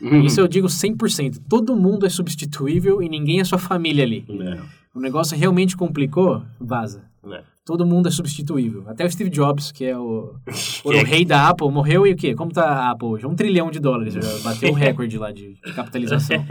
Uhum. 0.00 0.22
Isso 0.22 0.40
eu 0.40 0.48
digo 0.48 0.66
100%. 0.66 1.42
Todo 1.48 1.76
mundo 1.76 2.06
é 2.06 2.08
substituível 2.08 3.00
e 3.00 3.08
ninguém 3.08 3.38
é 3.38 3.44
sua 3.44 3.58
família 3.58 4.02
ali. 4.02 4.24
É. 4.28 4.60
O 4.92 5.00
negócio 5.00 5.36
realmente 5.38 5.76
complicou, 5.76 6.42
vaza. 6.60 7.04
É. 7.30 7.42
Todo 7.64 7.86
mundo 7.86 8.08
é 8.08 8.10
substituível. 8.10 8.86
Até 8.88 9.06
o 9.06 9.10
Steve 9.10 9.30
Jobs, 9.30 9.72
que 9.72 9.84
é 9.86 9.98
o, 9.98 10.34
o 10.84 10.90
rei 10.90 11.24
da 11.24 11.48
Apple, 11.48 11.70
morreu 11.70 12.06
e 12.06 12.12
o 12.12 12.16
quê? 12.16 12.34
Como 12.34 12.52
tá 12.52 12.64
a 12.64 12.90
Apple 12.90 13.08
hoje? 13.08 13.26
Um 13.26 13.34
trilhão 13.34 13.70
de 13.70 13.80
dólares. 13.80 14.14
Bateu 14.42 14.70
o 14.70 14.74
recorde 14.76 15.16
lá 15.16 15.32
de, 15.32 15.54
de 15.54 15.72
capitalização. 15.72 16.44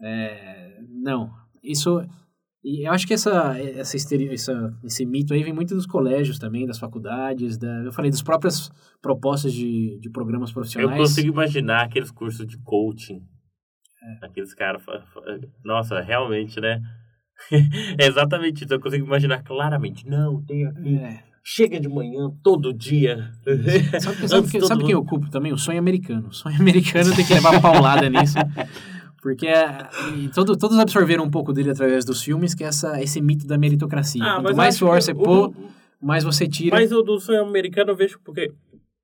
É, 0.00 0.78
não. 1.02 1.28
Isso... 1.60 2.00
E 2.62 2.86
eu 2.86 2.92
acho 2.92 3.04
que 3.04 3.14
essa, 3.14 3.58
essa, 3.58 3.96
essa, 3.96 4.78
esse 4.84 5.04
mito 5.04 5.34
aí 5.34 5.42
vem 5.42 5.52
muito 5.52 5.74
dos 5.74 5.86
colégios 5.86 6.38
também, 6.38 6.66
das 6.66 6.78
faculdades, 6.78 7.58
da, 7.58 7.82
eu 7.82 7.90
falei, 7.90 8.08
das 8.08 8.22
próprias 8.22 8.70
propostas 9.02 9.52
de, 9.52 9.98
de 10.00 10.08
programas 10.08 10.50
Eu 10.50 10.54
profissionais. 10.54 10.96
consigo 10.96 11.32
imaginar 11.32 11.82
aqueles 11.82 12.12
cursos 12.12 12.46
de 12.46 12.56
coaching. 12.58 13.20
É. 14.02 14.26
Aqueles 14.26 14.54
caras. 14.54 14.84
Nossa, 15.64 16.00
realmente, 16.00 16.60
né? 16.60 16.80
é 17.98 18.06
exatamente 18.06 18.64
isso. 18.64 18.74
Eu 18.74 18.80
consigo 18.80 19.06
imaginar 19.06 19.42
claramente. 19.42 20.08
Não, 20.08 20.42
tem 20.42 20.66
aqui. 20.66 20.96
É. 20.96 21.22
Chega 21.42 21.80
de 21.80 21.88
manhã, 21.88 22.30
todo 22.42 22.74
dia. 22.74 23.30
Sabe, 24.00 24.00
sabe, 24.00 24.18
Antes 24.36 24.50
que, 24.50 24.58
todo 24.58 24.68
sabe 24.68 24.84
quem 24.84 24.92
eu 24.92 25.04
culpo 25.04 25.30
também? 25.30 25.52
O 25.52 25.58
sonho 25.58 25.78
americano. 25.78 26.28
O 26.28 26.32
sonho 26.32 26.60
americano 26.60 27.14
tem 27.14 27.24
que 27.24 27.32
levar 27.32 27.60
paulada 27.60 28.08
nisso. 28.10 28.36
Porque 29.22 29.46
é, 29.46 29.88
todo, 30.34 30.56
todos 30.56 30.78
absorveram 30.78 31.24
um 31.24 31.30
pouco 31.30 31.52
dele 31.52 31.70
através 31.70 32.04
dos 32.04 32.22
filmes, 32.22 32.54
que 32.54 32.62
é 32.62 32.66
essa, 32.66 33.00
esse 33.02 33.20
mito 33.20 33.46
da 33.46 33.56
meritocracia. 33.58 34.22
Ah, 34.22 34.40
Quanto 34.42 34.56
mais 34.56 34.74
suor 34.76 34.98
que 34.98 35.04
você 35.04 35.14
pôr, 35.14 35.52
mais 36.00 36.22
você 36.22 36.46
tira. 36.46 36.76
Mas 36.76 36.92
o 36.92 37.02
do 37.02 37.18
sonho 37.18 37.42
americano 37.42 37.90
eu 37.90 37.96
vejo 37.96 38.20
porque. 38.24 38.52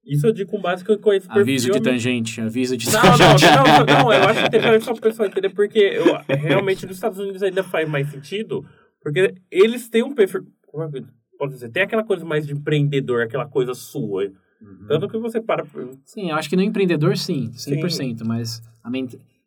Isso 0.06 0.26
eu 0.26 0.32
digo 0.32 0.50
com 0.50 0.60
base 0.60 0.84
que 0.84 0.90
eu 0.90 0.98
conheço 0.98 1.28
por 1.28 1.40
Aviso 1.40 1.70
de 1.70 1.80
tangente, 1.80 2.40
aviso 2.40 2.76
de 2.76 2.92
Não, 2.92 3.00
tangente. 3.00 3.44
não, 3.44 3.64
não, 3.64 4.04
não, 4.04 4.12
eu 4.12 4.22
acho 4.24 4.46
interessante 4.46 4.84
só 4.84 4.92
o 4.92 5.00
pessoal 5.00 5.28
entender, 5.28 5.50
porque 5.50 5.78
eu, 5.78 6.04
realmente 6.36 6.86
nos 6.86 6.96
Estados 6.96 7.18
Unidos 7.18 7.42
ainda 7.42 7.62
faz 7.62 7.88
mais 7.88 8.10
sentido, 8.10 8.64
porque 9.02 9.34
eles 9.50 9.88
têm 9.88 10.02
um 10.02 10.14
perfil. 10.14 10.46
Como 10.66 10.84
é 10.84 10.90
que 10.90 11.04
pode 11.38 11.54
dizer? 11.54 11.70
Tem 11.70 11.82
aquela 11.82 12.04
coisa 12.04 12.24
mais 12.24 12.46
de 12.46 12.52
empreendedor, 12.52 13.22
aquela 13.22 13.46
coisa 13.46 13.74
sua. 13.74 14.24
Uhum. 14.60 14.86
Tanto 14.88 15.08
que 15.08 15.18
você 15.18 15.40
para. 15.40 15.64
Sim, 16.04 16.30
eu 16.30 16.36
acho 16.36 16.48
que 16.48 16.56
no 16.56 16.62
empreendedor, 16.62 17.16
sim, 17.16 17.50
100%, 17.52 18.24
mas 18.24 18.62
a 18.82 18.90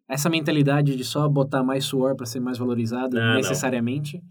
essa 0.09 0.29
mentalidade 0.29 0.95
de 0.95 1.03
só 1.03 1.27
botar 1.27 1.63
mais 1.63 1.83
suor 1.85 2.15
para 2.15 2.25
ser 2.25 2.39
mais 2.39 2.57
valorizado 2.57 3.15
Não, 3.15 3.27
não. 3.27 3.35
necessariamente. 3.35 4.21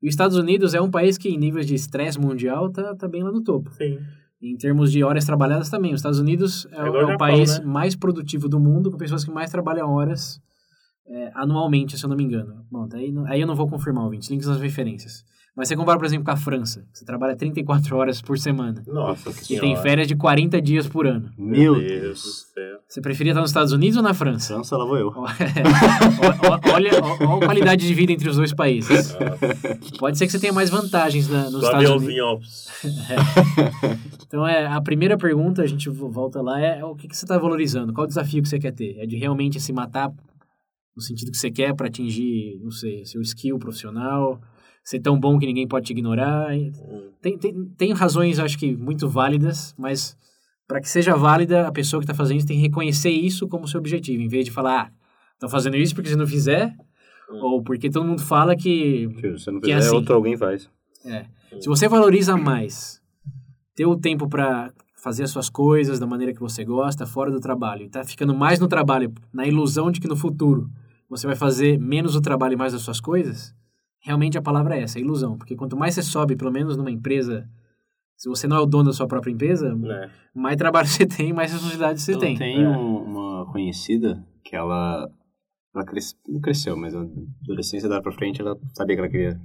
E 0.00 0.06
os 0.06 0.12
Estados 0.12 0.36
Unidos 0.36 0.74
é 0.74 0.80
um 0.80 0.90
país 0.90 1.18
que, 1.18 1.28
em 1.28 1.38
níveis 1.38 1.66
de 1.66 1.74
estresse 1.74 2.20
mundial, 2.20 2.70
tá, 2.70 2.94
tá 2.94 3.08
bem 3.08 3.22
lá 3.22 3.32
no 3.32 3.42
topo. 3.42 3.72
Sim. 3.72 3.98
Em 4.42 4.56
termos 4.56 4.92
de 4.92 5.02
horas 5.02 5.24
trabalhadas 5.24 5.70
também. 5.70 5.92
Os 5.94 6.00
Estados 6.00 6.18
Unidos 6.18 6.66
é, 6.70 6.76
É 6.76 6.78
é 6.80 6.90
o 6.90 7.00
Japão, 7.00 7.16
país 7.16 7.58
né? 7.58 7.64
mais 7.64 7.96
produtivo 7.96 8.48
do 8.48 8.60
mundo, 8.60 8.90
com 8.90 8.98
pessoas 8.98 9.24
que 9.24 9.30
mais 9.30 9.50
trabalham 9.50 9.90
horas 9.90 10.40
é, 11.06 11.30
anualmente, 11.34 11.96
se 11.98 12.04
eu 12.04 12.08
não 12.08 12.16
me 12.16 12.24
engano. 12.24 12.64
Bom, 12.70 12.86
aí, 12.92 13.10
não- 13.12 13.26
aí 13.26 13.40
eu 13.40 13.46
não 13.46 13.54
vou 13.54 13.68
confirmar, 13.68 14.04
ouvintes, 14.04 14.28
links 14.30 14.46
nas 14.46 14.60
referências. 14.60 15.24
Mas 15.56 15.68
você 15.68 15.76
compara, 15.76 15.96
por 15.96 16.04
exemplo, 16.04 16.24
com 16.24 16.32
a 16.32 16.36
França, 16.36 16.80
que 16.92 16.98
você 16.98 17.04
trabalha 17.04 17.36
34 17.36 17.96
horas 17.96 18.20
por 18.20 18.36
semana. 18.36 18.82
Nossa 18.88 19.30
E 19.30 19.32
senhora. 19.34 19.64
tem 19.66 19.76
férias 19.76 20.08
de 20.08 20.16
40 20.16 20.60
dias 20.60 20.88
por 20.88 21.06
ano. 21.06 21.30
Meu 21.38 21.74
do 21.76 21.80
Deus. 21.80 22.46
céu. 22.52 22.78
Você 22.88 23.00
preferia 23.00 23.30
estar 23.30 23.40
nos 23.40 23.50
Estados 23.50 23.70
Unidos 23.72 23.96
ou 23.96 24.02
na 24.02 24.12
França? 24.12 24.54
França, 24.54 24.76
lá 24.76 24.84
vou 24.84 24.96
eu. 24.98 25.12
olha, 25.14 25.30
olha, 26.74 26.90
olha 27.00 27.36
a 27.36 27.46
qualidade 27.46 27.86
de 27.86 27.94
vida 27.94 28.10
entre 28.12 28.28
os 28.28 28.36
dois 28.36 28.52
países. 28.52 29.12
Nossa. 29.14 29.96
Pode 29.98 30.18
ser 30.18 30.26
que 30.26 30.32
você 30.32 30.40
tenha 30.40 30.52
mais 30.52 30.70
vantagens 30.70 31.28
na, 31.28 31.44
nos 31.44 31.52
Do 31.60 31.64
Estados 31.66 31.90
Unidos. 31.90 32.20
ó. 32.20 32.38
Então, 34.26 34.44
é, 34.46 34.66
a 34.66 34.80
primeira 34.80 35.16
pergunta, 35.16 35.62
a 35.62 35.66
gente 35.66 35.88
vo- 35.88 36.08
volta 36.10 36.42
lá, 36.42 36.58
é 36.60 36.84
o 36.84 36.96
que, 36.96 37.06
que 37.06 37.16
você 37.16 37.24
está 37.24 37.38
valorizando? 37.38 37.92
Qual 37.92 38.04
o 38.04 38.08
desafio 38.08 38.42
que 38.42 38.48
você 38.48 38.58
quer 38.58 38.72
ter? 38.72 38.96
É 38.98 39.06
de 39.06 39.16
realmente 39.16 39.60
se 39.60 39.72
matar 39.72 40.10
no 40.96 41.00
sentido 41.02 41.30
que 41.30 41.36
você 41.36 41.52
quer 41.52 41.72
para 41.74 41.86
atingir, 41.86 42.58
não 42.60 42.70
sei, 42.72 43.04
seu 43.04 43.20
skill 43.22 43.58
profissional? 43.60 44.40
Ser 44.84 45.00
tão 45.00 45.18
bom 45.18 45.38
que 45.38 45.46
ninguém 45.46 45.66
pode 45.66 45.86
te 45.86 45.92
ignorar? 45.92 46.48
Tem, 47.22 47.38
tem, 47.38 47.64
tem 47.76 47.92
razões, 47.94 48.38
acho 48.38 48.58
que, 48.58 48.76
muito 48.76 49.08
válidas, 49.08 49.74
mas 49.78 50.16
para 50.68 50.80
que 50.80 50.88
seja 50.88 51.16
válida, 51.16 51.66
a 51.66 51.72
pessoa 51.72 52.00
que 52.00 52.04
está 52.04 52.14
fazendo 52.14 52.38
isso 52.38 52.46
tem 52.46 52.56
que 52.56 52.62
reconhecer 52.62 53.10
isso 53.10 53.48
como 53.48 53.66
seu 53.66 53.80
objetivo, 53.80 54.22
em 54.22 54.28
vez 54.28 54.44
de 54.44 54.50
falar, 54.50 54.88
ah, 54.88 54.92
estão 55.32 55.48
fazendo 55.48 55.76
isso 55.76 55.94
porque 55.94 56.10
se 56.10 56.16
não 56.16 56.26
fizer, 56.26 56.74
ou 57.30 57.62
porque 57.62 57.88
todo 57.90 58.06
mundo 58.06 58.20
fala 58.22 58.54
que 58.54 59.08
Se 59.20 59.30
você 59.30 59.50
não 59.50 59.58
é 59.58 59.62
fizer, 59.62 59.76
assim. 59.76 59.96
outro 59.96 60.14
alguém 60.14 60.36
faz. 60.36 60.68
é. 61.04 61.24
Se 61.60 61.68
você 61.68 61.88
valoriza 61.88 62.36
mais 62.36 63.00
ter 63.76 63.86
o 63.86 63.96
tempo 63.96 64.28
para 64.28 64.72
fazer 64.96 65.22
as 65.22 65.30
suas 65.30 65.48
coisas 65.48 65.98
da 66.00 66.06
maneira 66.06 66.32
que 66.34 66.40
você 66.40 66.64
gosta, 66.64 67.06
fora 67.06 67.30
do 67.30 67.38
trabalho, 67.40 67.84
e 67.84 67.88
tá 67.88 68.02
ficando 68.04 68.34
mais 68.34 68.58
no 68.58 68.66
trabalho, 68.66 69.12
na 69.32 69.46
ilusão 69.46 69.90
de 69.90 70.00
que 70.00 70.08
no 70.08 70.16
futuro 70.16 70.68
você 71.08 71.26
vai 71.26 71.36
fazer 71.36 71.78
menos 71.78 72.16
o 72.16 72.20
trabalho 72.20 72.54
e 72.54 72.56
mais 72.56 72.74
as 72.74 72.82
suas 72.82 73.00
coisas, 73.00 73.54
realmente 74.04 74.38
a 74.38 74.42
palavra 74.42 74.76
é 74.76 74.82
essa, 74.82 74.98
é 74.98 75.02
ilusão. 75.02 75.36
Porque 75.36 75.56
quanto 75.56 75.76
mais 75.76 75.94
você 75.94 76.02
sobe, 76.02 76.36
pelo 76.36 76.52
menos 76.52 76.76
numa 76.76 76.90
empresa, 76.90 77.48
se 78.16 78.28
você 78.28 78.46
não 78.46 78.56
é 78.56 78.60
o 78.60 78.66
dono 78.66 78.84
da 78.84 78.92
sua 78.92 79.06
própria 79.08 79.32
empresa, 79.32 79.68
É. 79.68 80.10
mais 80.34 80.56
trabalho 80.56 80.86
você 80.88 81.06
tem, 81.06 81.32
mais 81.32 81.50
responsabilidade 81.50 82.00
você 82.00 82.14
eu 82.14 82.18
tem. 82.18 82.36
tenho 82.36 82.70
uma 82.70 83.50
conhecida 83.50 84.24
que 84.44 84.54
ela, 84.54 85.08
ela 85.74 85.84
cres- 85.84 86.16
não 86.28 86.40
cresceu, 86.40 86.76
mas 86.76 86.92
na 86.94 87.06
adolescência 87.42 87.88
dela 87.88 88.02
pra 88.02 88.12
frente 88.12 88.40
ela 88.40 88.56
sabia 88.74 88.94
que 88.96 89.00
ela 89.00 89.10
queria 89.10 89.40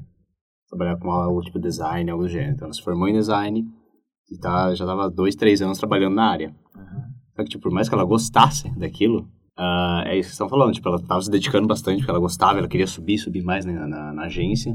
trabalhar 0.69 0.98
com 0.98 1.10
algo 1.12 1.41
tipo 1.41 1.58
design, 1.60 2.10
algo 2.12 2.24
do 2.24 2.30
gênero. 2.30 2.54
Então 2.54 2.65
ela 2.67 2.74
se 2.74 2.82
formou 2.84 3.08
em 3.08 3.13
design 3.13 3.65
e 4.32 4.38
tá, 4.38 4.74
já 4.76 4.86
tava 4.86 5.10
dois, 5.10 5.36
três 5.36 5.62
anos 5.62 5.78
trabalhando 5.80 6.15
na 6.15 6.30
área. 6.30 6.54
Só 7.36 7.43
que, 7.43 7.50
tipo, 7.50 7.63
por 7.63 7.72
mais 7.72 7.88
que 7.89 7.95
ela 7.95 8.04
gostasse 8.04 8.69
daquilo, 8.78 9.28
ah, 9.62 10.04
é 10.06 10.12
isso 10.17 10.30
que 10.30 10.36
vocês 10.36 10.41
estão 10.41 10.48
falando, 10.50 10.74
tipo, 10.74 10.88
ela 10.88 11.00
tava 11.06 11.22
se 11.22 11.30
dedicando 11.30 11.67
bastante 11.67 11.98
porque 12.00 12.10
ela 12.12 12.19
gostava, 12.19 12.60
ela 12.60 12.67
queria 12.67 12.88
subir, 12.88 13.17
subir 13.17 13.43
mais 13.43 13.65
na, 13.65 13.86
na, 13.88 14.13
na 14.13 14.24
agência. 14.24 14.72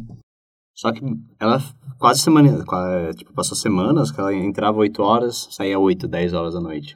Só 0.75 0.93
que 0.93 1.01
ela 1.41 1.63
quase 1.99 2.21
semana, 2.21 2.65
qua- 2.65 3.11
tipo, 3.15 3.33
passou 3.33 3.57
semanas 3.57 4.11
que 4.11 4.21
ela 4.21 4.35
entrava 4.35 4.79
8 4.79 5.01
horas, 5.03 5.49
saía 5.53 5.79
8, 5.79 6.07
10 6.07 6.33
horas 6.35 6.55
da 6.55 6.61
noite. 6.61 6.95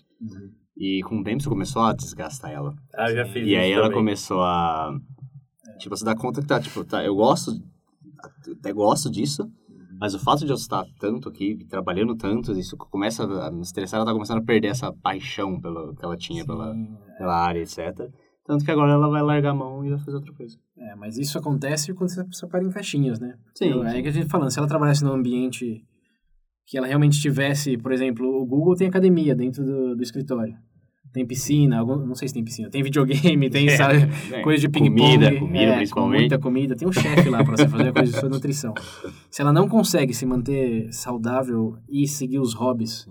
E 0.76 1.00
com 1.04 1.20
o 1.20 1.24
tempo 1.24 1.38
isso 1.38 1.48
começou 1.48 1.82
a 1.82 1.92
desgastar 1.92 2.50
ela. 2.50 2.74
Ah, 2.94 3.10
já 3.12 3.24
fiz 3.26 3.46
E 3.46 3.56
aí 3.56 3.70
ela 3.72 3.84
também. 3.84 3.98
começou 3.98 4.42
a. 4.42 4.90
Tipo, 5.78 5.96
se 5.96 6.04
dar 6.04 6.16
conta 6.16 6.40
que 6.40 6.46
tá, 6.48 6.60
tipo, 6.60 6.84
tá, 6.84 7.04
eu 7.04 7.14
gosto, 7.14 7.52
até 8.58 8.72
gosto 8.72 9.10
disso, 9.10 9.48
mas 9.98 10.14
o 10.14 10.18
fato 10.18 10.44
de 10.44 10.50
eu 10.52 10.56
estar 10.56 10.84
tanto 11.00 11.28
aqui, 11.28 11.66
trabalhando 11.68 12.14
tanto, 12.16 12.52
isso 12.52 12.76
começa 12.76 13.24
a 13.24 13.50
me 13.50 13.62
estressar, 13.62 13.98
ela 13.98 14.06
tá 14.06 14.12
começando 14.12 14.38
a 14.38 14.44
perder 14.44 14.68
essa 14.68 14.92
paixão 14.92 15.60
pelo, 15.60 15.94
que 15.94 16.04
ela 16.04 16.16
tinha 16.16 16.44
pela, 16.46 16.74
pela 17.18 17.34
área, 17.34 17.60
etc. 17.60 18.08
Tanto 18.44 18.64
que 18.64 18.70
agora 18.70 18.92
ela 18.92 19.08
vai 19.10 19.22
largar 19.22 19.50
a 19.50 19.54
mão 19.54 19.84
e 19.84 19.90
vai 19.90 19.98
fazer 19.98 20.16
outra 20.16 20.32
coisa. 20.32 20.56
É, 20.76 20.94
mas 20.94 21.18
isso 21.18 21.36
acontece 21.36 21.92
quando 21.92 22.10
você 22.10 22.24
separa 22.30 22.64
em 22.64 22.70
caixinhas, 22.70 23.18
né? 23.18 23.34
Sim, 23.54 23.70
Então, 23.70 23.84
É 23.84 24.00
que 24.00 24.08
a 24.08 24.12
gente 24.12 24.30
falando, 24.30 24.50
se 24.50 24.58
ela 24.58 24.68
trabalhasse 24.68 25.04
num 25.04 25.12
ambiente 25.12 25.84
que 26.64 26.78
ela 26.78 26.86
realmente 26.86 27.20
tivesse, 27.20 27.76
por 27.76 27.92
exemplo, 27.92 28.26
o 28.26 28.46
Google 28.46 28.76
tem 28.76 28.88
academia 28.88 29.34
dentro 29.34 29.64
do, 29.64 29.96
do 29.96 30.02
escritório. 30.02 30.54
Tem 31.12 31.26
piscina, 31.26 31.78
algum, 31.78 31.96
não 31.96 32.14
sei 32.14 32.28
se 32.28 32.34
tem 32.34 32.44
piscina, 32.44 32.68
tem 32.70 32.82
videogame, 32.82 33.48
tem, 33.50 33.68
É, 33.68 33.76
sabe, 33.76 34.08
É, 34.30 34.40
coisa 34.42 34.60
de 34.60 34.68
ping-pong. 34.68 35.00
Comida, 35.14 35.34
comida 35.38 35.58
é, 35.64 35.76
principalmente. 35.76 36.20
Muita 36.20 36.38
comida. 36.38 36.76
Tem 36.76 36.86
um 36.86 36.92
chefe 36.92 37.28
lá 37.30 37.42
para 37.42 37.56
você 37.56 37.66
fazer 37.68 37.88
a 37.88 37.92
coisa 37.92 38.12
de 38.12 38.18
sua 38.20 38.28
nutrição. 38.28 38.74
Se 39.30 39.40
ela 39.42 39.52
não 39.52 39.68
consegue 39.68 40.12
se 40.12 40.26
manter 40.26 40.92
saudável 40.92 41.76
e 41.88 42.06
seguir 42.06 42.38
os 42.38 42.52
hobbies 42.54 43.08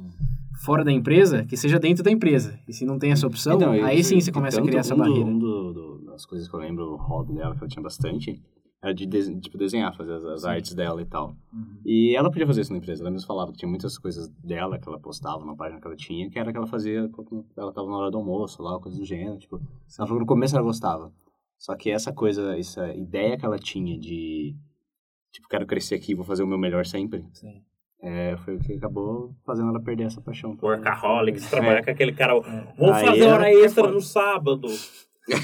fora 0.63 0.83
da 0.83 0.91
empresa, 0.91 1.43
que 1.45 1.55
seja 1.57 1.79
dentro 1.79 2.03
da 2.03 2.11
empresa. 2.11 2.59
E 2.67 2.73
se 2.73 2.85
não 2.85 2.97
tem 2.99 3.11
essa 3.11 3.25
opção, 3.27 3.55
Então, 3.55 3.73
eu- 3.75 3.85
aí 3.85 4.03
sim 4.03 4.15
eu- 4.15 4.21
você 4.21 4.31
começa 4.31 4.59
a 4.59 4.63
criar 4.63 4.79
essa 4.81 4.93
um 4.93 4.97
do- 4.97 5.03
barreira. 5.03 5.25
Um 5.29 5.39
do- 5.39 5.73
do- 5.73 6.01
das 6.05 6.25
coisas 6.25 6.47
que 6.47 6.53
eu 6.55 6.59
lembro, 6.59 6.93
o 6.93 6.97
hobby 6.97 7.33
dela, 7.33 7.53
que 7.55 7.59
ela 7.61 7.67
tinha 7.67 7.81
bastante, 7.83 8.41
era 8.81 8.93
de 8.93 9.05
des- 9.05 9.27
tipo, 9.41 9.57
desenhar, 9.57 9.95
fazer 9.95 10.13
as, 10.13 10.23
as 10.23 10.45
artes 10.45 10.73
dela 10.73 11.01
e 11.01 11.05
tal. 11.05 11.35
Uhum. 11.51 11.81
E 11.85 12.15
ela 12.15 12.29
podia 12.29 12.45
fazer 12.45 12.61
isso 12.61 12.71
na 12.71 12.77
empresa. 12.77 13.01
Ela 13.03 13.11
mesmo 13.11 13.27
falava 13.27 13.51
que 13.51 13.57
tinha 13.57 13.69
muitas 13.69 13.97
coisas 13.97 14.27
dela 14.43 14.77
que 14.79 14.87
ela 14.87 14.99
postava 14.99 15.43
na 15.45 15.55
página 15.55 15.81
que 15.81 15.87
ela 15.87 15.95
tinha, 15.95 16.29
que 16.29 16.37
era 16.37 16.51
que 16.51 16.57
ela 16.57 16.67
fazia 16.67 17.09
quando 17.09 17.45
ela 17.57 17.73
tava 17.73 17.87
na 17.89 17.97
hora 17.97 18.11
do 18.11 18.17
almoço 18.17 18.61
lá, 18.61 18.79
coisa 18.79 18.97
do 18.97 19.03
gênero. 19.05 19.37
Tipo, 19.39 19.57
ela 19.57 20.07
falou 20.07 20.15
que 20.17 20.19
no 20.19 20.25
começo 20.27 20.55
ela 20.55 20.63
gostava. 20.63 21.11
Só 21.57 21.75
que 21.75 21.89
essa 21.89 22.13
coisa, 22.13 22.55
essa 22.57 22.93
ideia 22.93 23.35
que 23.35 23.43
ela 23.45 23.57
tinha 23.57 23.97
de, 23.97 24.55
tipo, 25.31 25.47
quero 25.49 25.65
crescer 25.65 25.95
aqui, 25.95 26.13
vou 26.13 26.23
fazer 26.23 26.43
o 26.43 26.47
meu 26.47 26.57
melhor 26.57 26.85
sempre, 26.85 27.25
Sim. 27.33 27.63
é, 28.03 28.37
foi 28.45 28.57
o 28.57 28.59
que 28.59 28.73
acabou 28.73 29.35
fazendo 29.43 29.69
ela 29.69 29.81
perder 29.81 30.03
essa 30.03 30.21
paixão. 30.21 30.55
Workaholics, 30.61 31.49
trabalhar 31.49 31.79
É. 31.79 31.83
com 31.83 31.89
aquele 31.89 32.13
cara. 32.13 32.39
Vamos 32.77 33.01
fazer 33.01 33.21
é- 33.23 33.27
hora 33.33 33.51
extra 33.51 33.91
no 33.91 33.99
sábado. 34.01 34.67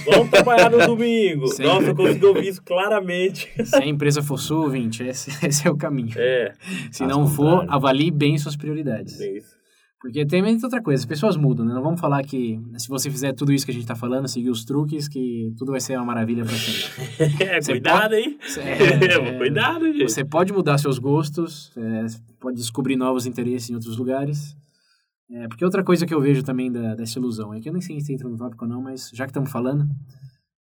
Vamos 0.05 0.29
trabalhar 0.29 0.69
no 0.71 0.85
domingo. 0.85 1.47
Sim. 1.47 1.63
Nossa, 1.63 1.87
eu 1.87 1.95
consegui 1.95 2.25
ouvir 2.25 2.47
isso 2.47 2.61
claramente. 2.63 3.49
Se 3.65 3.75
a 3.75 3.85
empresa 3.85 4.21
for 4.21 4.37
sua, 4.37 4.61
ouvinte, 4.65 5.03
esse, 5.03 5.29
esse 5.45 5.67
é 5.67 5.71
o 5.71 5.75
caminho. 5.75 6.13
É, 6.17 6.53
Se 6.91 7.05
não 7.05 7.23
o 7.23 7.27
for, 7.27 7.59
contrário. 7.59 7.73
avalie 7.73 8.11
bem 8.11 8.37
suas 8.37 8.55
prioridades. 8.55 9.19
é 9.19 9.37
isso. 9.37 9.63
Porque 10.01 10.25
tem 10.25 10.41
muita 10.41 10.65
outra 10.67 10.81
coisa, 10.81 11.01
as 11.01 11.05
pessoas 11.05 11.37
mudam, 11.37 11.65
né? 11.65 11.73
Não 11.73 11.81
vamos 11.81 12.01
falar 12.01 12.21
que 12.23 12.59
se 12.77 12.89
você 12.89 13.09
fizer 13.09 13.31
tudo 13.31 13.53
isso 13.53 13.63
que 13.65 13.71
a 13.71 13.73
gente 13.73 13.87
tá 13.87 13.95
falando, 13.95 14.27
seguir 14.27 14.49
os 14.49 14.65
truques, 14.65 15.07
que 15.07 15.53
tudo 15.57 15.71
vai 15.71 15.79
ser 15.79 15.95
uma 15.95 16.03
maravilha 16.05 16.43
pra 16.43 16.53
sempre. 16.53 17.39
É, 17.45 17.61
Você 17.61 17.71
cuidado 17.71 18.13
aí. 18.13 18.37
É, 18.59 19.37
cuidado, 19.37 19.85
gente. 19.93 20.03
Você 20.11 20.25
pode 20.25 20.51
mudar 20.51 20.77
seus 20.77 20.99
gostos, 20.99 21.71
é, 21.77 22.05
pode 22.37 22.57
descobrir 22.57 22.97
novos 22.97 23.25
interesses 23.25 23.69
em 23.69 23.75
outros 23.75 23.97
lugares. 23.97 24.53
É, 25.31 25.47
porque 25.47 25.65
outra 25.65 25.83
coisa 25.83 26.05
que 26.05 26.13
eu 26.13 26.21
vejo 26.21 26.43
também 26.43 26.71
da, 26.71 26.95
dessa 26.95 27.17
ilusão, 27.17 27.53
é 27.53 27.59
que 27.59 27.69
eu 27.69 27.73
nem 27.73 27.81
sei 27.81 27.99
se 27.99 28.13
entra 28.13 28.29
no 28.29 28.37
tópico 28.37 28.65
ou 28.65 28.69
não, 28.69 28.81
mas 28.81 29.09
já 29.13 29.25
que 29.25 29.31
estamos 29.31 29.51
falando, 29.51 29.87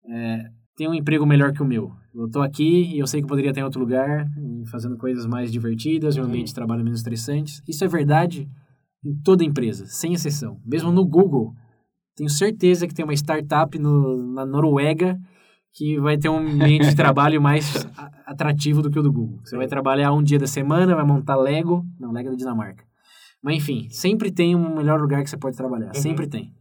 é, 0.04 0.50
tem 0.76 0.88
um 0.88 0.94
emprego 0.94 1.26
melhor 1.26 1.52
que 1.52 1.62
o 1.62 1.66
meu. 1.66 1.92
Eu 2.14 2.28
tô 2.30 2.40
aqui 2.40 2.94
e 2.94 2.98
eu 2.98 3.06
sei 3.06 3.20
que 3.20 3.24
eu 3.24 3.28
poderia 3.28 3.50
estar 3.50 3.60
em 3.60 3.64
outro 3.64 3.80
lugar, 3.80 4.26
fazendo 4.70 4.96
coisas 4.96 5.26
mais 5.26 5.52
divertidas, 5.52 6.16
um 6.16 6.22
ambiente 6.22 6.48
de 6.48 6.54
trabalho 6.54 6.82
menos 6.82 7.00
estressantes. 7.00 7.62
Isso 7.68 7.84
é 7.84 7.88
verdade 7.88 8.48
em 9.04 9.14
toda 9.22 9.44
empresa, 9.44 9.86
sem 9.86 10.12
exceção. 10.12 10.60
Mesmo 10.64 10.90
no 10.90 11.04
Google, 11.04 11.54
tenho 12.16 12.28
certeza 12.28 12.86
que 12.86 12.94
tem 12.94 13.04
uma 13.04 13.14
startup 13.14 13.78
no, 13.78 14.32
na 14.32 14.44
Noruega 14.44 15.18
que 15.72 15.98
vai 16.00 16.18
ter 16.18 16.28
um 16.28 16.38
ambiente 16.38 16.88
de 16.88 16.94
trabalho 16.96 17.40
mais 17.40 17.86
atrativo 18.26 18.82
do 18.82 18.90
que 18.90 18.98
o 18.98 19.02
do 19.02 19.12
Google. 19.12 19.40
Você 19.44 19.56
vai 19.56 19.68
trabalhar 19.68 20.12
um 20.12 20.22
dia 20.22 20.38
da 20.38 20.46
semana, 20.46 20.96
vai 20.96 21.04
montar 21.04 21.36
Lego. 21.36 21.84
Não, 21.98 22.12
Lego 22.12 22.28
é 22.28 22.30
da 22.32 22.36
Dinamarca. 22.36 22.89
Mas 23.42 23.56
enfim, 23.56 23.88
sempre 23.90 24.30
tem 24.30 24.54
um 24.54 24.76
melhor 24.76 25.00
lugar 25.00 25.22
que 25.22 25.30
você 25.30 25.36
pode 25.36 25.56
trabalhar. 25.56 25.94
Sempre 25.94 26.26
tem. 26.26 26.54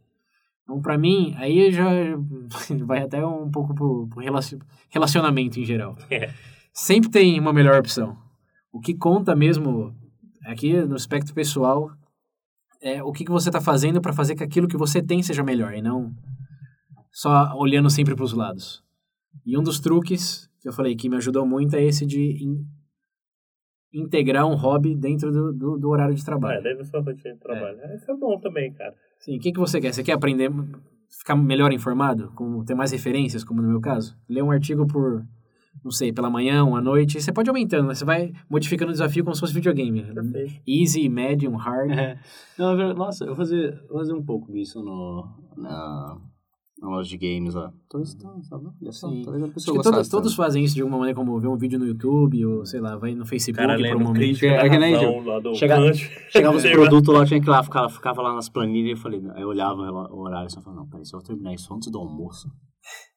Então, 0.64 0.82
pra 0.82 0.98
mim, 0.98 1.34
aí 1.38 1.72
já 1.72 1.90
vai 2.86 3.02
até 3.02 3.26
um 3.26 3.50
pouco 3.50 3.74
pro, 3.74 4.08
pro 4.08 4.22
relacion- 4.22 4.60
relacionamento 4.90 5.60
em 5.60 5.66
geral. 5.66 5.98
É. 6.10 6.34
Sempre 6.74 7.10
tem 7.10 7.40
uma 7.40 7.52
melhor 7.52 7.80
opção. 7.80 8.18
O 8.72 8.80
que 8.80 8.94
conta 8.94 9.36
mesmo 9.36 9.94
aqui 10.46 10.74
no 10.84 10.96
aspecto 10.96 11.34
pessoal 11.34 11.92
é 12.82 13.04
o 13.04 13.12
que, 13.12 13.26
que 13.26 13.32
você 13.32 13.50
está 13.50 13.60
fazendo 13.60 14.00
para 14.00 14.14
fazer 14.14 14.36
que 14.36 14.44
aquilo 14.44 14.68
que 14.68 14.78
você 14.78 15.02
tem 15.02 15.22
seja 15.22 15.44
melhor 15.44 15.74
e 15.74 15.82
não 15.82 16.14
só 17.12 17.54
olhando 17.58 17.90
sempre 17.90 18.16
para 18.16 18.24
os 18.24 18.34
lados. 18.34 18.84
E 19.46 19.58
um 19.58 19.64
dos 19.64 19.80
truques 19.80 20.50
que 20.62 20.70
eu 20.70 20.74
falei 20.74 20.96
que 20.96 21.10
me 21.10 21.18
ajudou 21.18 21.46
muito 21.46 21.76
é 21.76 21.84
esse 21.84 22.06
de 22.06 22.38
integrar 23.94 24.46
um 24.46 24.56
hobby 24.56 24.96
dentro 24.96 25.32
do, 25.32 25.52
do, 25.54 25.78
do 25.78 25.90
horário 25.90 26.14
de 26.14 26.22
É, 26.22 26.26
trabalho. 26.26 26.62
dentro 26.62 26.80
da 26.80 26.86
sua 26.86 27.02
rotina 27.02 27.34
de 27.34 27.40
trabalho. 27.40 27.78
Isso 27.96 28.12
é 28.12 28.16
bom 28.16 28.40
também, 28.40 28.72
cara. 28.74 28.94
Sim, 29.20 29.38
o 29.38 29.40
que, 29.40 29.52
que 29.52 29.60
você 29.60 29.82
quer? 29.82 29.94
Você 29.94 30.04
quer 30.04 30.14
aprender, 30.14 30.52
ficar 31.10 31.36
melhor 31.36 31.72
informado? 31.74 32.32
Como, 32.36 32.64
ter 32.64 32.76
mais 32.76 32.92
referências, 32.92 33.44
como 33.44 33.62
no 33.62 33.68
meu 33.70 33.82
caso? 33.82 34.16
Ler 34.30 34.44
um 34.44 34.52
artigo 34.52 34.86
por, 34.86 35.26
não 35.84 35.92
sei, 35.92 36.14
pela 36.14 36.30
manhã, 36.30 36.64
uma 36.64 36.82
noite. 36.82 37.20
Você 37.20 37.32
pode 37.32 37.50
ir 37.50 37.52
aumentando, 37.52 37.88
né? 37.88 37.96
você 37.96 38.06
vai 38.06 38.32
modificando 38.50 38.90
o 38.92 38.94
desafio 38.94 39.24
como 39.24 39.34
se 39.34 39.42
fosse 39.42 39.54
videogame. 39.54 40.04
Perfeito. 40.04 40.62
Easy, 40.68 41.10
medium, 41.10 41.56
hard. 41.56 41.92
É. 41.92 42.18
Não, 42.58 42.80
é 42.80 42.94
nossa, 42.94 43.26
eu 43.26 43.36
fazia, 43.36 43.82
eu 43.90 43.96
fazia 43.98 44.16
um 44.16 44.24
pouco 44.24 44.52
disso 44.52 44.82
no, 44.84 45.28
na, 45.58 46.18
na 46.82 46.90
loja 46.90 47.10
de 47.10 47.18
games 47.18 47.54
lá. 47.54 47.74
Talvez, 47.90 48.14
tá, 48.16 48.30
sabe? 48.42 48.72
Talvez 49.24 49.44
a 49.44 49.46
Acho 49.46 49.54
pessoa 49.54 49.78
que 49.78 49.84
todos, 49.84 50.10
todos 50.10 50.36
fazem 50.36 50.64
isso 50.64 50.76
de 50.76 50.82
alguma 50.82 51.00
maneira, 51.00 51.16
como 51.16 51.40
ver 51.40 51.48
um 51.48 51.58
vídeo 51.58 51.78
no 51.78 51.86
YouTube, 51.86 52.46
ou 52.46 52.66
sei 52.66 52.80
lá, 52.80 52.96
vai 52.96 53.14
no 53.14 53.26
Facebook 53.26 53.58
cara 53.58 53.78
por 53.78 53.96
um 53.96 54.00
momento. 54.00 54.14
crítica 54.14 54.48
É 54.48 54.64
da 54.64 54.70
que 54.70 54.78
nem 54.78 54.96
Chega-. 55.56 55.94
Chegava 56.30 56.58
os 56.58 56.64
produtos 56.70 57.14
lá, 57.14 57.22
eu 57.22 57.26
tinha 57.26 57.42
que 57.42 57.48
ir 57.48 57.52
lá, 57.52 57.62
ficava, 57.64 57.90
ficava 57.90 58.22
lá 58.22 58.34
nas 58.34 58.50
planilhas 58.50 58.98
e 58.98 59.02
falei, 59.02 59.22
aí 59.34 59.42
eu 59.42 59.50
olhava 59.50 59.82
o 60.12 60.22
horário 60.22 60.48
e 60.48 60.52
só 60.52 60.62
falava, 60.62 60.82
não, 60.82 60.90
peraí, 60.90 61.06
se 61.06 61.14
eu 61.14 61.22
terminar 61.22 61.54
isso 61.54 61.74
antes 61.74 61.92
do 61.92 62.00
almoço, 62.00 62.50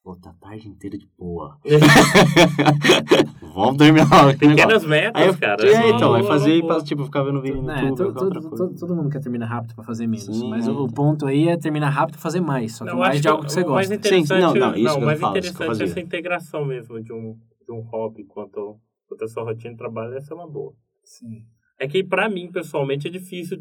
vou 0.05 0.15
estar 0.15 0.31
a 0.31 0.35
tarde 0.35 0.69
inteira 0.69 0.99
de 0.99 1.09
boa. 1.19 1.59
Vamos 3.55 3.77
terminar 3.77 4.29
aquele 4.29 4.55
negócio. 4.55 4.81
Pequenas 4.81 4.85
metas, 4.85 5.23
Aí 5.23 5.29
eu, 5.29 5.39
cara. 5.39 5.67
é, 5.67 5.91
então, 5.91 6.09
boa, 6.09 6.25
fazia 6.25 6.57
e 6.57 6.63
pra, 6.63 6.81
tipo, 6.83 7.05
ficava 7.05 7.27
vendo 7.27 7.41
vídeo 7.41 7.63
no 7.63 7.71
É, 7.71 7.85
YouTube, 7.85 8.15
todo, 8.15 8.25
outra 8.25 8.69
todo, 8.79 8.97
mundo 8.97 9.11
quer 9.11 9.21
terminar 9.21 9.47
rápido 9.47 9.75
pra 9.75 9.85
fazer 9.85 10.07
menos, 10.07 10.25
Sim, 10.25 10.51
mas 10.51 10.67
é, 10.67 10.71
o 10.71 10.89
ponto 10.89 11.27
aí 11.27 11.49
é 11.49 11.57
terminar 11.57 11.91
rápido 11.91 12.15
pra 12.15 12.23
fazer 12.23 12.41
mais, 12.41 12.77
só 12.77 12.85
que 12.85 12.91
Não, 12.91 12.99
mais 12.99 13.21
de 13.21 13.29
algo 13.29 13.45
que 13.45 13.53
você 13.53 13.63
o 13.63 13.71
mais 13.71 13.89
gosta. 13.89 14.09
Sim, 14.09 14.25
não, 14.41 14.55
não, 14.55 14.75
isso 14.75 14.85
que 14.85 14.89
eu 14.89 15.03
o 15.03 15.07
mais 15.07 15.21
falo, 15.21 15.33
que 15.35 15.39
interessante 15.39 15.81
é 15.81 15.85
essa 15.85 16.01
integração 16.01 16.65
mesmo 16.65 17.01
de 17.03 17.13
um, 17.13 17.37
de 17.67 17.73
um 17.73 17.81
hobby 17.83 18.25
quanto, 18.25 18.81
quanto 19.07 19.25
a 19.25 19.29
sua 19.29 19.45
rotina 19.45 19.71
de 19.71 19.79
trabalho, 19.79 20.15
essa 20.15 20.33
é 20.33 20.37
uma 20.37 20.51
boa. 20.51 20.73
Sim. 21.05 21.45
É 21.79 21.87
que 21.87 22.03
pra 22.03 22.29
mim, 22.29 22.51
pessoalmente, 22.51 23.09
é 23.09 23.11
difícil 23.11 23.59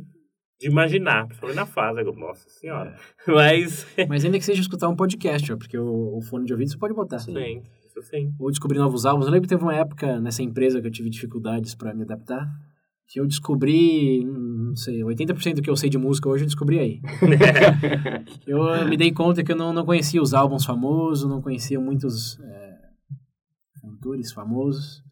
de 0.61 0.67
imaginar, 0.67 1.25
principalmente 1.25 1.55
na 1.55 1.65
fase, 1.65 2.01
eu, 2.01 2.13
nossa 2.13 2.47
senhora. 2.47 2.95
Mas, 3.27 3.87
Mas 4.07 4.23
ainda 4.23 4.37
que 4.37 4.45
seja 4.45 4.61
escutar 4.61 4.87
um 4.87 4.95
podcast, 4.95 5.51
ó, 5.51 5.57
porque 5.57 5.77
o, 5.77 6.17
o 6.17 6.21
fone 6.21 6.45
de 6.45 6.53
ouvido 6.53 6.69
você 6.69 6.77
pode 6.77 6.93
botar. 6.93 7.19
sim, 7.19 7.63
isso 7.85 8.01
sim. 8.03 8.33
Ou 8.39 8.51
descobrir 8.51 8.77
novos 8.77 9.05
álbuns. 9.05 9.25
Eu 9.25 9.31
lembro 9.31 9.47
que 9.47 9.55
teve 9.55 9.63
uma 9.63 9.75
época 9.75 10.19
nessa 10.19 10.43
empresa 10.43 10.79
que 10.79 10.87
eu 10.87 10.91
tive 10.91 11.09
dificuldades 11.09 11.73
pra 11.73 11.93
me 11.93 12.03
adaptar, 12.03 12.47
que 13.07 13.19
eu 13.19 13.25
descobri, 13.25 14.23
não 14.23 14.75
sei, 14.75 15.01
80% 15.01 15.55
do 15.55 15.61
que 15.61 15.69
eu 15.69 15.75
sei 15.75 15.89
de 15.89 15.97
música 15.97 16.29
hoje 16.29 16.43
eu 16.43 16.47
descobri 16.47 16.79
aí. 16.79 17.01
eu 18.45 18.87
me 18.87 18.95
dei 18.95 19.11
conta 19.11 19.43
que 19.43 19.51
eu 19.51 19.55
não, 19.55 19.73
não 19.73 19.83
conhecia 19.83 20.21
os 20.21 20.33
álbuns 20.33 20.63
famosos, 20.63 21.27
não 21.27 21.41
conhecia 21.41 21.79
muitos 21.79 22.39
é, 22.39 22.77
cantores 23.81 24.31
famosos, 24.31 25.03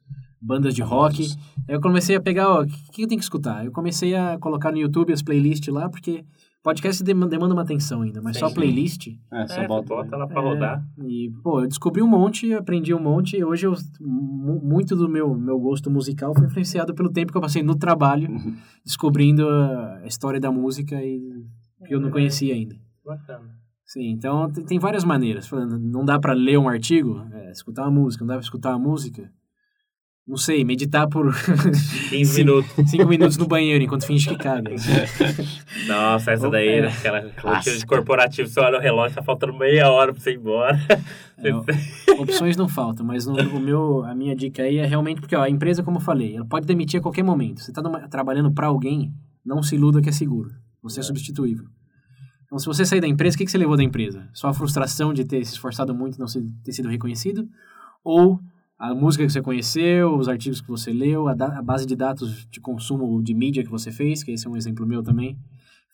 bandas 0.41 0.73
de 0.73 0.81
rock. 0.81 1.27
Aí 1.67 1.75
eu 1.75 1.81
comecei 1.81 2.15
a 2.15 2.21
pegar, 2.21 2.49
ó, 2.49 2.63
o 2.63 2.65
que, 2.67 2.91
que 2.91 3.03
eu 3.03 3.07
tenho 3.07 3.19
que 3.19 3.25
escutar? 3.25 3.65
Eu 3.65 3.71
comecei 3.71 4.15
a 4.15 4.37
colocar 4.39 4.71
no 4.71 4.77
YouTube 4.77 5.11
as 5.13 5.21
playlists 5.21 5.73
lá, 5.73 5.89
porque 5.89 6.23
podcast 6.63 7.01
dem- 7.03 7.27
demanda 7.27 7.53
uma 7.53 7.61
atenção 7.61 8.01
ainda, 8.01 8.21
mas 8.21 8.35
Sim. 8.35 8.41
só 8.41 8.53
playlist... 8.53 9.07
É, 9.31 9.43
É, 9.43 9.47
só 9.47 9.55
você 9.61 9.67
bota, 9.67 9.87
bota 9.95 10.17
lá 10.17 10.27
pra 10.27 10.41
É, 10.41 10.43
rodar. 10.45 10.85
E, 11.05 11.31
pô, 11.41 11.61
eu 11.61 11.67
descobri 11.67 12.01
um 12.01 12.07
monte, 12.07 12.53
aprendi 12.53 12.93
um 12.93 12.99
monte, 13.01 13.37
e 13.37 13.43
hoje 13.43 13.65
eu, 13.65 13.73
mu- 14.01 14.59
muito 14.61 14.95
do 14.95 15.07
meu, 15.07 15.33
meu 15.35 15.57
gosto 15.59 15.89
musical 15.89 16.33
foi 16.35 16.45
influenciado 16.47 16.93
pelo 16.93 17.09
tempo 17.11 17.31
que 17.31 17.37
eu 17.37 17.41
passei 17.41 17.63
no 17.63 17.75
trabalho, 17.75 18.27
descobrindo 18.85 19.47
a 19.47 20.01
história 20.05 20.39
da 20.39 20.51
música 20.51 20.95
e 21.03 21.19
que 21.87 21.93
eu 21.95 21.99
não 21.99 22.11
conhecia 22.11 22.53
ainda. 22.53 22.75
Bacana. 23.05 23.57
Sim, 23.85 24.09
então 24.11 24.51
tem, 24.51 24.77
várias 24.77 25.03
maneiras. 25.03 25.47
Falando, 25.47 25.79
Não 25.79 26.05
dá 26.05 26.19
pra 26.19 26.33
ler 26.33 26.59
um 26.59 26.69
artigo, 26.69 27.23
é, 27.31 27.51
escutar 27.51 27.83
uma 27.87 27.99
música, 28.01 28.23
não 28.23 28.27
dá 28.27 28.33
pra 28.35 28.43
escutar 28.43 28.69
uma 28.75 28.79
música. 28.89 29.31
Não 30.29 30.37
sei, 30.37 30.63
meditar 30.63 31.07
por 31.09 31.33
15 32.11 32.25
Sim. 32.25 32.37
minutos. 32.43 32.71
cinco 32.91 33.07
minutos 33.07 33.35
no 33.35 33.47
banheiro 33.47 33.83
enquanto 33.83 34.05
finge 34.05 34.29
que 34.29 34.37
caga. 34.37 34.69
Nossa, 35.87 36.31
essa 36.31 36.49
daí, 36.49 36.67
É. 36.67 36.87
Aquela 36.87 37.31
rotina 37.41 37.77
de 37.77 37.85
corporativo, 37.85 38.47
você 38.47 38.59
olha 38.59 38.77
o 38.77 38.81
relógio, 38.81 39.15
tá 39.15 39.23
faltando 39.23 39.53
meia 39.57 39.89
hora 39.89 40.13
pra 40.13 40.21
você 40.21 40.31
ir 40.31 40.37
embora. 40.37 40.79
É, 41.39 41.51
opções 42.19 42.55
não 42.55 42.67
faltam, 42.67 43.05
mas 43.05 43.25
no- 43.25 43.33
o 43.57 43.59
meu, 43.59 44.03
a 44.05 44.13
minha 44.13 44.35
dica 44.35 44.61
aí 44.61 44.77
é 44.77 44.85
realmente 44.85 45.19
porque 45.19 45.35
ó, 45.35 45.41
a 45.41 45.49
empresa, 45.49 45.81
como 45.81 45.97
eu 45.97 46.01
falei, 46.01 46.35
ela 46.35 46.45
pode 46.45 46.67
demitir 46.67 46.99
a 46.99 47.03
qualquer 47.03 47.23
momento. 47.23 47.61
Você 47.61 47.71
está 47.71 47.81
trabalhando 48.07 48.51
para 48.51 48.67
alguém, 48.67 49.11
não 49.43 49.63
se 49.63 49.73
iluda 49.75 49.99
que 50.01 50.09
é 50.09 50.11
seguro. 50.11 50.51
Você 50.83 50.99
é, 50.99 51.03
substituível. 51.03 51.65
Então, 52.45 52.59
se 52.59 52.65
você 52.67 52.85
sair 52.85 53.01
da 53.01 53.07
empresa, 53.07 53.35
o 53.35 53.37
que, 53.37 53.45
que 53.45 53.51
você 53.51 53.57
levou 53.57 53.77
da 53.77 53.83
empresa? 53.83 54.27
Só 54.33 54.47
a 54.47 54.53
frustração 54.53 55.13
de 55.13 55.23
ter 55.23 55.43
se 55.45 55.53
esforçado 55.53 55.93
muito 55.93 56.17
e 56.17 56.19
não 56.19 56.27
ser- 56.27 56.43
ter 56.63 56.71
sido 56.73 56.87
reconhecido? 56.89 57.47
Ou 58.03 58.39
a 58.79 58.95
música 58.95 59.25
que 59.25 59.31
você 59.31 59.41
conheceu, 59.41 60.15
os 60.15 60.27
artigos 60.29 60.61
que 60.61 60.67
você 60.69 60.91
leu, 60.93 61.27
a, 61.27 61.33
da- 61.33 61.59
a 61.59 61.61
base 61.61 61.85
de 61.85 61.95
dados 61.95 62.47
de 62.49 62.59
consumo 62.61 63.21
de 63.21 63.33
mídia 63.33 63.63
que 63.63 63.69
você 63.69 63.91
fez, 63.91 64.23
que 64.23 64.31
esse 64.31 64.47
é 64.47 64.49
um 64.49 64.55
exemplo 64.55 64.85
meu 64.87 65.03
também. 65.03 65.37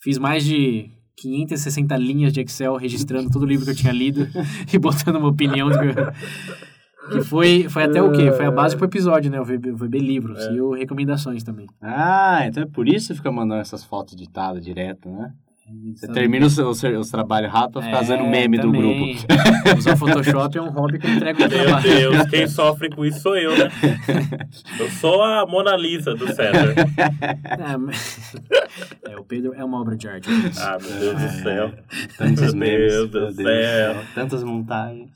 Fiz 0.03 0.17
mais 0.19 0.43
de 0.45 0.91
560 1.17 1.97
linhas 1.97 2.31
de 2.33 2.41
Excel 2.41 2.75
registrando 2.75 3.29
todo 3.29 3.43
o 3.43 3.45
livro 3.45 3.65
que 3.65 3.71
eu 3.71 3.75
tinha 3.75 3.91
lido 3.93 4.27
e 4.71 4.77
botando 4.77 5.15
uma 5.15 5.29
opinião. 5.29 5.69
Que, 7.11 7.21
foi, 7.23 7.67
foi 7.69 7.83
até 7.83 8.01
o 8.01 8.11
quê? 8.11 8.31
Foi 8.31 8.45
a 8.45 8.51
base 8.51 8.75
pro 8.75 8.85
episódio, 8.85 9.29
né? 9.31 9.39
O 9.39 9.45
VB, 9.45 9.71
o 9.71 9.77
VB 9.77 9.99
Livros 9.99 10.43
e 10.55 10.59
o 10.59 10.73
Recomendações 10.73 11.43
também. 11.43 11.67
Ah, 11.81 12.45
então 12.47 12.63
é 12.63 12.65
por 12.65 12.87
isso 12.87 13.07
que 13.07 13.13
você 13.13 13.15
fica 13.15 13.31
mandando 13.31 13.61
essas 13.61 13.83
fotos 13.83 14.13
editadas 14.15 14.63
direto, 14.65 15.07
né? 15.09 15.31
Você 15.95 16.07
termina 16.09 16.45
os 16.45 16.53
seus 16.53 16.83
os 16.83 17.09
trabalhos 17.09 17.51
rápido 17.51 17.73
pra 17.73 17.81
ficar 17.83 17.97
fazendo 17.97 18.23
É, 18.25 18.29
meme 18.29 18.57
do 18.57 18.71
também. 18.71 18.81
grupo. 19.15 19.25
Usar 19.79 19.93
o 19.93 19.97
Photoshop 19.97 20.57
é 20.57 20.61
um 20.61 20.69
hobby 20.69 20.99
que 20.99 21.07
eu 21.07 21.11
entrego 21.15 21.39
no 21.41 21.49
Meu 21.49 21.63
trabalho. 21.63 21.89
Deus, 21.89 22.25
quem 22.29 22.47
sofre 22.47 22.89
com 22.91 23.03
isso 23.03 23.19
sou 23.21 23.35
eu, 23.35 23.57
né? 23.57 23.71
Eu 24.79 24.89
sou 24.91 25.23
a 25.23 25.43
Mona 25.47 25.75
Lisa 25.75 26.13
do 26.13 26.27
César. 26.27 26.75
É, 27.57 27.77
mas- 27.77 28.35
é, 29.09 29.17
o 29.17 29.23
Pedro 29.23 29.53
é 29.55 29.63
uma 29.65 29.81
obra 29.81 29.95
de 29.97 30.07
arte. 30.07 30.29
Ah, 30.59 30.77
meu 30.79 30.99
Deus 30.99 31.21
do 31.33 31.41
céu. 31.43 31.71
Tantos 32.15 32.53
Meu 32.53 32.67
memes. 32.69 32.93
Deus 32.93 33.09
do 33.11 33.19
meu 33.21 33.33
céu. 33.33 33.95
Tantas 34.13 34.43
montagens. 34.43 35.09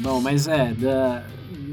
Bom, 0.00 0.20
mas 0.20 0.46
é, 0.48 0.72
da, 0.74 1.22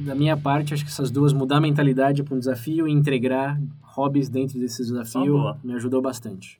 da 0.05 0.15
minha 0.15 0.35
parte, 0.37 0.73
acho 0.73 0.83
que 0.83 0.89
essas 0.89 1.11
duas, 1.11 1.33
mudar 1.33 1.57
a 1.57 1.61
mentalidade 1.61 2.23
para 2.23 2.35
um 2.35 2.39
desafio 2.39 2.87
e 2.87 2.91
integrar 2.91 3.59
hobbies 3.95 4.29
dentro 4.29 4.59
desse 4.59 4.83
desafio, 4.83 5.55
me 5.63 5.73
ajudou 5.73 6.01
bastante. 6.01 6.59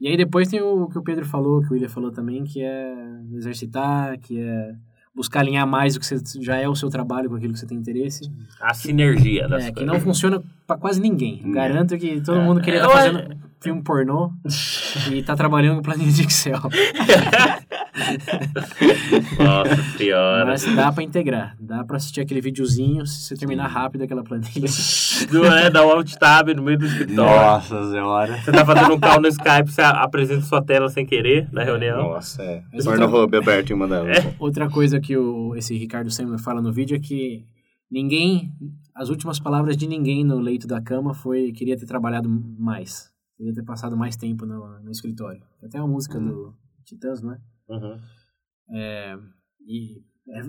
E 0.00 0.08
aí 0.08 0.16
depois 0.16 0.48
tem 0.48 0.60
o 0.60 0.88
que 0.88 0.98
o 0.98 1.02
Pedro 1.02 1.24
falou, 1.24 1.60
que 1.62 1.68
o 1.68 1.72
William 1.72 1.88
falou 1.88 2.10
também, 2.10 2.42
que 2.44 2.60
é 2.62 2.94
exercitar, 3.32 4.18
que 4.18 4.38
é 4.40 4.74
buscar 5.14 5.40
alinhar 5.40 5.64
mais 5.66 5.94
o 5.94 6.00
que 6.00 6.06
você, 6.06 6.16
já 6.42 6.56
é 6.56 6.68
o 6.68 6.74
seu 6.74 6.90
trabalho 6.90 7.30
com 7.30 7.36
aquilo 7.36 7.52
que 7.52 7.58
você 7.60 7.66
tem 7.66 7.78
interesse. 7.78 8.28
A 8.60 8.74
sinergia 8.74 9.46
das 9.48 9.64
É, 9.64 9.68
que 9.68 9.74
coisas. 9.74 9.92
não 9.94 10.00
funciona 10.00 10.42
para 10.66 10.76
quase 10.76 11.00
ninguém. 11.00 11.40
Hum. 11.44 11.52
Garanto 11.52 11.96
que 11.96 12.20
todo 12.20 12.40
mundo 12.40 12.60
queria 12.60 12.80
Eu 12.80 12.86
estar 12.86 12.98
acho- 12.98 13.12
fazendo 13.12 13.36
filme 13.60 13.82
pornô 13.82 14.32
e 15.12 15.22
tá 15.22 15.36
trabalhando 15.36 15.76
com 15.76 15.82
planilha 15.82 16.10
de 16.10 16.22
Excel. 16.22 16.58
Nossa 19.38 19.82
senhora. 19.96 20.46
Mas 20.46 20.64
dá 20.74 20.92
pra 20.92 21.02
integrar. 21.02 21.56
Dá 21.60 21.84
pra 21.84 21.96
assistir 21.96 22.20
aquele 22.20 22.40
videozinho 22.40 23.06
se 23.06 23.22
você 23.22 23.36
terminar 23.36 23.66
rápido 23.66 24.02
aquela 24.02 24.22
planilha. 24.22 24.68
Não 25.32 25.44
é, 25.44 25.70
dá 25.70 25.86
um 25.86 25.90
alt 25.90 26.14
tab 26.14 26.48
no 26.48 26.62
meio 26.62 26.78
do 26.78 26.86
escritório. 26.86 27.14
Nossa 27.16 27.90
senhora. 27.90 28.38
Você 28.38 28.52
tá 28.52 28.64
fazendo 28.64 28.94
um 28.94 29.00
call 29.00 29.20
no 29.20 29.28
Skype, 29.28 29.70
você 29.70 29.82
apresenta 29.82 30.42
sua 30.42 30.62
tela 30.62 30.88
sem 30.88 31.04
querer 31.06 31.48
na 31.52 31.62
reunião. 31.62 32.02
Nossa, 32.02 32.42
é. 32.42 32.62
Mas 32.72 32.84
Pornhub 32.84 33.36
aberto 33.36 33.70
em 33.70 33.74
uma 33.74 33.88
delas. 33.88 34.18
Outra 34.38 34.68
coisa 34.68 35.00
que 35.00 35.16
o, 35.16 35.54
esse 35.56 35.76
Ricardo 35.76 36.10
Sandler 36.10 36.38
fala 36.38 36.60
no 36.60 36.72
vídeo 36.72 36.96
é 36.96 37.00
que 37.00 37.44
ninguém, 37.90 38.52
as 38.94 39.08
últimas 39.08 39.38
palavras 39.38 39.76
de 39.76 39.86
ninguém 39.86 40.24
no 40.24 40.38
leito 40.38 40.66
da 40.66 40.80
cama 40.80 41.14
foi 41.14 41.52
queria 41.52 41.76
ter 41.76 41.86
trabalhado 41.86 42.28
mais. 42.58 43.12
Queria 43.36 43.52
ter 43.52 43.64
passado 43.64 43.96
mais 43.96 44.16
tempo 44.16 44.46
no, 44.46 44.80
no 44.80 44.90
escritório. 44.90 45.42
Até 45.62 45.78
a 45.78 45.86
música 45.86 46.20
do 46.20 46.54
Titãs, 46.84 47.20
não 47.20 47.32
é? 47.32 47.38
Uhum. 47.68 47.98
É, 48.72 49.16
e 49.66 50.02
é, 50.28 50.40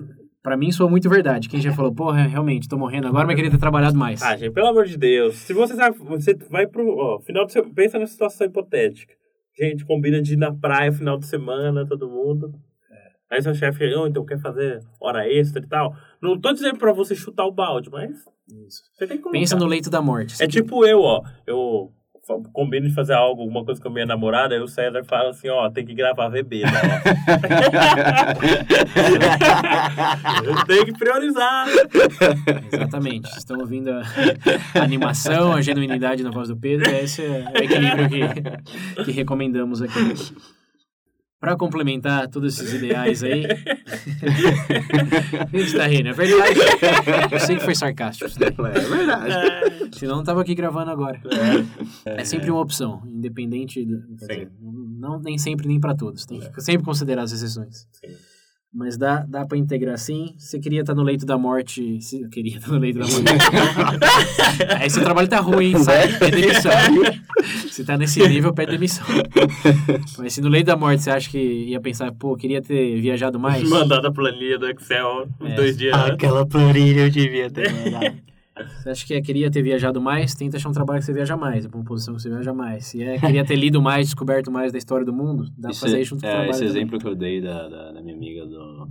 pra 0.42 0.56
mim 0.56 0.72
soa 0.72 0.88
muito 0.88 1.08
verdade. 1.08 1.48
Quem 1.48 1.60
já 1.60 1.72
falou, 1.72 1.94
porra, 1.94 2.22
realmente, 2.22 2.68
tô 2.68 2.78
morrendo 2.78 3.08
agora, 3.08 3.26
mas 3.26 3.36
queria 3.36 3.50
ter 3.50 3.58
trabalhado 3.58 3.96
mais. 3.96 4.22
Ah, 4.22 4.36
gente, 4.36 4.52
pelo 4.52 4.68
amor 4.68 4.86
de 4.86 4.96
Deus. 4.96 5.36
Se 5.36 5.52
você 5.52 5.74
sabe, 5.74 5.98
você 5.98 6.34
vai 6.50 6.66
pro. 6.66 6.96
Ó, 6.96 7.20
final 7.20 7.44
de 7.46 7.52
semana. 7.52 7.74
Pensa 7.74 7.98
na 7.98 8.06
situação 8.06 8.46
hipotética. 8.46 9.14
gente 9.60 9.84
combina 9.84 10.20
de 10.22 10.34
ir 10.34 10.38
na 10.38 10.54
praia 10.54 10.92
final 10.92 11.18
de 11.18 11.26
semana, 11.26 11.86
todo 11.86 12.08
mundo. 12.08 12.52
Aí 13.30 13.42
seu 13.42 13.54
chefe, 13.54 13.92
oh, 13.94 14.06
então 14.06 14.24
quer 14.24 14.38
fazer 14.40 14.80
hora 15.00 15.28
extra 15.28 15.60
e 15.60 15.66
tal. 15.66 15.96
Não 16.22 16.40
tô 16.40 16.52
dizendo 16.52 16.78
pra 16.78 16.92
você 16.92 17.14
chutar 17.14 17.44
o 17.44 17.52
balde, 17.52 17.90
mas 17.90 18.10
Isso. 18.48 18.82
você 18.94 19.06
tem 19.06 19.16
que 19.16 19.22
colocar. 19.22 19.38
Pensa 19.38 19.56
no 19.56 19.66
leito 19.66 19.90
da 19.90 20.00
morte. 20.00 20.40
É 20.40 20.46
tipo 20.46 20.86
eu, 20.86 21.00
ó. 21.00 21.24
Eu 21.44 21.92
combino 22.52 22.88
de 22.88 22.94
fazer 22.94 23.14
algo, 23.14 23.42
alguma 23.42 23.64
coisa 23.64 23.80
com 23.80 23.88
a 23.88 23.92
minha 23.92 24.06
namorada, 24.06 24.54
aí 24.54 24.60
o 24.60 24.68
César 24.68 25.02
fala 25.04 25.30
assim, 25.30 25.48
ó, 25.48 25.68
tem 25.70 25.84
que 25.84 25.94
gravar 25.94 26.28
VB, 26.28 26.62
né? 26.64 26.70
eu 30.44 30.64
tenho 30.66 30.84
que 30.86 30.92
priorizar. 30.92 31.66
Exatamente. 32.72 33.28
Vocês 33.28 33.38
estão 33.38 33.58
ouvindo 33.58 33.90
a, 33.90 34.02
a 34.74 34.82
animação, 34.82 35.52
a 35.52 35.60
genuinidade 35.60 36.22
na 36.22 36.30
voz 36.30 36.48
do 36.48 36.56
Pedro. 36.56 36.88
Esse 36.90 37.24
é 37.24 37.44
o 37.54 37.58
equilíbrio 37.62 38.08
que, 38.08 39.04
que 39.04 39.12
recomendamos 39.12 39.82
aqui. 39.82 40.14
Para 41.38 41.54
complementar 41.56 42.28
todos 42.28 42.58
esses 42.58 42.72
ideais 42.72 43.22
aí. 43.22 43.44
A 45.52 45.56
gente 45.56 45.76
tá 45.76 45.86
rindo, 45.86 46.08
é 46.08 46.12
verdade. 46.12 46.58
Eu 47.30 47.40
sei 47.40 47.56
que 47.56 47.62
foi 47.64 47.74
sarcástico. 47.74 48.28
isso 48.28 48.38
daí. 48.38 48.48
É 48.48 48.80
verdade. 48.80 49.96
Senão 49.98 50.16
não 50.16 50.24
tava 50.24 50.40
aqui 50.40 50.54
gravando 50.54 50.90
agora. 50.90 51.20
É, 52.06 52.24
sempre 52.24 52.50
uma 52.50 52.60
opção, 52.60 53.02
independente. 53.06 53.84
Do, 53.84 54.00
dizer, 54.16 54.50
não 54.60 55.20
nem 55.20 55.36
sempre 55.36 55.68
nem 55.68 55.78
para 55.78 55.94
todos. 55.94 56.24
Tem 56.24 56.40
que 56.40 56.60
sempre 56.62 56.84
considerar 56.84 57.22
as 57.22 57.32
exceções. 57.32 57.86
Sim. 57.92 58.14
Mas 58.78 58.98
dá, 58.98 59.24
dá 59.26 59.46
para 59.46 59.56
integrar 59.56 59.96
sim. 59.96 60.34
Você 60.36 60.58
queria 60.60 60.82
estar 60.82 60.94
no 60.94 61.02
leito 61.02 61.24
da 61.24 61.38
morte. 61.38 61.98
Se, 62.02 62.20
eu 62.20 62.28
queria 62.28 62.58
estar 62.58 62.70
no 62.72 62.78
leito 62.78 62.98
da 62.98 63.06
morte. 63.06 63.24
Aí 64.78 64.90
seu 64.90 65.02
trabalho 65.02 65.26
tá 65.26 65.40
ruim, 65.40 65.68
hein? 65.68 65.78
Sai, 65.78 66.12
pede 66.18 66.42
demissão. 66.42 66.72
Se 67.70 67.84
tá 67.84 67.96
nesse 67.96 68.20
nível, 68.28 68.52
pede 68.52 68.72
demissão. 68.72 69.06
Mas 70.18 70.34
se 70.34 70.40
no 70.42 70.48
leito 70.48 70.66
da 70.66 70.76
morte 70.76 71.02
você 71.02 71.10
acha 71.10 71.30
que 71.30 71.38
ia 71.38 71.80
pensar, 71.80 72.12
pô, 72.12 72.36
queria 72.36 72.60
ter 72.60 73.00
viajado 73.00 73.38
mais. 73.38 73.66
Mandado 73.68 74.08
a 74.08 74.12
planilha 74.12 74.58
do 74.58 74.68
Excel 74.68 75.26
uns 75.40 75.52
É. 75.52 75.54
dois 75.54 75.76
dias. 75.76 75.94
Aquela 75.94 76.44
planilha 76.46 77.02
eu 77.02 77.10
devia 77.10 77.50
ter 77.50 77.72
mandado. 77.84 78.16
Você 78.64 78.88
acha 78.90 79.06
que 79.06 79.14
é, 79.14 79.20
queria 79.20 79.50
ter 79.50 79.62
viajado 79.62 80.00
mais? 80.00 80.34
Tenta 80.34 80.56
achar 80.56 80.68
um 80.70 80.72
trabalho 80.72 81.00
que 81.00 81.04
você 81.06 81.12
viaja 81.12 81.36
mais, 81.36 81.66
uma 81.66 81.84
posição 81.84 82.14
que 82.14 82.22
você 82.22 82.30
viaja 82.30 82.54
mais. 82.54 82.86
Se 82.86 83.02
é, 83.02 83.18
queria 83.18 83.44
ter 83.44 83.56
lido 83.56 83.82
mais, 83.82 84.06
descoberto 84.06 84.50
mais 84.50 84.72
da 84.72 84.78
história 84.78 85.04
do 85.04 85.12
mundo, 85.12 85.44
dá 85.58 85.62
pra 85.62 85.70
Isso 85.72 85.80
fazer 85.80 85.98
é- 85.98 86.00
isso 86.00 86.10
junto 86.10 86.20
com 86.22 86.26
o 86.26 86.30
é, 86.30 86.32
trabalho. 86.32 86.50
esse 86.50 86.60
também. 86.60 86.70
exemplo 86.76 86.98
que 86.98 87.06
eu 87.06 87.14
dei 87.14 87.40
da, 87.40 87.68
da, 87.68 87.92
da 87.92 88.02
minha 88.02 88.14
amiga 88.16 88.46
do, 88.46 88.88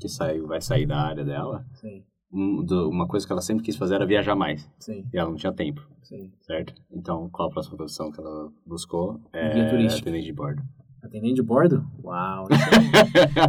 que 0.00 0.08
saiu, 0.08 0.46
vai 0.46 0.60
sair 0.60 0.86
da 0.86 0.98
área 1.00 1.24
dela, 1.24 1.66
um, 2.32 2.64
do- 2.64 2.88
uma 2.88 3.06
coisa 3.06 3.26
que 3.26 3.32
ela 3.32 3.42
sempre 3.42 3.62
quis 3.62 3.76
fazer 3.76 3.96
era 3.96 4.06
viajar 4.06 4.34
mais. 4.34 4.68
sim, 4.78 5.04
E 5.12 5.18
ela 5.18 5.28
não 5.28 5.36
tinha 5.36 5.52
tempo, 5.52 5.86
sim. 6.02 6.32
certo? 6.40 6.74
Então, 6.90 7.28
qual 7.30 7.48
a 7.48 7.52
próxima 7.52 7.76
posição 7.76 8.10
que 8.10 8.18
ela 8.20 8.50
buscou? 8.66 9.20
É 9.34 9.66
turístico. 9.68 10.08
atendente 10.08 10.26
de 10.26 10.32
bordo. 10.32 10.62
Atendente 11.04 11.34
de 11.34 11.42
bordo? 11.42 11.84
Uau! 12.02 12.48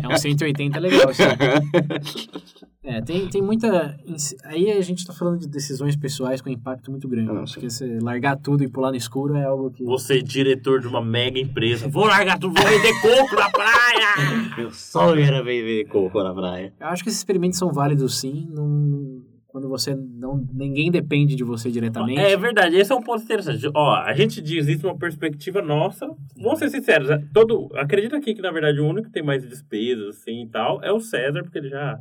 É 0.04 0.08
um 0.08 0.18
180 0.20 0.78
legal 0.78 1.10
isso. 1.10 1.24
É, 2.88 3.02
tem, 3.02 3.28
tem 3.28 3.42
muita. 3.42 3.98
Aí 4.44 4.72
a 4.72 4.82
gente 4.82 5.08
tá 5.08 5.12
falando 5.12 5.40
de 5.40 5.48
decisões 5.48 5.96
pessoais 5.96 6.40
com 6.40 6.50
impacto 6.50 6.92
muito 6.92 7.08
grande. 7.08 7.32
Ah, 7.32 7.34
não, 7.34 7.44
Porque 7.44 7.68
você 7.68 7.98
largar 8.00 8.38
tudo 8.38 8.64
e 8.64 8.68
pular 8.68 8.92
no 8.92 8.96
escuro 8.96 9.36
é 9.36 9.44
algo 9.44 9.72
que. 9.72 9.84
Você, 9.84 10.22
diretor 10.22 10.80
de 10.80 10.88
uma 10.88 11.04
mega 11.04 11.40
empresa, 11.40 11.88
vou 11.90 12.06
largar 12.06 12.38
tudo, 12.38 12.54
vou 12.54 12.64
vender 12.64 12.94
coco 13.02 13.36
na 13.36 13.50
praia! 13.50 14.56
Meu 14.56 14.70
sonho 14.70 15.20
era 15.20 15.42
ver 15.42 15.86
coco 15.86 16.22
na 16.22 16.32
praia. 16.32 16.74
Eu 16.80 16.86
acho 16.86 17.02
que 17.02 17.10
esses 17.10 17.20
experimentos 17.20 17.58
são 17.58 17.74
válidos 17.74 18.20
sim. 18.20 18.48
Não... 18.52 19.24
Quando 19.56 19.70
você 19.70 19.96
não. 19.96 20.46
Ninguém 20.54 20.92
depende 20.92 21.34
de 21.34 21.42
você 21.42 21.72
diretamente. 21.72 22.20
É 22.20 22.36
verdade, 22.36 22.76
esse 22.76 22.92
é 22.92 22.96
um 22.96 23.02
ponto 23.02 23.24
interessante. 23.24 23.66
Ó, 23.74 23.96
a 23.96 24.14
gente 24.14 24.42
diz 24.42 24.68
isso 24.68 24.86
uma 24.86 24.98
perspectiva 24.98 25.62
nossa. 25.62 26.14
Vamos 26.36 26.60
ser 26.60 26.70
sinceros, 26.70 27.08
né? 27.08 27.26
todo, 27.34 27.70
acredito 27.74 28.18
aqui 28.18 28.34
que, 28.34 28.42
na 28.42 28.52
verdade, 28.52 28.82
o 28.82 28.86
único 28.86 29.08
que 29.08 29.14
tem 29.14 29.24
mais 29.24 29.48
despesas, 29.48 30.18
assim, 30.18 30.44
e 30.44 30.50
tal, 30.50 30.84
é 30.84 30.92
o 30.92 31.00
César, 31.00 31.42
porque 31.42 31.58
ele 31.58 31.70
já 31.70 31.98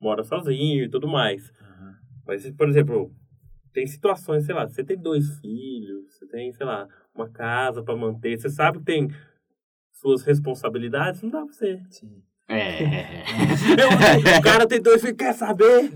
mora 0.00 0.24
sozinho 0.24 0.82
e 0.82 0.88
tudo 0.88 1.06
mais. 1.06 1.52
Mas, 2.26 2.50
por 2.52 2.70
exemplo, 2.70 3.12
tem 3.74 3.86
situações, 3.86 4.46
sei 4.46 4.54
lá, 4.54 4.66
você 4.66 4.82
tem 4.82 4.96
dois 4.96 5.38
filhos, 5.40 6.06
você 6.08 6.26
tem, 6.26 6.54
sei 6.54 6.64
lá, 6.64 6.88
uma 7.14 7.28
casa 7.28 7.82
pra 7.82 7.94
manter, 7.94 8.40
você 8.40 8.48
sabe 8.48 8.78
que 8.78 8.84
tem 8.86 9.08
suas 9.92 10.22
responsabilidades, 10.22 11.20
não 11.20 11.28
dá 11.28 11.44
pra 11.44 11.52
você. 11.52 11.82
Sim. 11.90 12.22
É. 12.48 13.22
Eu- 13.74 14.38
o 14.38 14.42
cara 14.42 14.66
tem 14.66 14.80
dois 14.80 15.00
filhos, 15.00 15.16
quer 15.16 15.32
saber? 15.32 15.90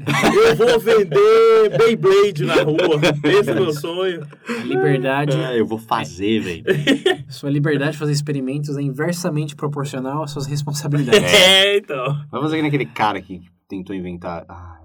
Eu 0.49 0.57
vou 0.57 0.81
vender 0.81 1.77
Beyblade 1.77 2.45
na 2.45 2.63
rua. 2.63 2.99
Esse 3.25 3.51
é 3.51 3.53
o 3.53 3.57
meu 3.57 3.73
sonho. 3.73 4.27
A 4.49 4.65
liberdade. 4.65 5.37
É, 5.37 5.61
eu 5.61 5.67
vou 5.67 5.79
fazer, 5.79 6.41
velho. 6.41 6.65
Sua 7.29 7.51
liberdade 7.51 7.93
de 7.93 7.99
fazer 7.99 8.13
experimentos 8.13 8.77
é 8.77 8.83
inversamente 8.83 9.55
proporcional 9.55 10.23
às 10.23 10.31
suas 10.31 10.47
responsabilidades. 10.47 11.23
É, 11.33 11.77
então. 11.77 12.17
Vai 12.31 12.41
fazer 12.41 12.57
que 12.57 12.63
nem 12.63 12.69
aquele 12.69 12.87
cara 12.87 13.21
que 13.21 13.41
tentou 13.69 13.95
inventar. 13.95 14.45
Ah, 14.49 14.79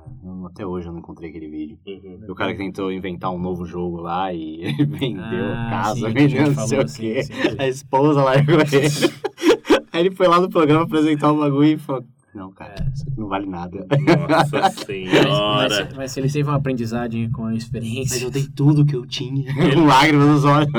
até 0.47 0.65
hoje 0.65 0.87
eu 0.87 0.91
não 0.91 0.99
encontrei 0.99 1.29
aquele 1.29 1.47
vídeo. 1.49 1.77
Uhum. 1.87 2.25
O 2.29 2.35
cara 2.35 2.51
que 2.51 2.57
tentou 2.57 2.91
inventar 2.91 3.31
um 3.31 3.39
novo 3.39 3.65
jogo 3.65 4.01
lá 4.01 4.33
e 4.33 4.61
ele 4.65 4.83
vendeu 4.85 5.45
Ah, 5.53 5.67
casa, 5.71 6.07
a 6.07 6.11
vendeu 6.11 6.43
não 6.47 6.53
falou, 6.53 6.67
sei 6.69 6.79
o 6.79 6.87
sim, 6.87 7.01
quê. 7.01 7.23
sim, 7.23 7.33
sim. 7.33 7.55
A 7.57 7.67
esposa 7.69 8.21
lá 8.21 8.33
com 8.43 8.51
ele. 8.51 9.52
Aí 9.93 10.01
ele 10.01 10.11
foi 10.15 10.27
lá 10.27 10.41
no 10.41 10.49
programa 10.49 10.83
apresentar 10.83 11.31
o 11.31 11.37
bagulho 11.39 11.69
e 11.69 11.77
falou: 11.77 12.03
Não, 12.33 12.51
cara, 12.51 12.73
isso 12.93 13.03
aqui 13.07 13.19
não 13.19 13.27
vale 13.27 13.45
nada. 13.45 13.85
Nossa 14.27 14.59
Mas, 14.59 14.73
senhora. 14.83 15.89
mas 15.95 16.11
se 16.11 16.19
ele 16.19 16.29
teve 16.31 16.49
uma 16.49 16.57
aprendizagem 16.57 17.29
com 17.29 17.45
a 17.45 17.53
experiência. 17.55 18.15
Mas 18.15 18.23
eu 18.23 18.31
dei 18.31 18.47
tudo 18.55 18.85
que 18.85 18.95
eu 18.95 19.05
tinha. 19.05 19.53
Com 19.73 19.85
lágrimas 19.85 20.27
nos 20.27 20.45
olhos. 20.45 20.71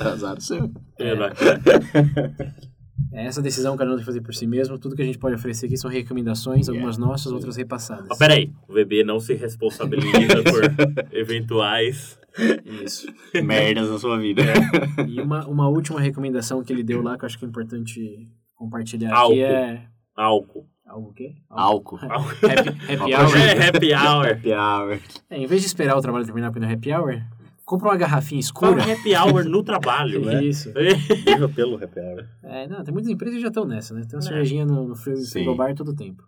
Azar 0.00 0.40
seu. 0.40 0.70
Eu 0.98 1.16
não 1.16 1.26
acredito. 1.26 1.70
É 3.12 3.26
essa 3.26 3.42
decisão 3.42 3.76
cada 3.76 3.90
um 3.90 3.94
tem 3.94 4.00
que 4.00 4.06
fazer 4.06 4.20
por 4.20 4.34
si 4.34 4.46
mesmo. 4.46 4.78
Tudo 4.78 4.94
que 4.94 5.02
a 5.02 5.04
gente 5.04 5.18
pode 5.18 5.34
oferecer 5.34 5.66
aqui 5.66 5.76
são 5.76 5.90
recomendações, 5.90 6.68
algumas 6.68 6.96
nossas, 6.96 7.32
outras 7.32 7.56
repassadas. 7.56 8.06
Mas 8.08 8.18
peraí, 8.18 8.52
o 8.68 8.72
bebê 8.72 9.02
não 9.02 9.18
se 9.18 9.34
responsabiliza 9.34 10.42
por 10.44 11.12
eventuais. 11.12 12.19
Isso. 12.84 13.06
Merdas 13.44 13.90
na 13.90 13.98
sua 13.98 14.18
vida. 14.18 14.42
E 15.08 15.20
uma, 15.20 15.46
uma 15.46 15.68
última 15.68 16.00
recomendação 16.00 16.62
que 16.62 16.72
ele 16.72 16.82
deu 16.82 17.02
lá, 17.02 17.16
que 17.18 17.24
eu 17.24 17.26
acho 17.26 17.38
que 17.38 17.44
é 17.44 17.48
importante 17.48 18.28
compartilhar 18.54 19.12
Álcool. 19.14 19.32
aqui 19.32 19.42
é. 19.42 19.82
Álcool. 20.16 20.66
Algo 20.86 21.10
o 21.10 21.12
quê? 21.14 21.36
Álcool. 21.48 21.98
Happy, 22.02 22.70
happy 22.92 23.14
Álcool 23.14 23.36
hour. 23.36 23.36
É 23.36 23.68
happy 23.68 23.94
hour. 23.94 24.26
Happy 24.26 24.52
hour. 24.52 25.00
É, 25.30 25.38
em 25.38 25.46
vez 25.46 25.60
de 25.60 25.68
esperar 25.68 25.96
o 25.96 26.00
trabalho 26.02 26.24
terminar 26.24 26.50
para 26.50 26.60
ir 26.60 26.66
no 26.66 26.72
happy 26.74 26.92
hour, 26.92 27.22
compra 27.64 27.88
uma 27.90 27.96
garrafinha 27.96 28.40
escura. 28.40 28.82
happy 28.82 29.14
hour 29.14 29.44
no 29.44 29.62
trabalho, 29.62 30.24
né? 30.24 30.42
Isso. 30.44 30.72
Viva 31.24 31.48
pelo 31.48 31.76
happy 31.76 32.00
hour. 32.00 32.26
É, 32.42 32.66
não, 32.66 32.82
tem 32.82 32.92
muitas 32.92 33.08
empresas 33.10 33.36
que 33.36 33.42
já 33.42 33.48
estão 33.48 33.64
nessa, 33.64 33.94
né? 33.94 34.00
Tem 34.00 34.16
uma 34.18 34.24
É. 34.24 34.28
cervejinha 34.28 34.66
no, 34.66 34.88
no 34.88 34.96
frigobar 34.96 35.74
todo 35.76 35.92
o 35.92 35.94
tempo. 35.96 36.24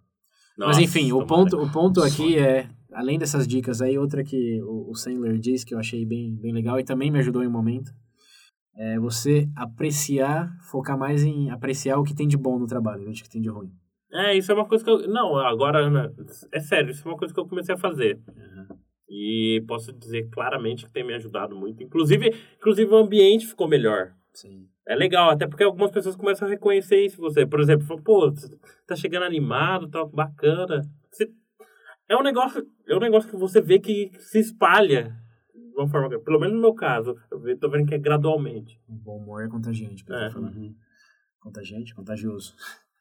Nossa, 0.56 0.74
Mas 0.74 0.78
enfim, 0.78 1.10
o 1.10 1.26
ponto, 1.26 1.60
o 1.60 1.68
ponto 1.68 2.00
aqui 2.02 2.38
é, 2.38 2.68
além 2.92 3.18
dessas 3.18 3.46
dicas 3.46 3.80
aí, 3.80 3.98
outra 3.98 4.22
que 4.24 4.60
o, 4.62 4.90
o 4.90 4.94
Sandler 4.94 5.38
diz 5.38 5.64
que 5.64 5.74
eu 5.74 5.78
achei 5.78 6.04
bem, 6.04 6.34
bem 6.36 6.52
legal 6.52 6.78
e 6.78 6.84
também 6.84 7.10
me 7.10 7.18
ajudou 7.18 7.42
em 7.42 7.46
um 7.46 7.50
momento, 7.50 7.92
é 8.74 8.98
você 8.98 9.48
apreciar, 9.54 10.50
focar 10.70 10.98
mais 10.98 11.22
em 11.22 11.50
apreciar 11.50 11.98
o 11.98 12.04
que 12.04 12.14
tem 12.14 12.26
de 12.26 12.36
bom 12.36 12.58
no 12.58 12.66
trabalho, 12.66 13.10
de 13.12 13.20
o 13.20 13.24
que 13.24 13.30
tem 13.30 13.42
de 13.42 13.48
ruim. 13.48 13.70
É, 14.12 14.36
isso 14.36 14.52
é 14.52 14.54
uma 14.54 14.66
coisa 14.66 14.84
que 14.84 14.90
eu. 14.90 15.08
Não, 15.08 15.36
agora, 15.38 15.78
Ana, 15.78 16.12
é 16.52 16.60
sério, 16.60 16.90
isso 16.90 17.06
é 17.06 17.10
uma 17.10 17.16
coisa 17.16 17.32
que 17.32 17.40
eu 17.40 17.46
comecei 17.48 17.74
a 17.74 17.78
fazer. 17.78 18.20
E 19.08 19.62
posso 19.66 19.92
dizer 19.92 20.28
claramente 20.30 20.86
que 20.86 20.92
tem 20.92 21.06
me 21.06 21.14
ajudado 21.14 21.54
muito. 21.54 21.82
Inclusive, 21.82 22.34
inclusive 22.56 22.90
o 22.90 22.96
ambiente 22.96 23.46
ficou 23.46 23.68
melhor. 23.68 24.12
Sim. 24.32 24.66
É 24.88 24.94
legal, 24.94 25.30
até 25.30 25.46
porque 25.46 25.62
algumas 25.62 25.90
pessoas 25.90 26.16
começam 26.16 26.48
a 26.48 26.50
reconhecer 26.50 27.04
isso 27.04 27.20
você. 27.20 27.46
Por 27.46 27.60
exemplo, 27.60 27.86
falam, 27.86 28.02
pô, 28.02 28.32
tá 28.86 28.96
chegando 28.96 29.24
animado, 29.24 29.88
tá 29.90 30.04
bacana. 30.04 30.82
Você- 31.10 31.30
É 32.08 32.16
um 32.16 32.22
negócio, 32.22 32.64
é 32.88 32.94
um 32.96 33.00
negócio 33.00 33.30
que 33.30 33.36
você 33.36 33.60
vê 33.60 33.78
que 33.78 34.10
se 34.18 34.38
espalha 34.40 35.14
de 35.54 35.78
uma 35.80 35.88
forma, 35.88 36.08
pelo 36.20 36.38
menos 36.38 36.54
no 36.54 36.60
meu 36.60 36.74
caso, 36.74 37.16
eu 37.30 37.58
tô 37.58 37.70
vendo 37.70 37.86
que 37.86 37.94
é 37.94 37.98
gradualmente. 37.98 38.78
O 38.88 38.92
bom 38.92 39.16
humor 39.18 39.42
é 39.44 39.48
contagiante, 39.48 40.04
É. 40.10 40.30
falando. 40.30 40.74
Contagiante, 41.40 41.94
contagioso. 41.94 42.54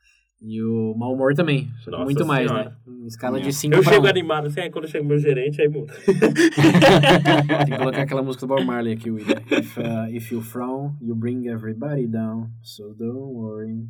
E 0.44 0.60
o 0.64 0.96
mau 0.98 1.14
humor 1.14 1.36
também, 1.36 1.70
Nossa 1.86 2.04
muito 2.04 2.26
mais, 2.26 2.48
Senhora. 2.48 2.72
né? 2.72 2.76
Em 2.88 3.06
escala 3.06 3.38
É. 3.38 3.42
de 3.42 3.54
5 3.54 3.76
Eu 3.76 3.84
chego 3.84 4.08
1. 4.08 4.10
animado 4.10 4.48
assim, 4.48 4.60
aí 4.62 4.72
quando 4.72 4.88
chega 4.88 5.06
meu 5.08 5.20
gerente, 5.20 5.62
aí 5.62 5.68
muda. 5.70 5.94
Tem 6.04 7.66
que 7.68 7.78
colocar 7.78 8.02
aquela 8.02 8.24
música 8.24 8.48
do 8.48 8.56
Bob 8.56 8.66
Marley 8.66 8.94
aqui, 8.94 9.12
William. 9.12 9.38
If, 9.52 9.78
uh, 9.78 10.08
if 10.10 10.32
you 10.32 10.42
frown, 10.42 10.96
you 11.00 11.14
bring 11.14 11.46
everybody 11.48 12.08
down, 12.08 12.50
so 12.64 12.92
don't 12.96 13.36
worry. 13.36 13.86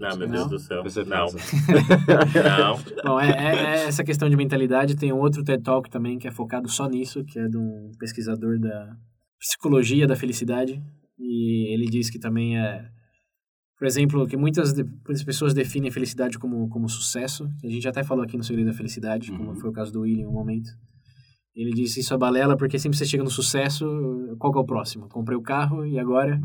Não, 0.00 0.16
meu 0.16 0.28
Não? 0.28 0.34
Deus 0.34 0.48
do 0.50 0.58
céu. 0.58 0.82
Você 0.82 1.04
Não, 1.04 1.26
não. 2.06 2.78
Bom, 3.04 3.20
é, 3.20 3.30
é- 3.30 3.56
é 3.82 3.84
essa 3.86 4.04
questão 4.04 4.28
de 4.28 4.36
mentalidade. 4.36 4.96
Tem 4.96 5.12
um 5.12 5.18
outro 5.18 5.42
TED 5.44 5.62
Talk 5.62 5.90
também 5.90 6.18
que 6.18 6.28
é 6.28 6.30
focado 6.30 6.68
só 6.68 6.88
nisso, 6.88 7.24
que 7.24 7.38
é 7.38 7.48
de 7.48 7.56
um 7.56 7.92
pesquisador 7.98 8.58
da 8.58 8.96
psicologia 9.38 10.06
da 10.06 10.16
felicidade. 10.16 10.82
E 11.18 11.72
ele 11.74 11.86
diz 11.86 12.10
que 12.10 12.18
também 12.18 12.58
é, 12.58 12.88
por 13.78 13.86
exemplo, 13.86 14.26
que 14.26 14.36
muitas, 14.36 14.72
de- 14.72 14.84
muitas 14.84 15.24
pessoas 15.24 15.54
definem 15.54 15.90
felicidade 15.90 16.38
como, 16.38 16.68
como 16.68 16.88
sucesso. 16.88 17.48
A 17.64 17.68
gente 17.68 17.88
até 17.88 18.02
falou 18.04 18.24
aqui 18.24 18.36
no 18.36 18.44
Segredo 18.44 18.66
da 18.68 18.72
Felicidade, 18.76 19.30
como 19.32 19.50
Uhum. 19.50 19.56
foi 19.56 19.70
o 19.70 19.72
caso 19.72 19.92
do 19.92 20.00
William 20.02 20.22
em 20.24 20.26
um 20.26 20.32
momento. 20.32 20.70
Ele 21.58 21.72
disse 21.72 21.98
isso 21.98 22.14
é 22.14 22.16
balela 22.16 22.56
porque 22.56 22.78
sempre 22.78 22.96
você 22.96 23.04
chega 23.04 23.24
no 23.24 23.30
sucesso, 23.30 23.84
qual 24.38 24.52
que 24.52 24.58
é 24.60 24.62
o 24.62 24.64
próximo? 24.64 25.08
Comprei 25.08 25.36
o 25.36 25.42
carro 25.42 25.84
e 25.84 25.98
agora 25.98 26.40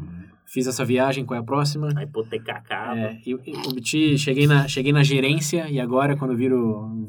fiz 0.48 0.66
essa 0.66 0.84
viagem, 0.84 1.24
qual 1.24 1.38
é 1.38 1.40
a 1.40 1.46
próxima? 1.46 1.90
A 1.96 2.02
hipoteca 2.04 2.52
acaba. 2.54 2.98
É, 3.00 3.22
eu, 3.24 3.40
eu 3.46 3.60
obti, 3.70 4.18
cheguei 4.18 4.48
na, 4.48 4.68
cheguei 4.68 4.92
na 4.92 5.04
gerência 5.04 5.70
e 5.70 5.80
agora 5.80 6.18
quando 6.18 6.32
eu 6.32 6.38
viro 6.38 7.06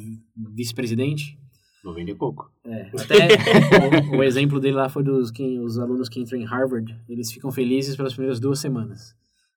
vice-presidente, 0.54 1.38
Vou 1.82 1.94
vender 1.94 2.14
pouco. 2.14 2.50
é, 2.64 2.90
até 3.00 4.10
o, 4.12 4.18
o 4.18 4.22
exemplo 4.22 4.60
dele 4.60 4.76
lá 4.76 4.88
foi 4.90 5.02
dos 5.02 5.30
que, 5.30 5.58
os 5.60 5.78
alunos 5.78 6.08
que 6.08 6.20
entram 6.20 6.38
em 6.38 6.44
Harvard, 6.44 6.94
eles 7.08 7.32
ficam 7.32 7.50
felizes 7.50 7.96
pelas 7.96 8.12
primeiras 8.12 8.38
duas 8.38 8.58
semanas. 8.58 9.14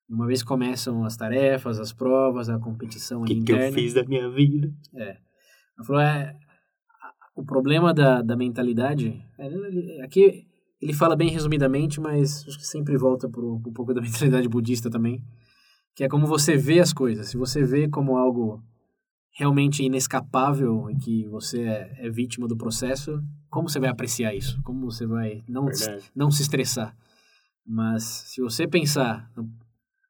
Uma 0.09 0.25
vez 0.25 0.41
que 0.41 0.47
começam 0.47 1.03
as 1.03 1.17
tarefas, 1.17 1.79
as 1.79 1.91
provas, 1.91 2.49
a 2.49 2.57
competição 2.57 3.21
O 3.21 3.23
ali 3.25 3.35
que, 3.35 3.43
que 3.43 3.51
eu 3.51 3.55
interna. 3.57 3.75
fiz 3.75 3.93
da 3.93 4.03
minha 4.05 4.29
vida? 4.29 4.71
Ela 4.93 5.85
falou, 5.85 6.01
é, 6.01 6.33
o 7.37 7.45
problema 7.45 7.93
da, 7.93 8.21
da 8.21 8.35
mentalidade, 8.35 9.23
é, 9.37 10.01
aqui 10.03 10.45
ele 10.81 10.93
fala 10.93 11.15
bem 11.15 11.29
resumidamente, 11.29 11.99
mas 12.01 12.43
acho 12.47 12.57
que 12.57 12.65
sempre 12.67 12.97
volta 12.97 13.29
para 13.29 13.41
um 13.45 13.59
pouco 13.73 13.93
da 13.93 14.01
mentalidade 14.01 14.47
budista 14.49 14.89
também, 14.89 15.23
que 15.95 16.03
é 16.03 16.07
como 16.09 16.27
você 16.27 16.55
vê 16.57 16.79
as 16.79 16.91
coisas. 16.93 17.29
Se 17.29 17.37
você 17.37 17.63
vê 17.63 17.87
como 17.87 18.17
algo 18.17 18.61
realmente 19.35 19.83
inescapável 19.83 20.89
e 20.89 20.97
que 20.97 21.27
você 21.27 21.61
é, 21.61 22.07
é 22.07 22.09
vítima 22.09 22.47
do 22.47 22.57
processo, 22.57 23.21
como 23.49 23.69
você 23.69 23.79
vai 23.79 23.89
apreciar 23.89 24.33
isso? 24.35 24.59
Como 24.63 24.81
você 24.89 25.05
vai 25.05 25.43
não, 25.47 25.71
se- 25.73 25.89
não 26.15 26.31
se 26.31 26.41
estressar? 26.41 26.95
Mas 27.65 28.03
se 28.03 28.41
você 28.41 28.67
pensar, 28.67 29.29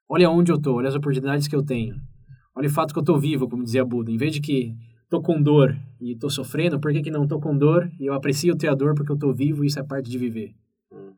olha 0.07 0.29
onde 0.29 0.51
eu 0.51 0.57
tô, 0.59 0.75
olha 0.75 0.87
as 0.89 0.95
oportunidades 0.95 1.47
que 1.47 1.55
eu 1.55 1.63
tenho, 1.63 1.99
olha 2.55 2.67
o 2.67 2.71
fato 2.71 2.93
que 2.93 2.99
eu 2.99 3.03
tô 3.03 3.17
vivo, 3.17 3.49
como 3.49 3.63
dizia 3.63 3.83
Buda, 3.83 4.11
em 4.11 4.17
vez 4.17 4.31
de 4.33 4.39
que 4.41 4.75
tô 5.09 5.21
com 5.21 5.41
dor 5.41 5.77
e 5.99 6.15
tô 6.15 6.29
sofrendo, 6.29 6.79
por 6.79 6.91
que, 6.91 7.01
que 7.01 7.11
não 7.11 7.27
tô 7.27 7.39
com 7.39 7.57
dor 7.57 7.91
e 7.99 8.05
eu 8.05 8.13
aprecio 8.13 8.55
ter 8.55 8.67
a 8.67 8.75
dor 8.75 8.93
porque 8.93 9.11
eu 9.11 9.17
tô 9.17 9.33
vivo 9.33 9.63
e 9.63 9.67
isso 9.67 9.79
é 9.79 9.83
parte 9.83 10.09
de 10.09 10.17
viver? 10.17 10.53
Hum. 10.91 11.13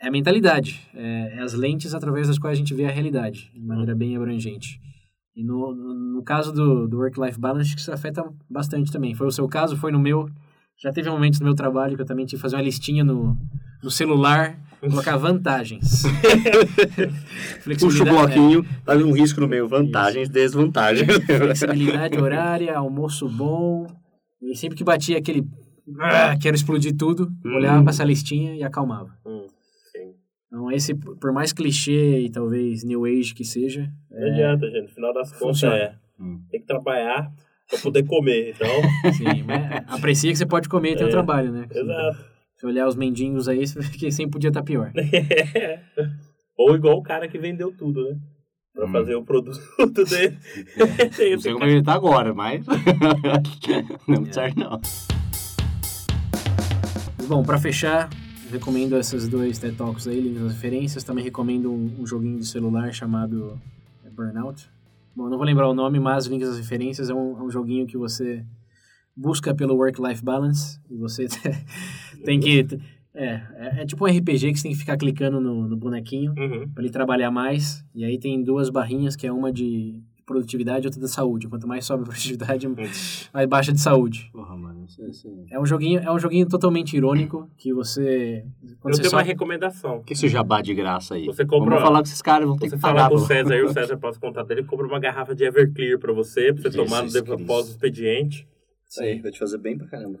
É 0.00 0.08
a 0.08 0.10
mentalidade, 0.10 0.88
é, 0.94 1.34
é 1.36 1.40
as 1.40 1.54
lentes 1.54 1.94
através 1.94 2.28
das 2.28 2.38
quais 2.38 2.56
a 2.56 2.60
gente 2.60 2.74
vê 2.74 2.84
a 2.84 2.90
realidade, 2.90 3.50
de 3.52 3.60
maneira 3.60 3.94
bem 3.94 4.16
abrangente. 4.16 4.80
E 5.34 5.44
no, 5.44 5.74
no, 5.74 5.94
no 5.94 6.22
caso 6.22 6.52
do, 6.52 6.88
do 6.88 6.98
work-life 6.98 7.38
balance, 7.38 7.74
que 7.74 7.80
isso 7.80 7.92
afeta 7.92 8.24
bastante 8.50 8.90
também. 8.90 9.14
Foi 9.14 9.26
o 9.26 9.30
seu 9.30 9.48
caso, 9.48 9.76
foi 9.76 9.92
no 9.92 9.98
meu. 10.00 10.28
Já 10.76 10.92
teve 10.92 11.08
momentos 11.08 11.38
no 11.38 11.46
meu 11.46 11.54
trabalho 11.54 11.94
que 11.94 12.02
eu 12.02 12.06
também 12.06 12.26
tive 12.26 12.38
que 12.38 12.42
fazer 12.42 12.56
uma 12.56 12.62
listinha 12.62 13.04
no, 13.04 13.38
no 13.82 13.90
celular, 13.90 14.58
colocar 14.80 15.16
vantagens. 15.18 16.02
Puxa 16.08 17.06
o 17.56 17.60
Flexibilidade- 17.62 18.10
bloquinho, 18.10 18.66
tá 18.84 18.94
um 18.94 19.12
risco 19.12 19.40
no 19.40 19.48
meio. 19.48 19.68
Vantagens, 19.68 20.28
desvantagens. 20.28 21.06
Flexibilidade 21.26 22.16
horária, 22.20 22.76
almoço 22.76 23.28
bom. 23.28 23.86
E 24.42 24.54
sempre 24.56 24.76
que 24.76 24.84
batia 24.84 25.18
aquele. 25.18 25.44
"Ah, 26.00 26.36
quero 26.40 26.54
explodir 26.56 26.96
tudo, 26.96 27.28
olhava 27.44 27.82
pra 27.82 27.90
essa 27.90 28.04
listinha 28.04 28.54
e 28.54 28.62
acalmava. 28.62 29.10
Hum, 29.26 29.46
sim. 29.92 30.14
Então, 30.46 30.70
esse, 30.70 30.94
por 30.94 31.32
mais 31.32 31.52
clichê 31.52 32.20
e 32.20 32.30
talvez 32.30 32.84
new 32.84 33.04
age 33.04 33.34
que 33.34 33.44
seja, 33.44 33.90
Não 34.10 34.28
adianta, 34.28 34.66
gente. 34.70 34.82
No 34.82 34.88
final 34.94 35.12
das 35.14 35.30
contas 35.32 35.40
Funciona. 35.40 35.76
é. 35.76 35.94
Hum. 36.20 36.40
Tem 36.50 36.60
que 36.60 36.66
trabalhar 36.66 37.30
pra 37.68 37.78
poder 37.80 38.04
comer. 38.04 38.54
Então, 38.54 39.12
sim, 39.12 39.42
mas 39.44 39.84
aprecia 39.88 40.30
que 40.30 40.38
você 40.38 40.46
pode 40.46 40.68
comer 40.68 40.92
e 40.92 40.96
ter 40.96 41.04
o 41.04 41.08
É, 41.08 41.10
trabalho, 41.10 41.52
né? 41.52 41.66
exato. 41.70 42.37
Se 42.58 42.66
olhar 42.66 42.86
os 42.88 42.96
mendigos 42.96 43.48
aí, 43.48 43.62
que 43.98 44.10
sempre 44.10 44.32
podia 44.32 44.48
estar 44.48 44.62
pior. 44.62 44.92
Ou 46.58 46.74
igual 46.74 46.98
o 46.98 47.02
cara 47.02 47.28
que 47.28 47.38
vendeu 47.38 47.72
tudo, 47.76 48.04
né? 48.04 48.18
Pra 48.74 48.86
Hum. 48.86 48.92
fazer 48.92 49.14
o 49.14 49.22
produto 49.24 49.58
dele. 50.08 50.36
Tem 51.16 51.32
Não 51.34 51.40
sei 51.40 51.52
como 51.52 51.64
ele 51.64 51.82
tá 51.82 51.94
agora, 51.94 52.34
mas. 52.34 52.64
não 54.06 54.24
É. 54.26 54.32
serve, 54.32 54.60
não. 54.60 54.80
Bom, 57.26 57.42
pra 57.42 57.58
fechar, 57.58 58.08
recomendo 58.50 58.96
esses 58.96 59.28
dois 59.28 59.58
TED 59.58 59.76
Talks 59.76 60.06
aí, 60.06 60.20
links 60.20 60.42
nas 60.42 60.52
referências. 60.52 61.04
Também 61.04 61.24
recomendo 61.24 61.70
um, 61.72 61.96
um 62.00 62.06
joguinho 62.06 62.38
de 62.38 62.46
celular 62.46 62.92
chamado 62.92 63.58
é, 64.04 64.10
Burnout. 64.10 64.68
Bom, 65.14 65.28
não 65.28 65.36
vou 65.36 65.46
lembrar 65.46 65.68
o 65.68 65.74
nome, 65.74 65.98
mas 66.00 66.26
links 66.26 66.48
nas 66.48 66.58
referências 66.58 67.10
é 67.10 67.14
um, 67.14 67.38
é 67.38 67.42
um 67.42 67.50
joguinho 67.50 67.86
que 67.86 67.96
você 67.98 68.44
busca 69.16 69.52
pelo 69.54 69.74
work-life 69.74 70.22
balance 70.24 70.78
e 70.88 70.96
você 70.96 71.26
tem 72.24 72.38
que... 72.40 72.66
É, 73.14 73.24
é, 73.56 73.82
é 73.82 73.86
tipo 73.86 74.04
um 74.04 74.08
RPG 74.08 74.52
que 74.52 74.56
você 74.58 74.62
tem 74.64 74.72
que 74.72 74.78
ficar 74.78 74.96
clicando 74.96 75.40
no, 75.40 75.66
no 75.66 75.76
bonequinho 75.76 76.32
Uhum. 76.38 76.68
para 76.68 76.82
ele 76.84 76.92
trabalhar 76.92 77.30
mais. 77.30 77.84
E 77.94 78.04
aí 78.04 78.18
tem 78.18 78.42
duas 78.44 78.70
barrinhas, 78.70 79.16
que 79.16 79.26
é 79.26 79.32
uma 79.32 79.52
de 79.52 80.00
produtividade 80.24 80.84
e 80.84 80.88
outra 80.88 81.00
da 81.00 81.08
saúde. 81.08 81.48
Quanto 81.48 81.66
mais 81.66 81.84
sobe 81.86 82.02
a 82.02 82.06
produtividade, 82.06 82.68
mais 83.32 83.46
baixa 83.48 83.72
de 83.72 83.80
saúde. 83.80 84.28
Porra, 84.32 84.54
mano. 84.56 84.84
Isso, 84.84 85.04
isso... 85.06 85.26
O 85.28 85.46
É 85.50 85.58
um 85.58 85.66
joguinho, 85.66 85.98
é 85.98 86.12
um 86.12 86.18
joguinho 86.18 86.46
totalmente 86.46 86.96
irônico 86.96 87.50
que 87.56 87.72
você 87.72 88.44
Eu 88.62 88.76
você 88.92 89.00
tenho 89.00 89.10
só 89.10 89.16
uma 89.16 89.22
recomendação. 89.22 90.02
que 90.02 90.12
é 90.12 90.14
esse 90.14 90.28
jabá 90.28 90.60
de 90.60 90.72
graça 90.74 91.14
aí? 91.14 91.24
Você 91.26 91.44
compra- 91.44 91.70
Vamos 91.70 91.82
falar 91.82 91.98
com 92.00 92.04
esses 92.04 92.22
caras, 92.22 92.46
vão 92.46 92.56
ter 92.56 92.68
Você 92.68 92.76
que 92.76 92.80
fala 92.82 92.94
pagar. 92.94 93.08
com 93.08 93.16
o. 93.16 93.18
César 93.18 93.56
e 93.56 93.62
o 93.62 93.68
César 93.72 93.94
o 94.00 94.20
contato 94.20 94.46
dele, 94.46 94.62
compra 94.64 94.86
uma 94.86 95.00
garrafa 95.00 95.34
de 95.34 95.42
Everclear 95.44 95.98
pra 95.98 96.12
você, 96.12 96.52
pra 96.52 96.62
você 96.62 96.70
Jesus 96.70 96.88
tomar 96.88 97.02
no 97.02 97.42
após 97.42 97.66
o 97.66 97.70
expediente. 97.70 98.46
Isso 98.88 99.02
aí, 99.02 99.20
vai 99.20 99.32
te 99.32 99.38
fazer 99.38 99.58
bem 99.58 99.76
pra 99.76 99.86
caramba. 99.88 100.20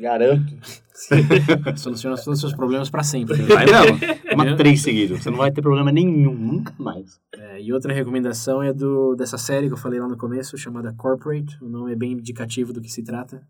Garanto. 0.00 0.56
soluciona 1.76 2.16
todos 2.16 2.26
os 2.26 2.40
seus 2.40 2.54
problemas 2.54 2.90
para 2.90 3.02
sempre. 3.02 3.36
Vai 3.42 3.66
não. 3.66 3.98
Toma 4.30 4.56
três 4.56 4.82
seguidos. 4.82 5.22
Você 5.22 5.30
não 5.30 5.38
vai 5.38 5.50
ter 5.50 5.62
problema 5.62 5.92
nenhum, 5.92 6.34
nunca 6.34 6.74
mais. 6.78 7.20
É, 7.34 7.62
e 7.62 7.72
outra 7.72 7.92
recomendação 7.92 8.62
é 8.62 8.72
do 8.72 9.14
dessa 9.14 9.38
série 9.38 9.68
que 9.68 9.74
eu 9.74 9.78
falei 9.78 10.00
lá 10.00 10.08
no 10.08 10.16
começo, 10.16 10.58
chamada 10.58 10.92
Corporate. 10.96 11.56
O 11.62 11.68
nome 11.68 11.92
é 11.92 11.96
bem 11.96 12.12
indicativo 12.12 12.72
do 12.72 12.80
que 12.80 12.90
se 12.90 13.02
trata, 13.02 13.40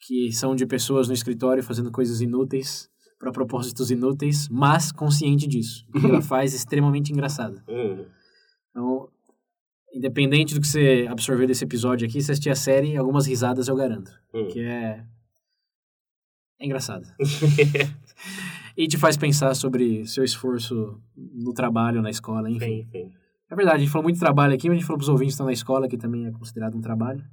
que 0.00 0.32
são 0.32 0.54
de 0.54 0.64
pessoas 0.64 1.08
no 1.08 1.14
escritório 1.14 1.62
fazendo 1.62 1.90
coisas 1.90 2.20
inúteis 2.20 2.88
para 3.20 3.30
propósitos 3.30 3.90
inúteis, 3.90 4.48
mas 4.48 4.90
consciente 4.90 5.46
disso. 5.46 5.84
O 5.94 6.00
que 6.00 6.06
ela 6.06 6.22
faz 6.22 6.54
extremamente 6.54 7.12
engraçado. 7.12 7.60
Hum. 7.68 8.06
Então, 8.70 9.08
independente 9.92 10.54
do 10.54 10.60
que 10.60 10.66
você 10.66 11.06
absorver 11.08 11.46
desse 11.46 11.64
episódio 11.64 12.06
aqui, 12.06 12.20
se 12.20 12.30
assistir 12.30 12.50
a 12.50 12.54
série, 12.54 12.96
algumas 12.96 13.26
risadas 13.26 13.68
eu 13.68 13.76
garanto. 13.76 14.12
Hum. 14.32 14.48
Que 14.48 14.60
é. 14.60 15.04
É 16.58 16.66
engraçado. 16.66 17.06
e 18.76 18.86
te 18.86 18.98
faz 18.98 19.16
pensar 19.16 19.54
sobre 19.54 20.06
seu 20.06 20.22
esforço 20.22 21.00
no 21.16 21.52
trabalho, 21.52 22.02
na 22.02 22.10
escola, 22.10 22.50
enfim. 22.50 22.82
Sim, 22.82 22.88
sim. 22.90 23.12
É 23.50 23.56
verdade, 23.56 23.78
a 23.78 23.80
gente 23.80 23.90
falou 23.90 24.04
muito 24.04 24.14
de 24.14 24.20
trabalho 24.20 24.54
aqui, 24.54 24.68
mas 24.68 24.76
a 24.76 24.78
gente 24.78 24.86
falou 24.86 24.98
pros 24.98 25.08
ouvintes 25.08 25.32
que 25.32 25.34
estão 25.34 25.46
na 25.46 25.52
escola, 25.52 25.88
que 25.88 25.96
também 25.96 26.26
é 26.26 26.30
considerado 26.30 26.76
um 26.76 26.80
trabalho. 26.80 27.24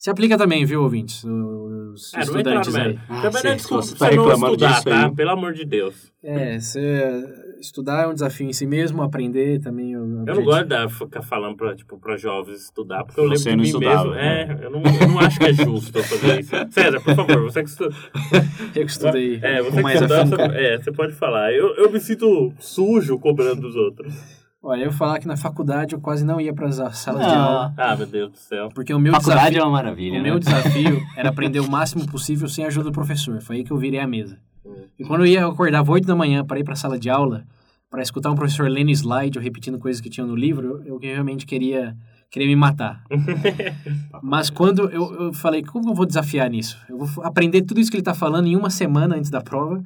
Se 0.00 0.08
aplica 0.08 0.38
também, 0.38 0.64
viu, 0.64 0.82
ouvintes? 0.82 1.22
Os 1.22 2.14
É, 2.14 2.16
não 2.16 2.22
estudantes 2.22 2.74
aí. 2.74 2.98
Ah, 3.06 3.20
Também 3.20 3.42
não 3.44 3.50
é 3.50 3.54
desculpa 3.54 3.82
você 3.82 3.96
tá 3.96 4.10
não 4.16 4.32
estudar, 4.32 4.82
tá? 4.82 5.06
aí. 5.06 5.14
Pelo 5.14 5.30
amor 5.30 5.52
de 5.52 5.66
Deus. 5.66 6.10
É, 6.24 6.58
você 6.58 7.22
estudar 7.60 8.04
é 8.04 8.06
um 8.06 8.14
desafio 8.14 8.48
em 8.48 8.52
si 8.54 8.64
mesmo, 8.64 9.02
aprender 9.02 9.60
também 9.60 9.92
é 9.92 9.98
um 9.98 10.24
Eu 10.26 10.36
não 10.36 10.42
gosto 10.42 10.64
de 10.68 10.88
ficar 10.94 11.20
falando 11.20 11.54
pra, 11.54 11.76
tipo, 11.76 11.98
pra 11.98 12.16
jovens 12.16 12.62
estudar, 12.64 13.04
porque 13.04 13.20
eu 13.20 13.24
lembro 13.24 13.42
de 13.42 13.56
mim 13.56 13.62
estudava, 13.64 14.04
mesmo. 14.04 14.14
né? 14.14 14.58
É, 14.58 14.64
eu 14.64 14.70
não, 14.70 14.80
eu 14.80 15.08
não 15.08 15.18
acho 15.18 15.38
que 15.38 15.44
é 15.44 15.52
justo 15.52 15.98
eu 15.98 16.02
fazer 16.02 16.40
isso. 16.40 16.50
César, 16.72 17.00
por 17.02 17.14
favor, 17.14 17.42
você 17.42 17.62
que 17.62 17.68
estuda. 17.68 17.94
Eu 18.74 18.86
que 18.86 18.90
estudei 18.92 19.38
É, 19.42 19.60
você 19.60 19.82
que 19.82 19.98
você, 19.98 20.42
é, 20.54 20.78
você 20.78 20.92
pode 20.92 21.12
falar. 21.12 21.52
Eu, 21.52 21.74
eu 21.76 21.92
me 21.92 22.00
sinto 22.00 22.54
sujo 22.58 23.18
cobrando 23.18 23.60
dos 23.60 23.76
outros. 23.76 24.39
Olha, 24.62 24.82
eu 24.82 24.86
ia 24.86 24.92
falar 24.92 25.18
que 25.18 25.26
na 25.26 25.36
faculdade 25.38 25.94
eu 25.94 26.00
quase 26.00 26.22
não 26.24 26.38
ia 26.40 26.52
para 26.52 26.66
as 26.68 26.76
salas 26.98 27.26
de 27.26 27.32
Não. 27.32 27.42
aula, 27.42 27.74
Ah, 27.78 27.96
meu 27.96 28.06
Deus 28.06 28.30
do 28.32 28.36
céu. 28.36 28.68
porque 28.74 28.92
o 28.92 28.98
meu 28.98 29.12
Faculdade 29.14 29.40
desafio, 29.52 29.60
é 29.60 29.64
uma 29.64 29.70
maravilha, 29.72 30.20
o 30.20 30.22
né? 30.22 30.30
meu 30.30 30.38
desafio 30.38 31.00
era 31.16 31.30
aprender 31.30 31.60
o 31.60 31.70
máximo 31.70 32.06
possível 32.06 32.46
sem 32.46 32.64
a 32.64 32.68
ajuda 32.68 32.90
do 32.90 32.92
professor. 32.92 33.40
Foi 33.40 33.56
aí 33.56 33.64
que 33.64 33.70
eu 33.70 33.78
virei 33.78 33.98
a 34.00 34.06
mesa. 34.06 34.38
Hum. 34.64 34.74
E 34.98 35.04
quando 35.04 35.22
eu 35.22 35.26
ia 35.26 35.40
eu 35.40 35.50
acordava 35.50 35.90
8 35.90 36.06
da 36.06 36.14
manhã 36.14 36.44
para 36.44 36.58
ir 36.58 36.64
para 36.64 36.74
a 36.74 36.76
sala 36.76 36.98
de 36.98 37.08
aula, 37.08 37.44
para 37.90 38.02
escutar 38.02 38.30
um 38.30 38.34
professor 38.34 38.68
lendo 38.68 38.90
slide 38.90 39.38
ou 39.38 39.42
repetindo 39.42 39.78
coisas 39.78 40.00
que 40.00 40.10
tinham 40.10 40.26
no 40.28 40.36
livro, 40.36 40.82
eu, 40.84 41.00
eu 41.02 41.14
realmente 41.14 41.46
queria, 41.46 41.96
queria 42.30 42.46
me 42.48 42.56
matar. 42.56 43.04
Mas 44.22 44.50
quando 44.50 44.88
eu, 44.90 45.12
eu 45.14 45.32
falei, 45.34 45.62
como 45.62 45.90
eu 45.90 45.94
vou 45.94 46.06
desafiar 46.06 46.48
nisso? 46.50 46.78
Eu 46.88 46.98
vou 46.98 47.24
aprender 47.24 47.62
tudo 47.62 47.80
isso 47.80 47.90
que 47.90 47.96
ele 47.96 48.02
está 48.02 48.14
falando 48.14 48.46
em 48.46 48.56
uma 48.56 48.70
semana 48.70 49.16
antes 49.16 49.30
da 49.30 49.40
prova, 49.40 49.82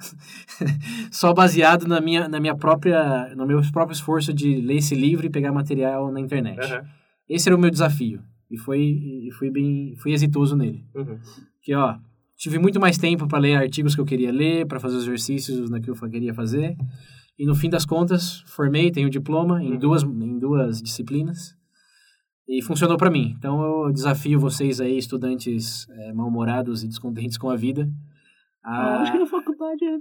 só 1.10 1.32
baseado 1.32 1.86
na 1.86 2.00
minha, 2.00 2.28
na 2.28 2.40
minha 2.40 2.54
própria, 2.54 3.34
no 3.36 3.46
meu 3.46 3.60
próprio 3.72 3.94
esforço 3.94 4.32
de 4.32 4.60
ler 4.60 4.76
esse 4.76 4.94
livro 4.94 5.26
e 5.26 5.30
pegar 5.30 5.52
material 5.52 6.10
na 6.12 6.20
internet. 6.20 6.60
Aham. 6.60 6.82
Esse 7.28 7.48
era 7.48 7.56
o 7.56 7.58
meu 7.58 7.70
desafio 7.70 8.20
e 8.50 8.58
foi 8.58 8.80
e 8.80 9.30
fui 9.38 9.50
bem, 9.50 9.94
fui 9.96 10.12
exitoso 10.12 10.54
nele. 10.56 10.84
Uhum. 10.94 11.18
Que 11.62 11.74
ó, 11.74 11.96
tive 12.36 12.58
muito 12.58 12.78
mais 12.78 12.98
tempo 12.98 13.26
para 13.26 13.38
ler 13.38 13.56
artigos 13.56 13.94
que 13.94 14.00
eu 14.00 14.04
queria 14.04 14.30
ler, 14.30 14.66
para 14.66 14.78
fazer 14.78 14.96
os 14.96 15.04
exercícios 15.04 15.70
naquilo 15.70 15.96
que 15.96 16.04
eu 16.04 16.10
queria 16.10 16.34
fazer. 16.34 16.76
E 17.38 17.46
no 17.46 17.54
fim 17.54 17.70
das 17.70 17.84
contas, 17.86 18.44
formei, 18.46 18.90
tenho 18.90 19.08
diploma 19.08 19.62
em 19.62 19.72
Uhum. 19.72 19.78
duas 19.78 20.02
em 20.02 20.38
duas 20.38 20.82
disciplinas. 20.82 21.56
E 22.48 22.62
funcionou 22.62 22.96
para 22.98 23.10
mim. 23.10 23.34
Então 23.38 23.62
eu 23.86 23.92
desafio 23.92 24.38
vocês 24.38 24.80
aí, 24.80 24.98
estudantes 24.98 25.86
eh, 25.90 26.12
mal-humorados 26.12 26.82
e 26.84 26.88
descontentes 26.88 27.38
com 27.38 27.48
a 27.48 27.56
vida. 27.56 27.88
Ah, 28.62 28.96
A... 28.98 29.02
acho 29.02 29.12
que 29.12 29.18
na 29.18 29.26
faculdade 29.26 29.84
é 29.84 29.96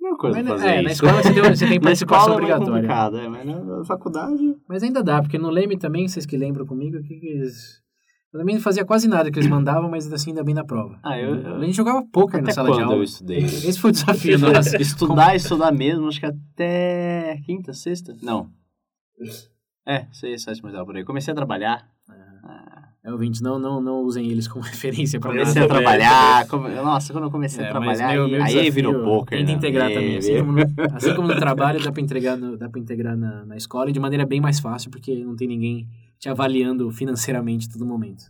uma 0.00 0.16
coisa 0.18 0.38
Mas, 0.42 0.48
fazer 0.48 0.66
é, 0.68 0.74
isso. 0.74 0.84
na 0.84 0.90
escola 0.92 1.22
você, 1.22 1.32
deu, 1.32 1.44
você 1.44 1.66
tem 1.66 1.80
participação 1.80 2.32
é 2.32 2.36
obrigatória. 2.36 2.86
é, 3.20 3.28
mas 3.28 3.46
na 3.46 3.84
faculdade... 3.84 4.56
Mas 4.68 4.82
ainda 4.82 5.02
dá, 5.02 5.20
porque 5.22 5.38
no 5.38 5.48
Leme 5.50 5.78
também, 5.78 6.06
vocês 6.06 6.26
que 6.26 6.36
lembram 6.36 6.66
comigo, 6.66 7.02
que, 7.02 7.18
que 7.18 7.26
eles... 7.26 7.80
Eu 8.32 8.40
também 8.40 8.54
não 8.56 8.62
fazia 8.62 8.84
quase 8.84 9.08
nada 9.08 9.30
que 9.30 9.38
eles 9.38 9.48
mandavam, 9.48 9.90
mas 9.90 10.12
assim 10.12 10.30
ainda 10.30 10.44
bem 10.44 10.54
na 10.54 10.64
prova. 10.64 10.98
Ah, 11.02 11.18
eu- 11.18 11.36
eu- 11.36 11.54
A 11.56 11.64
gente 11.64 11.76
jogava 11.76 12.04
poker 12.12 12.42
na 12.42 12.50
sala 12.50 12.70
de 12.76 12.82
aula. 12.82 12.96
eu 12.96 13.02
estudei? 13.02 13.38
Esse 13.64 13.80
foi 13.80 13.90
o 13.90 13.92
desafio 13.94 14.38
nosso. 14.38 14.76
Estudar, 14.76 15.34
estudar 15.34 15.72
mesmo, 15.72 16.06
acho 16.06 16.20
que 16.20 16.26
até 16.26 17.40
quinta, 17.46 17.72
sexta? 17.72 18.14
Não. 18.22 18.50
É, 19.86 20.06
sexta, 20.12 20.50
sétima, 20.50 20.68
oitava, 20.68 20.84
por 20.84 20.96
aí. 20.96 21.04
Comecei 21.04 21.32
a 21.32 21.34
trabalhar. 21.34 21.88
É, 23.04 23.12
ouvintes, 23.12 23.40
não, 23.40 23.56
não, 23.56 23.80
não 23.80 24.00
usem 24.02 24.28
eles 24.28 24.48
como 24.48 24.62
referência 24.66 25.20
para 25.20 25.30
Comecei 25.30 25.62
a 25.62 25.68
trabalhar. 25.68 26.46
come- 26.48 26.74
Nossa, 26.74 27.12
quando 27.12 27.24
eu 27.24 27.30
comecei 27.30 27.64
a 27.64 27.68
É, 27.68 27.72
mas 27.72 27.98
trabalhar, 27.98 28.14
meu- 28.18 28.28
meu 28.28 28.36
aí, 28.38 28.42
aí 28.42 28.48
desafio, 28.52 28.72
virou 28.72 29.04
poker. 29.04 29.38
Tenta 29.38 29.52
né? 29.52 29.56
integrar 29.58 29.86
Aí, 29.88 29.94
também. 29.94 30.16
Assim 30.18 30.38
como, 30.38 30.52
no, 30.52 30.58
assim 30.96 31.14
como 31.14 31.28
no 31.28 31.36
trabalho, 31.36 31.80
dá 31.82 31.92
pra 31.92 32.02
integrar, 32.02 32.36
no- 32.36 32.56
dá 32.56 32.68
pra 32.68 32.80
integrar 32.80 33.16
na, 33.16 33.46
na 33.46 33.56
escola 33.56 33.88
e 33.90 33.92
de 33.92 34.00
maneira 34.00 34.26
bem 34.26 34.40
mais 34.40 34.58
fácil, 34.58 34.90
porque 34.90 35.14
não 35.24 35.36
tem 35.36 35.46
ninguém 35.46 35.88
te 36.18 36.28
avaliando 36.28 36.90
financeiramente 36.90 37.68
todo 37.68 37.86
momento. 37.86 38.24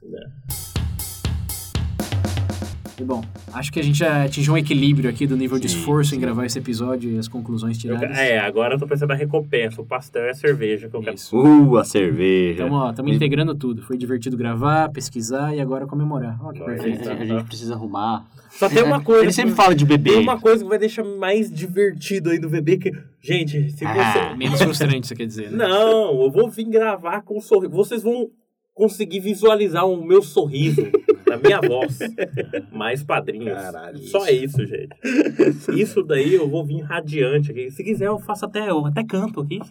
E 2.99 3.05
bom, 3.05 3.22
acho 3.53 3.70
que 3.70 3.78
a 3.78 3.82
gente 3.82 3.99
já 3.99 4.24
atingiu 4.24 4.55
um 4.55 4.57
equilíbrio 4.57 5.11
aqui 5.11 5.26
do 5.26 5.36
nível 5.36 5.59
de 5.59 5.68
Sim, 5.68 5.76
esforço 5.78 6.12
em 6.14 6.16
sim. 6.16 6.20
gravar 6.20 6.47
esse 6.47 6.59
episódio 6.59 7.11
e 7.11 7.18
as 7.18 7.28
conclusões 7.28 7.76
Eu- 7.76 7.80
tiradas. 7.94 8.16
é, 8.16 8.38
agora 8.38 8.74
eu 8.74 8.78
tô 8.78 8.86
pensando 8.86 9.11
na 9.11 9.14
recompensa. 9.14 9.82
O 9.82 9.84
pastel 9.84 10.24
e 10.24 10.30
a 10.30 10.34
cerveja 10.34 10.88
que 10.88 10.97
eu 10.97 11.03
quero. 11.03 11.14
Isso. 11.14 11.36
Uh, 11.36 11.76
a 11.76 11.84
cerveja. 11.84 12.64
Estamos 12.64 12.92
Então, 12.92 13.09
integrando 13.09 13.55
tudo. 13.55 13.82
Foi 13.82 13.99
divertido 13.99 14.34
gravar, 14.34 14.88
pesquisar 14.90 15.55
e 15.55 15.61
agora 15.61 15.86
comemorar. 15.86 16.38
Ó, 16.42 16.53
que 16.53 16.62
Olha 16.62 16.72
a, 16.72 16.76
perfeito. 16.76 17.05
gente, 17.05 17.09
a 17.22 17.24
gente 17.26 17.44
precisa 17.44 17.74
arrumar. 17.74 18.24
Só 18.51 18.66
tem 18.70 18.82
uma 18.82 19.01
coisa. 19.05 19.24
Ele 19.24 19.32
sempre 19.32 19.55
fala 19.55 19.74
de 19.74 19.84
bebê. 19.84 20.12
Tem 20.12 20.20
uma 20.22 20.40
coisa 20.40 20.62
que 20.64 20.68
vai 20.70 20.78
deixar 20.78 21.05
mais 21.05 21.53
divertido 21.53 22.30
aí 22.30 22.38
do 22.38 22.49
bebê 22.49 22.78
que. 22.78 22.90
Gente, 23.20 23.72
se 23.72 23.84
Ah. 23.84 23.92
você. 24.30 24.36
Menos 24.36 24.59
frustrante, 24.62 25.07
você 25.07 25.14
quer 25.14 25.26
dizer, 25.26 25.51
né? 25.51 25.68
Não, 25.68 26.22
eu 26.22 26.30
vou 26.30 26.49
vir 26.49 26.64
gravar 26.64 27.20
com 27.20 27.36
um 27.36 27.40
sorriso. 27.42 27.72
Vocês 27.74 28.03
vão 28.03 28.30
conseguir 28.72 29.20
visualizar 29.20 29.86
o 29.86 30.03
meu 30.03 30.22
sorriso 30.22 30.80
na 31.37 31.43
minha 31.43 31.61
voz. 31.61 31.99
Mais 32.72 33.03
padrinhos. 33.03 33.53
Caralho, 33.53 33.99
Só 33.99 34.26
isso, 34.28 34.64
gente. 34.66 34.95
Isso 35.80 36.03
daí 36.03 36.34
eu 36.34 36.49
vou 36.49 36.64
vir 36.64 36.80
radiante 36.82 37.51
aqui. 37.51 37.70
Se 37.70 37.82
quiser, 37.84 38.07
eu 38.07 38.18
faço 38.18 38.45
até, 38.47 38.68
eu 38.70 38.84
até 38.87 39.05
canto 39.05 39.41
aqui. 39.41 39.59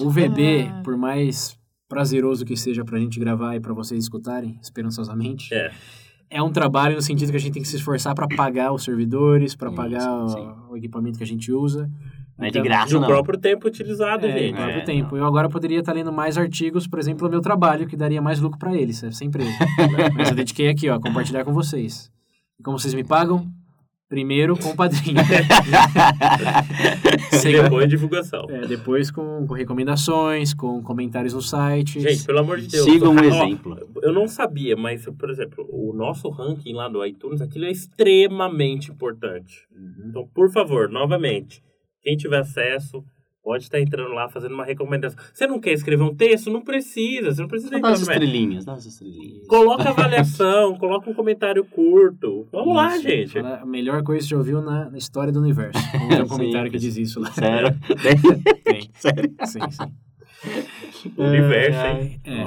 O 0.00 0.10
VB, 0.10 0.68
por 0.84 0.96
mais 0.96 1.56
prazeroso 1.88 2.44
que 2.44 2.56
seja 2.56 2.84
pra 2.84 2.98
gente 2.98 3.18
gravar 3.18 3.54
e 3.56 3.60
pra 3.60 3.72
vocês 3.72 4.02
escutarem, 4.04 4.58
esperançosamente, 4.60 5.54
É. 5.54 5.70
é 6.28 6.42
um 6.42 6.50
trabalho 6.52 6.96
no 6.96 7.00
sentido 7.02 7.30
que 7.30 7.36
a 7.36 7.40
gente 7.40 7.52
tem 7.54 7.62
que 7.62 7.68
se 7.68 7.76
esforçar 7.76 8.14
pra 8.14 8.26
pagar 8.28 8.72
os 8.72 8.84
servidores, 8.84 9.54
pra 9.54 9.70
Sim, 9.70 9.76
pagar 9.76 10.00
sim, 10.00 10.08
o, 10.08 10.28
sim. 10.28 10.48
o 10.72 10.76
equipamento 10.76 11.16
que 11.16 11.24
a 11.24 11.26
gente 11.26 11.50
usa. 11.52 11.90
Não 12.38 12.46
é 12.46 12.50
de 12.50 12.58
Então, 12.58 12.62
graça, 12.68 12.94
No 12.94 13.00
não. 13.00 13.06
próprio 13.08 13.38
tempo 13.38 13.66
utilizado, 13.66 14.26
É, 14.26 14.32
gente. 14.32 14.50
no 14.52 14.56
próprio 14.56 14.80
É, 14.80 14.84
tempo. 14.84 15.16
Eu 15.16 15.24
agora 15.24 15.48
poderia 15.48 15.80
estar 15.80 15.92
lendo 15.94 16.12
mais 16.12 16.36
artigos, 16.36 16.86
por 16.86 16.98
exemplo, 16.98 17.24
no 17.24 17.30
meu 17.30 17.40
trabalho, 17.40 17.86
que 17.86 17.96
daria 17.96 18.20
mais 18.20 18.40
lucro 18.40 18.58
pra 18.58 18.74
eles, 18.76 19.02
essa 19.02 19.24
empresa. 19.24 19.50
Mas 20.14 20.28
eu 20.30 20.34
dediquei 20.36 20.68
aqui, 20.68 20.88
ó, 20.90 21.00
compartilhar 21.00 21.44
com 21.44 21.52
vocês. 21.54 22.10
E 22.60 22.62
como 22.62 22.78
vocês 22.78 22.92
me 22.94 23.04
pagam? 23.04 23.46
Primeiro 24.08 24.56
com 24.56 24.68
o 24.70 24.76
padrinho. 24.76 25.16
Segundo- 27.32 27.62
depois 27.64 27.88
divulgação. 27.88 28.46
É, 28.48 28.66
depois 28.66 29.10
com, 29.10 29.44
com 29.46 29.54
recomendações, 29.54 30.54
com 30.54 30.82
comentários 30.82 31.32
no 31.34 31.42
site. 31.42 32.00
Gente, 32.00 32.24
pelo 32.24 32.38
amor 32.40 32.60
de 32.60 32.68
Deus. 32.68 32.84
Siga 32.84 33.08
um 33.08 33.16
Ó, 33.16 33.20
exemplo. 33.24 33.76
Eu 34.02 34.12
não 34.12 34.28
sabia, 34.28 34.76
mas, 34.76 35.04
por 35.18 35.30
exemplo, 35.30 35.66
o 35.70 35.92
nosso 35.92 36.28
ranking 36.28 36.72
lá 36.74 36.88
do 36.88 37.04
iTunes, 37.04 37.40
aquilo 37.40 37.64
é 37.64 37.70
extremamente 37.70 38.90
importante. 38.90 39.66
Uhum. 39.74 40.06
Então, 40.08 40.28
por 40.34 40.50
favor, 40.52 40.88
novamente, 40.88 41.62
quem 42.06 42.16
tiver 42.16 42.38
acesso, 42.38 43.02
pode 43.42 43.64
estar 43.64 43.80
entrando 43.80 44.14
lá 44.14 44.28
fazendo 44.28 44.54
uma 44.54 44.64
recomendação. 44.64 45.18
Você 45.34 45.44
não 45.44 45.58
quer 45.58 45.72
escrever 45.72 46.04
um 46.04 46.14
texto? 46.14 46.52
Não 46.52 46.62
precisa, 46.62 47.34
você 47.34 47.40
não 47.40 47.48
precisa 47.48 47.72
Dá 47.72 47.78
entrar 47.78 47.90
as 47.90 48.00
estrelinhas, 48.00 48.64
dá 48.64 48.74
as 48.74 48.86
estrelinhas. 48.86 49.44
Coloca 49.48 49.82
avaliação, 49.90 50.78
coloca 50.78 51.10
um 51.10 51.14
comentário 51.14 51.64
curto. 51.64 52.46
Vamos 52.52 52.76
lá, 52.76 52.94
Isso. 52.94 53.02
gente. 53.02 53.32
Fala 53.32 53.56
A 53.60 53.66
melhor 53.66 54.04
coisa 54.04 54.22
que 54.22 54.28
você 54.28 54.36
ouviu 54.36 54.62
na, 54.62 54.88
na 54.88 54.98
história 54.98 55.32
do 55.32 55.40
universo. 55.40 55.82
Vamos 55.98 56.14
ter 56.14 56.22
um 56.22 56.28
comentário 56.28 56.70
que 56.70 56.78
diz 56.78 56.96
isso 56.96 57.18
lá. 57.18 57.32
Sério? 57.32 57.76
Tem. 58.62 58.88
Sério? 58.94 59.34
Sim, 59.44 59.60
sim. 59.72 61.12
Universo, 61.18 61.78
É, 61.80 62.02
hein? 62.02 62.20
É, 62.24 62.44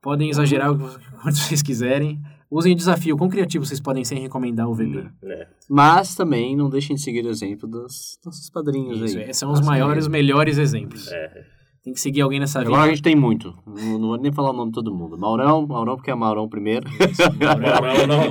podem 0.00 0.30
exagerar 0.30 0.70
o 0.70 0.78
quanto 0.78 1.36
vocês 1.36 1.62
quiserem. 1.62 2.20
Usem 2.50 2.72
o 2.72 2.76
desafio. 2.76 3.16
Quão 3.16 3.30
criativo 3.30 3.64
vocês 3.64 3.80
podem 3.80 4.04
ser 4.04 4.16
em 4.16 4.22
recomendar 4.22 4.68
o 4.68 4.74
VB? 4.74 5.06
É. 5.22 5.46
Mas 5.68 6.16
também 6.16 6.56
não 6.56 6.68
deixem 6.68 6.96
de 6.96 7.02
seguir 7.02 7.24
o 7.24 7.30
exemplo 7.30 7.68
dos 7.68 8.18
nossos 8.24 8.50
padrinhos 8.50 9.00
Isso, 9.00 9.18
aí. 9.18 9.24
esses 9.24 9.36
são 9.38 9.52
os 9.52 9.60
maiores, 9.60 10.06
é. 10.06 10.08
melhores 10.08 10.58
exemplos. 10.58 11.10
É. 11.12 11.44
Tem 11.82 11.94
que 11.94 12.00
seguir 12.00 12.20
alguém 12.20 12.38
nessa 12.38 12.58
vida. 12.58 12.70
Agora 12.70 12.84
a 12.84 12.88
gente 12.88 13.02
tem 13.02 13.16
muito. 13.16 13.56
Não, 13.66 13.98
não 13.98 14.08
vou 14.08 14.18
nem 14.18 14.30
falar 14.30 14.50
o 14.50 14.52
nome 14.52 14.70
de 14.70 14.74
todo 14.74 14.94
mundo. 14.94 15.16
Maurão, 15.16 15.66
Maurão 15.66 15.96
porque 15.96 16.10
é 16.10 16.14
Maurão 16.14 16.46
primeiro. 16.46 16.86
Maurão, 17.40 18.06
não, 18.06 18.22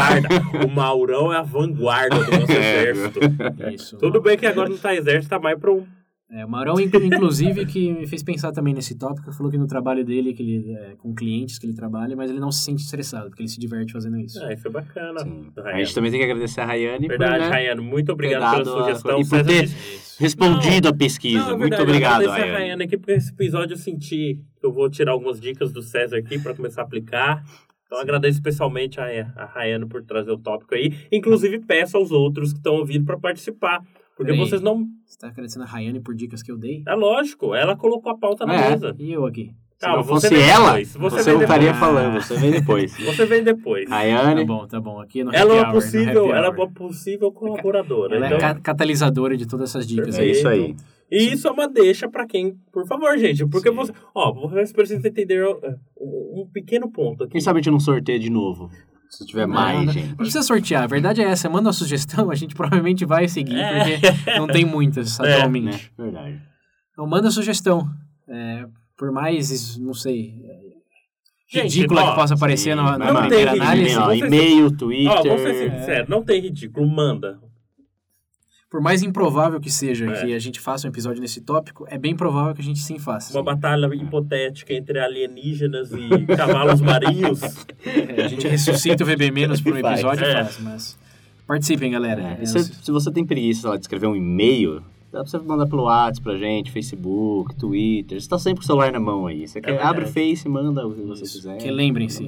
a. 0.00 0.64
O 0.64 0.70
Maurão 0.70 1.32
é 1.32 1.36
a 1.36 1.42
vanguarda 1.42 2.16
do 2.24 2.30
nosso 2.30 2.52
É, 2.52 2.90
exército. 2.90 3.20
Isso. 3.74 3.98
Tudo 3.98 4.22
bem 4.22 4.38
que 4.38 4.46
agora 4.46 4.70
não 4.70 4.78
tá 4.78 4.94
exército, 4.94 5.28
tá 5.28 5.38
mais 5.38 5.58
pra 5.58 5.72
um. 5.72 5.84
É, 6.30 6.44
o 6.44 6.48
Maurão, 6.48 6.80
inclu- 6.80 7.04
inclusive, 7.04 7.66
que 7.66 7.92
me 7.92 8.06
fez 8.06 8.22
pensar 8.22 8.50
também 8.50 8.72
nesse 8.74 8.96
tópico, 8.96 9.30
falou 9.30 9.52
que 9.52 9.58
no 9.58 9.66
trabalho 9.66 10.04
dele, 10.04 10.32
que 10.32 10.42
ele, 10.42 10.72
é, 10.74 10.94
com 10.96 11.14
clientes 11.14 11.58
que 11.58 11.66
ele 11.66 11.74
trabalha, 11.74 12.16
mas 12.16 12.30
ele 12.30 12.40
não 12.40 12.50
se 12.50 12.62
sente 12.64 12.82
estressado, 12.82 13.28
porque 13.28 13.42
ele 13.42 13.48
se 13.48 13.60
diverte 13.60 13.92
fazendo 13.92 14.18
isso. 14.18 14.42
Ah, 14.42 14.52
isso 14.52 14.66
é 14.66 14.70
bacana. 14.70 15.20
A 15.64 15.76
gente 15.78 15.94
também 15.94 16.10
tem 16.10 16.18
que 16.18 16.24
agradecer 16.24 16.62
a 16.62 16.64
Rayane 16.66 17.06
Verdade, 17.08 17.44
né, 17.44 17.48
Rayane, 17.50 17.80
muito 17.82 18.10
obrigado 18.10 18.40
pela 18.40 18.64
dado 18.64 18.70
a- 18.78 18.84
sugestão. 18.84 19.20
e 19.20 19.28
por 19.28 19.44
ter 19.44 19.68
respondido 20.18 20.88
a 20.88 20.94
pesquisa. 20.94 21.38
Não, 21.40 21.50
é 21.50 21.56
muito 21.56 21.70
verdade, 21.70 21.82
obrigado, 21.82 22.14
agradecer 22.22 22.40
a 22.40 22.44
Rayane. 22.44 22.58
Rayane 22.64 22.82
aqui, 22.84 22.96
porque 22.96 23.12
esse 23.12 23.30
episódio 23.30 23.74
eu 23.74 23.78
senti 23.78 24.40
que 24.58 24.66
eu 24.66 24.72
vou 24.72 24.88
tirar 24.90 25.12
algumas 25.12 25.38
dicas 25.40 25.72
do 25.72 25.82
César 25.82 26.16
aqui 26.16 26.38
para 26.38 26.54
começar 26.54 26.80
a 26.80 26.84
aplicar. 26.84 27.44
Então 27.86 27.98
agradeço 28.00 28.38
especialmente 28.38 28.98
a, 28.98 29.04
a 29.36 29.44
Rayane 29.44 29.86
por 29.86 30.02
trazer 30.02 30.30
o 30.32 30.38
tópico 30.38 30.74
aí. 30.74 30.92
Inclusive 31.12 31.60
peço 31.60 31.96
aos 31.98 32.10
outros 32.10 32.50
que 32.52 32.58
estão 32.58 32.76
ouvindo 32.76 33.04
para 33.04 33.18
participar. 33.18 33.82
Porque 34.16 34.32
Peraí. 34.32 34.38
vocês 34.48 34.60
não. 34.62 34.86
Você 35.04 35.18
tá 35.18 35.28
agradecendo 35.28 35.64
a 35.64 35.68
Rayane 35.68 36.00
por 36.00 36.14
dicas 36.14 36.42
que 36.42 36.50
eu 36.52 36.56
dei? 36.58 36.82
É 36.86 36.94
lógico, 36.94 37.54
ela 37.54 37.76
colocou 37.76 38.12
a 38.12 38.16
pauta 38.18 38.46
na 38.46 38.54
É. 38.54 38.70
mesa. 38.70 38.94
E 38.98 39.12
eu 39.12 39.26
aqui? 39.26 39.50
Se 39.76 39.80
Calma, 39.80 39.96
não 39.98 40.04
fosse 40.04 40.34
ela, 40.34 40.72
você, 40.84 40.98
você 40.98 41.32
não 41.32 41.42
estaria 41.42 41.74
falando, 41.74 42.14
você 42.22 42.36
vem 42.36 42.52
depois. 42.52 42.96
Você 43.04 43.26
vem 43.26 43.42
depois. 43.42 43.88
Tá 43.88 43.96
Rayane, 43.96 44.44
bom, 44.44 44.66
tá 44.68 44.80
bom. 44.80 45.00
Aqui 45.00 45.24
no 45.24 45.34
Ela 45.34 45.52
é 45.56 45.60
hour, 45.62 45.72
possível, 45.72 46.32
ela 46.34 46.46
é 46.46 46.50
uma 46.50 46.70
possível 46.72 47.32
colaboradora. 47.32 48.16
Ela 48.16 48.26
então, 48.26 48.38
é 48.38 48.40
ca- 48.40 48.60
catalisadora 48.60 49.36
de 49.36 49.46
todas 49.46 49.70
essas 49.70 49.84
dicas. 49.86 50.16
é 50.16 50.24
isso 50.26 50.46
aí. 50.48 50.76
E 51.10 51.32
isso 51.32 51.48
é 51.48 51.50
uma 51.50 51.68
deixa 51.68 52.08
pra 52.08 52.24
quem, 52.24 52.54
por 52.72 52.86
favor, 52.86 53.18
gente, 53.18 53.44
porque 53.46 53.68
Sim. 53.68 53.74
você, 53.74 53.92
ó, 54.14 54.32
vocês 54.32 54.72
precisam 54.72 55.04
entender 55.10 55.44
um 56.00 56.48
pequeno 56.52 56.90
ponto 56.90 57.24
aqui. 57.24 57.32
Quem 57.32 57.40
sabe 57.40 57.58
a 57.58 57.62
gente 57.62 57.72
não 57.72 57.80
sorteia 57.80 58.18
de 58.18 58.30
novo? 58.30 58.70
Se 59.18 59.26
tiver 59.26 59.46
Não, 59.46 59.54
mais, 59.54 59.86
não, 59.86 59.92
gente. 59.92 60.08
Não 60.08 60.16
precisa 60.16 60.42
sortear, 60.42 60.84
a 60.84 60.86
verdade 60.86 61.22
é 61.22 61.24
essa. 61.24 61.48
Manda 61.48 61.68
uma 61.68 61.72
sugestão, 61.72 62.30
a 62.32 62.34
gente 62.34 62.54
provavelmente 62.54 63.04
vai 63.04 63.28
seguir, 63.28 63.56
É. 63.58 63.98
porque 63.98 64.38
não 64.38 64.46
tem 64.46 64.64
muitas 64.64 65.18
É, 65.20 65.34
atualmente. 65.36 65.66
Né? 65.96 66.04
Verdade. 66.04 66.42
Então 66.92 67.06
manda 67.06 67.30
sugestão. 67.30 67.88
É, 68.28 68.64
por 68.96 69.10
mais, 69.12 69.76
não 69.78 69.94
sei, 69.94 70.34
é, 70.44 70.64
Gente, 71.46 71.74
ridícula 71.76 72.02
ó, 72.02 72.10
que 72.10 72.14
possa 72.16 72.36
parecer 72.36 72.70
Sim, 72.70 72.76
na, 72.76 72.98
na 72.98 73.12
não 73.12 73.20
primeira 73.20 73.52
análise. 73.52 73.84
ridículo. 73.84 74.06
Ó, 74.06 74.12
E-mail, 74.14 74.66
Ó, 74.66 74.70
Twitter. 74.70 75.22
vamos 75.22 75.40
ser 75.42 75.70
sinceros, 75.70 76.08
não 76.08 76.22
tem 76.24 76.40
ridículo, 76.40 76.86
manda. 76.88 77.38
Por 78.74 78.80
mais 78.80 79.04
improvável 79.04 79.60
que 79.60 79.70
seja 79.70 80.04
É. 80.10 80.20
que 80.26 80.34
a 80.34 80.38
gente 80.40 80.58
faça 80.58 80.88
um 80.88 80.90
episódio 80.90 81.20
nesse 81.22 81.40
tópico, 81.40 81.86
é 81.88 81.96
bem 81.96 82.12
provável 82.16 82.52
que 82.56 82.60
a 82.60 82.64
gente 82.64 82.80
sim 82.80 82.98
faça. 82.98 83.32
Uma 83.32 83.44
batalha 83.44 83.86
hipotética 83.94 84.74
entre 84.74 84.98
alienígenas 84.98 85.92
e 85.92 86.26
cavalos 86.36 86.80
marinhos. 86.80 87.40
É, 87.86 88.22
a 88.24 88.26
gente 88.26 88.48
ressuscita 88.48 89.04
o 89.04 89.06
VB 89.06 89.30
menos 89.30 89.60
por 89.60 89.74
um 89.74 89.78
episódio 89.78 90.24
e 90.24 90.28
É. 90.28 90.32
faz, 90.42 90.58
mas 90.58 90.98
participem, 91.46 91.92
galera. 91.92 92.36
É, 92.36 92.42
É, 92.42 92.46
se, 92.46 92.64
se 92.64 92.90
você 92.90 93.12
tem 93.12 93.24
preguiça 93.24 93.68
lá, 93.68 93.76
de 93.76 93.82
escrever 93.82 94.08
um 94.08 94.16
e-mail, 94.16 94.82
dá 95.12 95.20
pra 95.20 95.26
você 95.28 95.38
mandar 95.38 95.68
pelo 95.68 95.84
WhatsApp 95.84 96.22
pra 96.24 96.36
gente, 96.36 96.72
Facebook, 96.72 97.54
Twitter. 97.54 98.20
Você 98.20 98.28
tá 98.28 98.40
sempre 98.40 98.56
com 98.58 98.64
o 98.64 98.66
celular 98.66 98.90
na 98.90 98.98
mão 98.98 99.28
aí. 99.28 99.46
Você 99.46 99.60
quer, 99.60 99.68
verdade. 99.70 99.88
abre 99.88 100.04
o 100.04 100.08
Face 100.08 100.48
e 100.48 100.50
manda 100.50 100.84
o 100.84 100.92
que 100.92 101.00
você 101.02 101.22
Isso. 101.22 101.36
quiser. 101.36 101.58
Que 101.58 101.70
lembrem-se, 101.70 102.24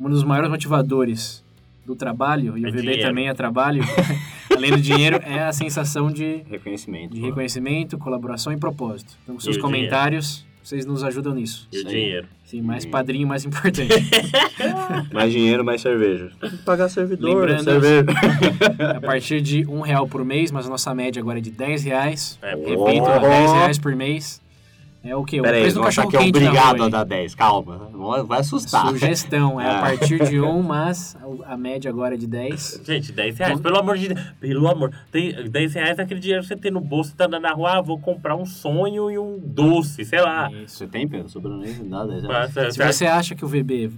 um 0.00 0.08
dos 0.08 0.24
maiores 0.24 0.48
motivadores 0.50 1.44
do 1.84 1.94
trabalho, 1.96 2.56
e 2.56 2.64
É 2.64 2.68
o 2.68 2.70
VB 2.72 2.80
dinheiro. 2.80 3.02
também 3.02 3.28
é 3.28 3.34
trabalho, 3.34 3.82
além 4.66 4.76
do 4.76 4.82
dinheiro, 4.82 5.20
é 5.24 5.40
a 5.44 5.52
sensação 5.52 6.10
de, 6.10 6.42
Reconhecimento. 6.48 7.14
de 7.14 7.20
reconhecimento, 7.20 7.98
colaboração 7.98 8.52
e 8.52 8.56
propósito. 8.56 9.14
Então, 9.22 9.34
com 9.34 9.40
seus 9.40 9.56
comentários, 9.56 10.44
vocês 10.62 10.86
nos 10.86 11.02
ajudam 11.02 11.34
nisso. 11.34 11.68
E 11.72 11.78
o 11.78 11.82
Sim. 11.82 11.88
dinheiro. 11.88 12.26
Sim, 12.44 12.60
mais 12.62 12.84
padrinho, 12.84 13.26
mais 13.26 13.44
importante. 13.44 13.88
Mais 15.12 15.32
dinheiro, 15.32 15.64
mais 15.64 15.80
cerveja. 15.80 16.30
Pagar 16.64 16.88
servidor, 16.88 17.28
Lembrando- 17.48 17.64
cerveja. 17.64 18.04
a 18.96 19.00
partir 19.00 19.40
de 19.40 19.66
um 19.66 19.80
real 19.80 20.06
por 20.06 20.24
mês, 20.24 20.50
mas 20.50 20.66
a 20.66 20.68
nossa 20.68 20.94
média 20.94 21.20
agora 21.20 21.38
é 21.38 21.40
de 21.42 21.50
10 21.50 21.82
reais. 21.84 22.38
É, 22.42 22.50
Repito, 22.54 22.78
Oh. 22.78 23.20
10 23.20 23.52
reais 23.52 23.78
por 23.78 23.94
mês. 23.96 24.40
É 25.04 25.16
o 25.16 25.24
quê? 25.24 25.40
O 25.40 25.42
Pera 25.42 25.56
aí, 25.56 25.62
preço 25.62 25.74
do 25.74 25.80
vão 25.80 25.88
achar 25.88 26.02
cachorro 26.02 26.10
que 26.10 26.16
é 26.16 26.20
quente 26.20 26.40
na 26.40 26.46
obrigado 26.48 26.76
rua 26.76 26.82
a 26.82 26.86
aí. 26.86 26.92
dar 26.92 27.04
10. 27.04 27.34
Calma, 27.34 27.90
vai 28.24 28.40
assustar. 28.40 28.88
Sugestão, 28.88 29.60
é 29.60 29.66
a 29.66 29.72
É. 29.78 29.80
partir 29.80 30.24
de 30.28 30.40
1, 30.40 30.62
mas 30.62 31.16
a 31.44 31.56
média 31.56 31.90
agora 31.90 32.14
é 32.14 32.16
de 32.16 32.26
10. 32.28 32.82
Gente, 32.86 33.10
10 33.10 33.38
reais, 33.38 33.60
pelo 33.60 33.78
amor 33.78 33.98
de 33.98 34.08
Deus. 34.08 34.20
Pelo 34.38 34.68
amor. 34.68 34.92
Tem 35.10 35.32
10 35.50 35.74
reais 35.74 35.98
é 35.98 36.02
aquele 36.02 36.20
dinheiro 36.20 36.42
que 36.42 36.48
você 36.48 36.56
tem 36.56 36.70
no 36.70 36.80
bolso, 36.80 37.10
você 37.10 37.16
tá 37.16 37.26
andando 37.26 37.42
na 37.42 37.52
rua, 37.52 37.78
ah, 37.78 37.80
vou 37.80 37.98
comprar 37.98 38.36
um 38.36 38.46
sonho 38.46 39.10
e 39.10 39.18
um 39.18 39.40
doce, 39.42 40.04
sei 40.04 40.20
lá. 40.20 40.50
Isso. 40.52 40.76
Você 40.76 40.86
tem, 40.86 41.08
Pedro? 41.08 41.28
Sobrando 41.28 41.64
aí? 41.64 41.76
Nada, 41.82 42.20
já. 42.20 42.44
É, 42.44 42.70
Se 42.70 42.78
você 42.84 43.06
acha 43.06 43.34
que 43.34 43.44
o 43.44 43.48
VB 43.48 43.90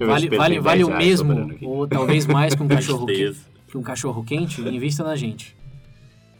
vale, 0.00 0.28
vale, 0.28 0.60
vale 0.60 0.84
10 0.84 0.88
o 0.88 0.90
mesmo, 0.94 1.54
ou 1.62 1.86
talvez 1.86 2.26
mais 2.26 2.54
que 2.54 2.62
um 2.62 2.68
cachorro 2.68 3.06
quente, 3.06 3.40
que 3.68 3.78
um 3.78 3.82
cachorro 3.82 4.22
quente, 4.22 4.60
invista 4.60 5.02
na 5.02 5.16
gente. 5.16 5.56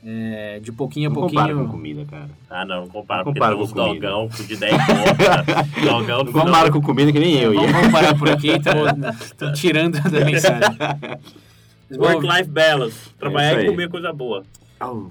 É, 0.05 0.59
de 0.59 0.72
pouquinho 0.72 1.11
a 1.11 1.12
Não 1.14 1.20
compara 1.22 1.48
com 1.55 1.61
pouquinho. 1.61 1.70
comida, 1.70 2.05
cara. 2.11 2.28
Ah, 2.50 2.64
não, 2.64 2.80
não 2.80 2.88
compara, 2.88 3.18
Não 3.20 3.24
porque 3.26 3.38
compara 3.38 3.57
uns 3.57 3.72
com 3.72 3.80
comida. 3.84 4.09
dogão 4.11 4.28
de 4.28 4.57
10 4.57 4.72
conto. 4.72 5.78
dogão 5.86 6.24
Não 6.24 6.32
compara 6.32 6.72
com 6.72 6.82
comida 6.82 7.12
que 7.12 7.20
nem 7.20 7.34
eu 7.38 7.55
Vamos, 7.55 7.70
ia. 7.82 7.90
parar 7.92 8.18
por 8.18 8.28
aqui, 8.28 8.48
tô 9.38 9.53
tirando 9.53 10.00
da 10.11 10.24
mensagem. 10.26 10.76
Work-life 11.96 12.50
balance. 12.50 13.11
Trabalhar 13.18 13.53
isso 13.59 13.66
e 13.66 13.70
comer 13.70 13.88
coisa 13.90 14.12
boa. 14.12 14.42
Oh. 14.80 15.07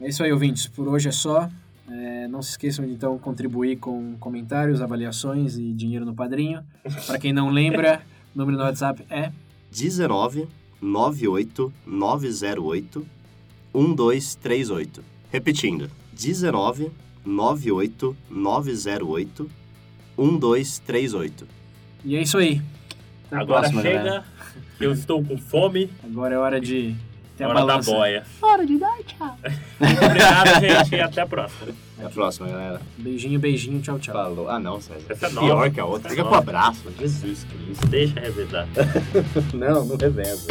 É 0.00 0.08
isso 0.08 0.22
aí, 0.22 0.32
ouvintes. 0.32 0.66
Por 0.68 0.86
hoje 0.88 1.08
é 1.08 1.12
só. 1.12 1.48
É, 1.90 2.28
não 2.28 2.40
se 2.40 2.50
esqueçam 2.50 2.84
de 2.86 2.92
então 2.92 3.18
contribuir 3.18 3.76
com 3.76 4.14
comentários, 4.20 4.80
avaliações 4.80 5.56
e 5.58 5.72
dinheiro 5.72 6.04
no 6.06 6.14
padrinho. 6.14 6.62
Para 7.06 7.18
quem 7.18 7.32
não 7.32 7.50
lembra, 7.50 8.00
o 8.34 8.38
número 8.38 8.56
no 8.56 8.64
WhatsApp 8.64 9.02
é 9.10 9.32
19 9.72 10.46
98 10.80 11.72
908 11.86 13.06
1238. 13.82 15.02
Repetindo, 15.30 15.90
19 16.12 16.90
98 17.24 18.16
908 18.30 19.50
1238. 20.16 21.46
E 22.04 22.16
é 22.16 22.22
isso 22.22 22.38
aí. 22.38 22.62
Até 23.26 23.36
a 23.36 23.40
Agora 23.40 23.60
próxima, 23.60 23.82
chega, 23.82 23.98
galera. 23.98 24.24
eu 24.80 24.92
estou 24.92 25.22
com 25.24 25.36
fome, 25.36 25.90
Agora 26.02 26.34
é 26.34 26.38
hora 26.38 26.60
de 26.60 26.94
ter 27.36 27.44
a 27.44 27.48
hora 27.48 27.60
da 27.60 27.66
balança. 27.66 27.90
boia. 27.92 28.24
Hora 28.40 28.66
de 28.66 28.78
dar 28.78 28.96
tchau. 29.04 29.36
Obrigado, 30.06 30.60
gente, 30.60 30.94
e 30.94 31.00
até 31.00 31.20
a 31.20 31.26
próxima. 31.26 31.72
Até 31.98 32.06
a 32.06 32.10
próxima, 32.10 32.48
galera. 32.48 32.80
Beijinho, 32.96 33.38
beijinho, 33.38 33.80
tchau, 33.82 33.98
tchau. 33.98 34.14
Falou. 34.14 34.48
Ah, 34.48 34.58
não, 34.58 34.80
César. 34.80 35.00
Essa 35.10 35.26
é 35.26 35.30
Pior 35.30 35.42
nova. 35.48 35.70
que 35.70 35.78
a 35.80 35.84
outra. 35.84 36.08
Essa 36.08 36.16
Fica 36.16 36.22
é 36.22 36.24
com 36.24 36.30
nova. 36.30 36.38
abraço. 36.42 36.82
Jesus 36.98 37.44
Cristo. 37.44 37.86
Deixa 37.88 38.18
revezar. 38.20 38.66
Não, 39.52 39.84
não 39.84 39.96
reveza. 39.96 40.46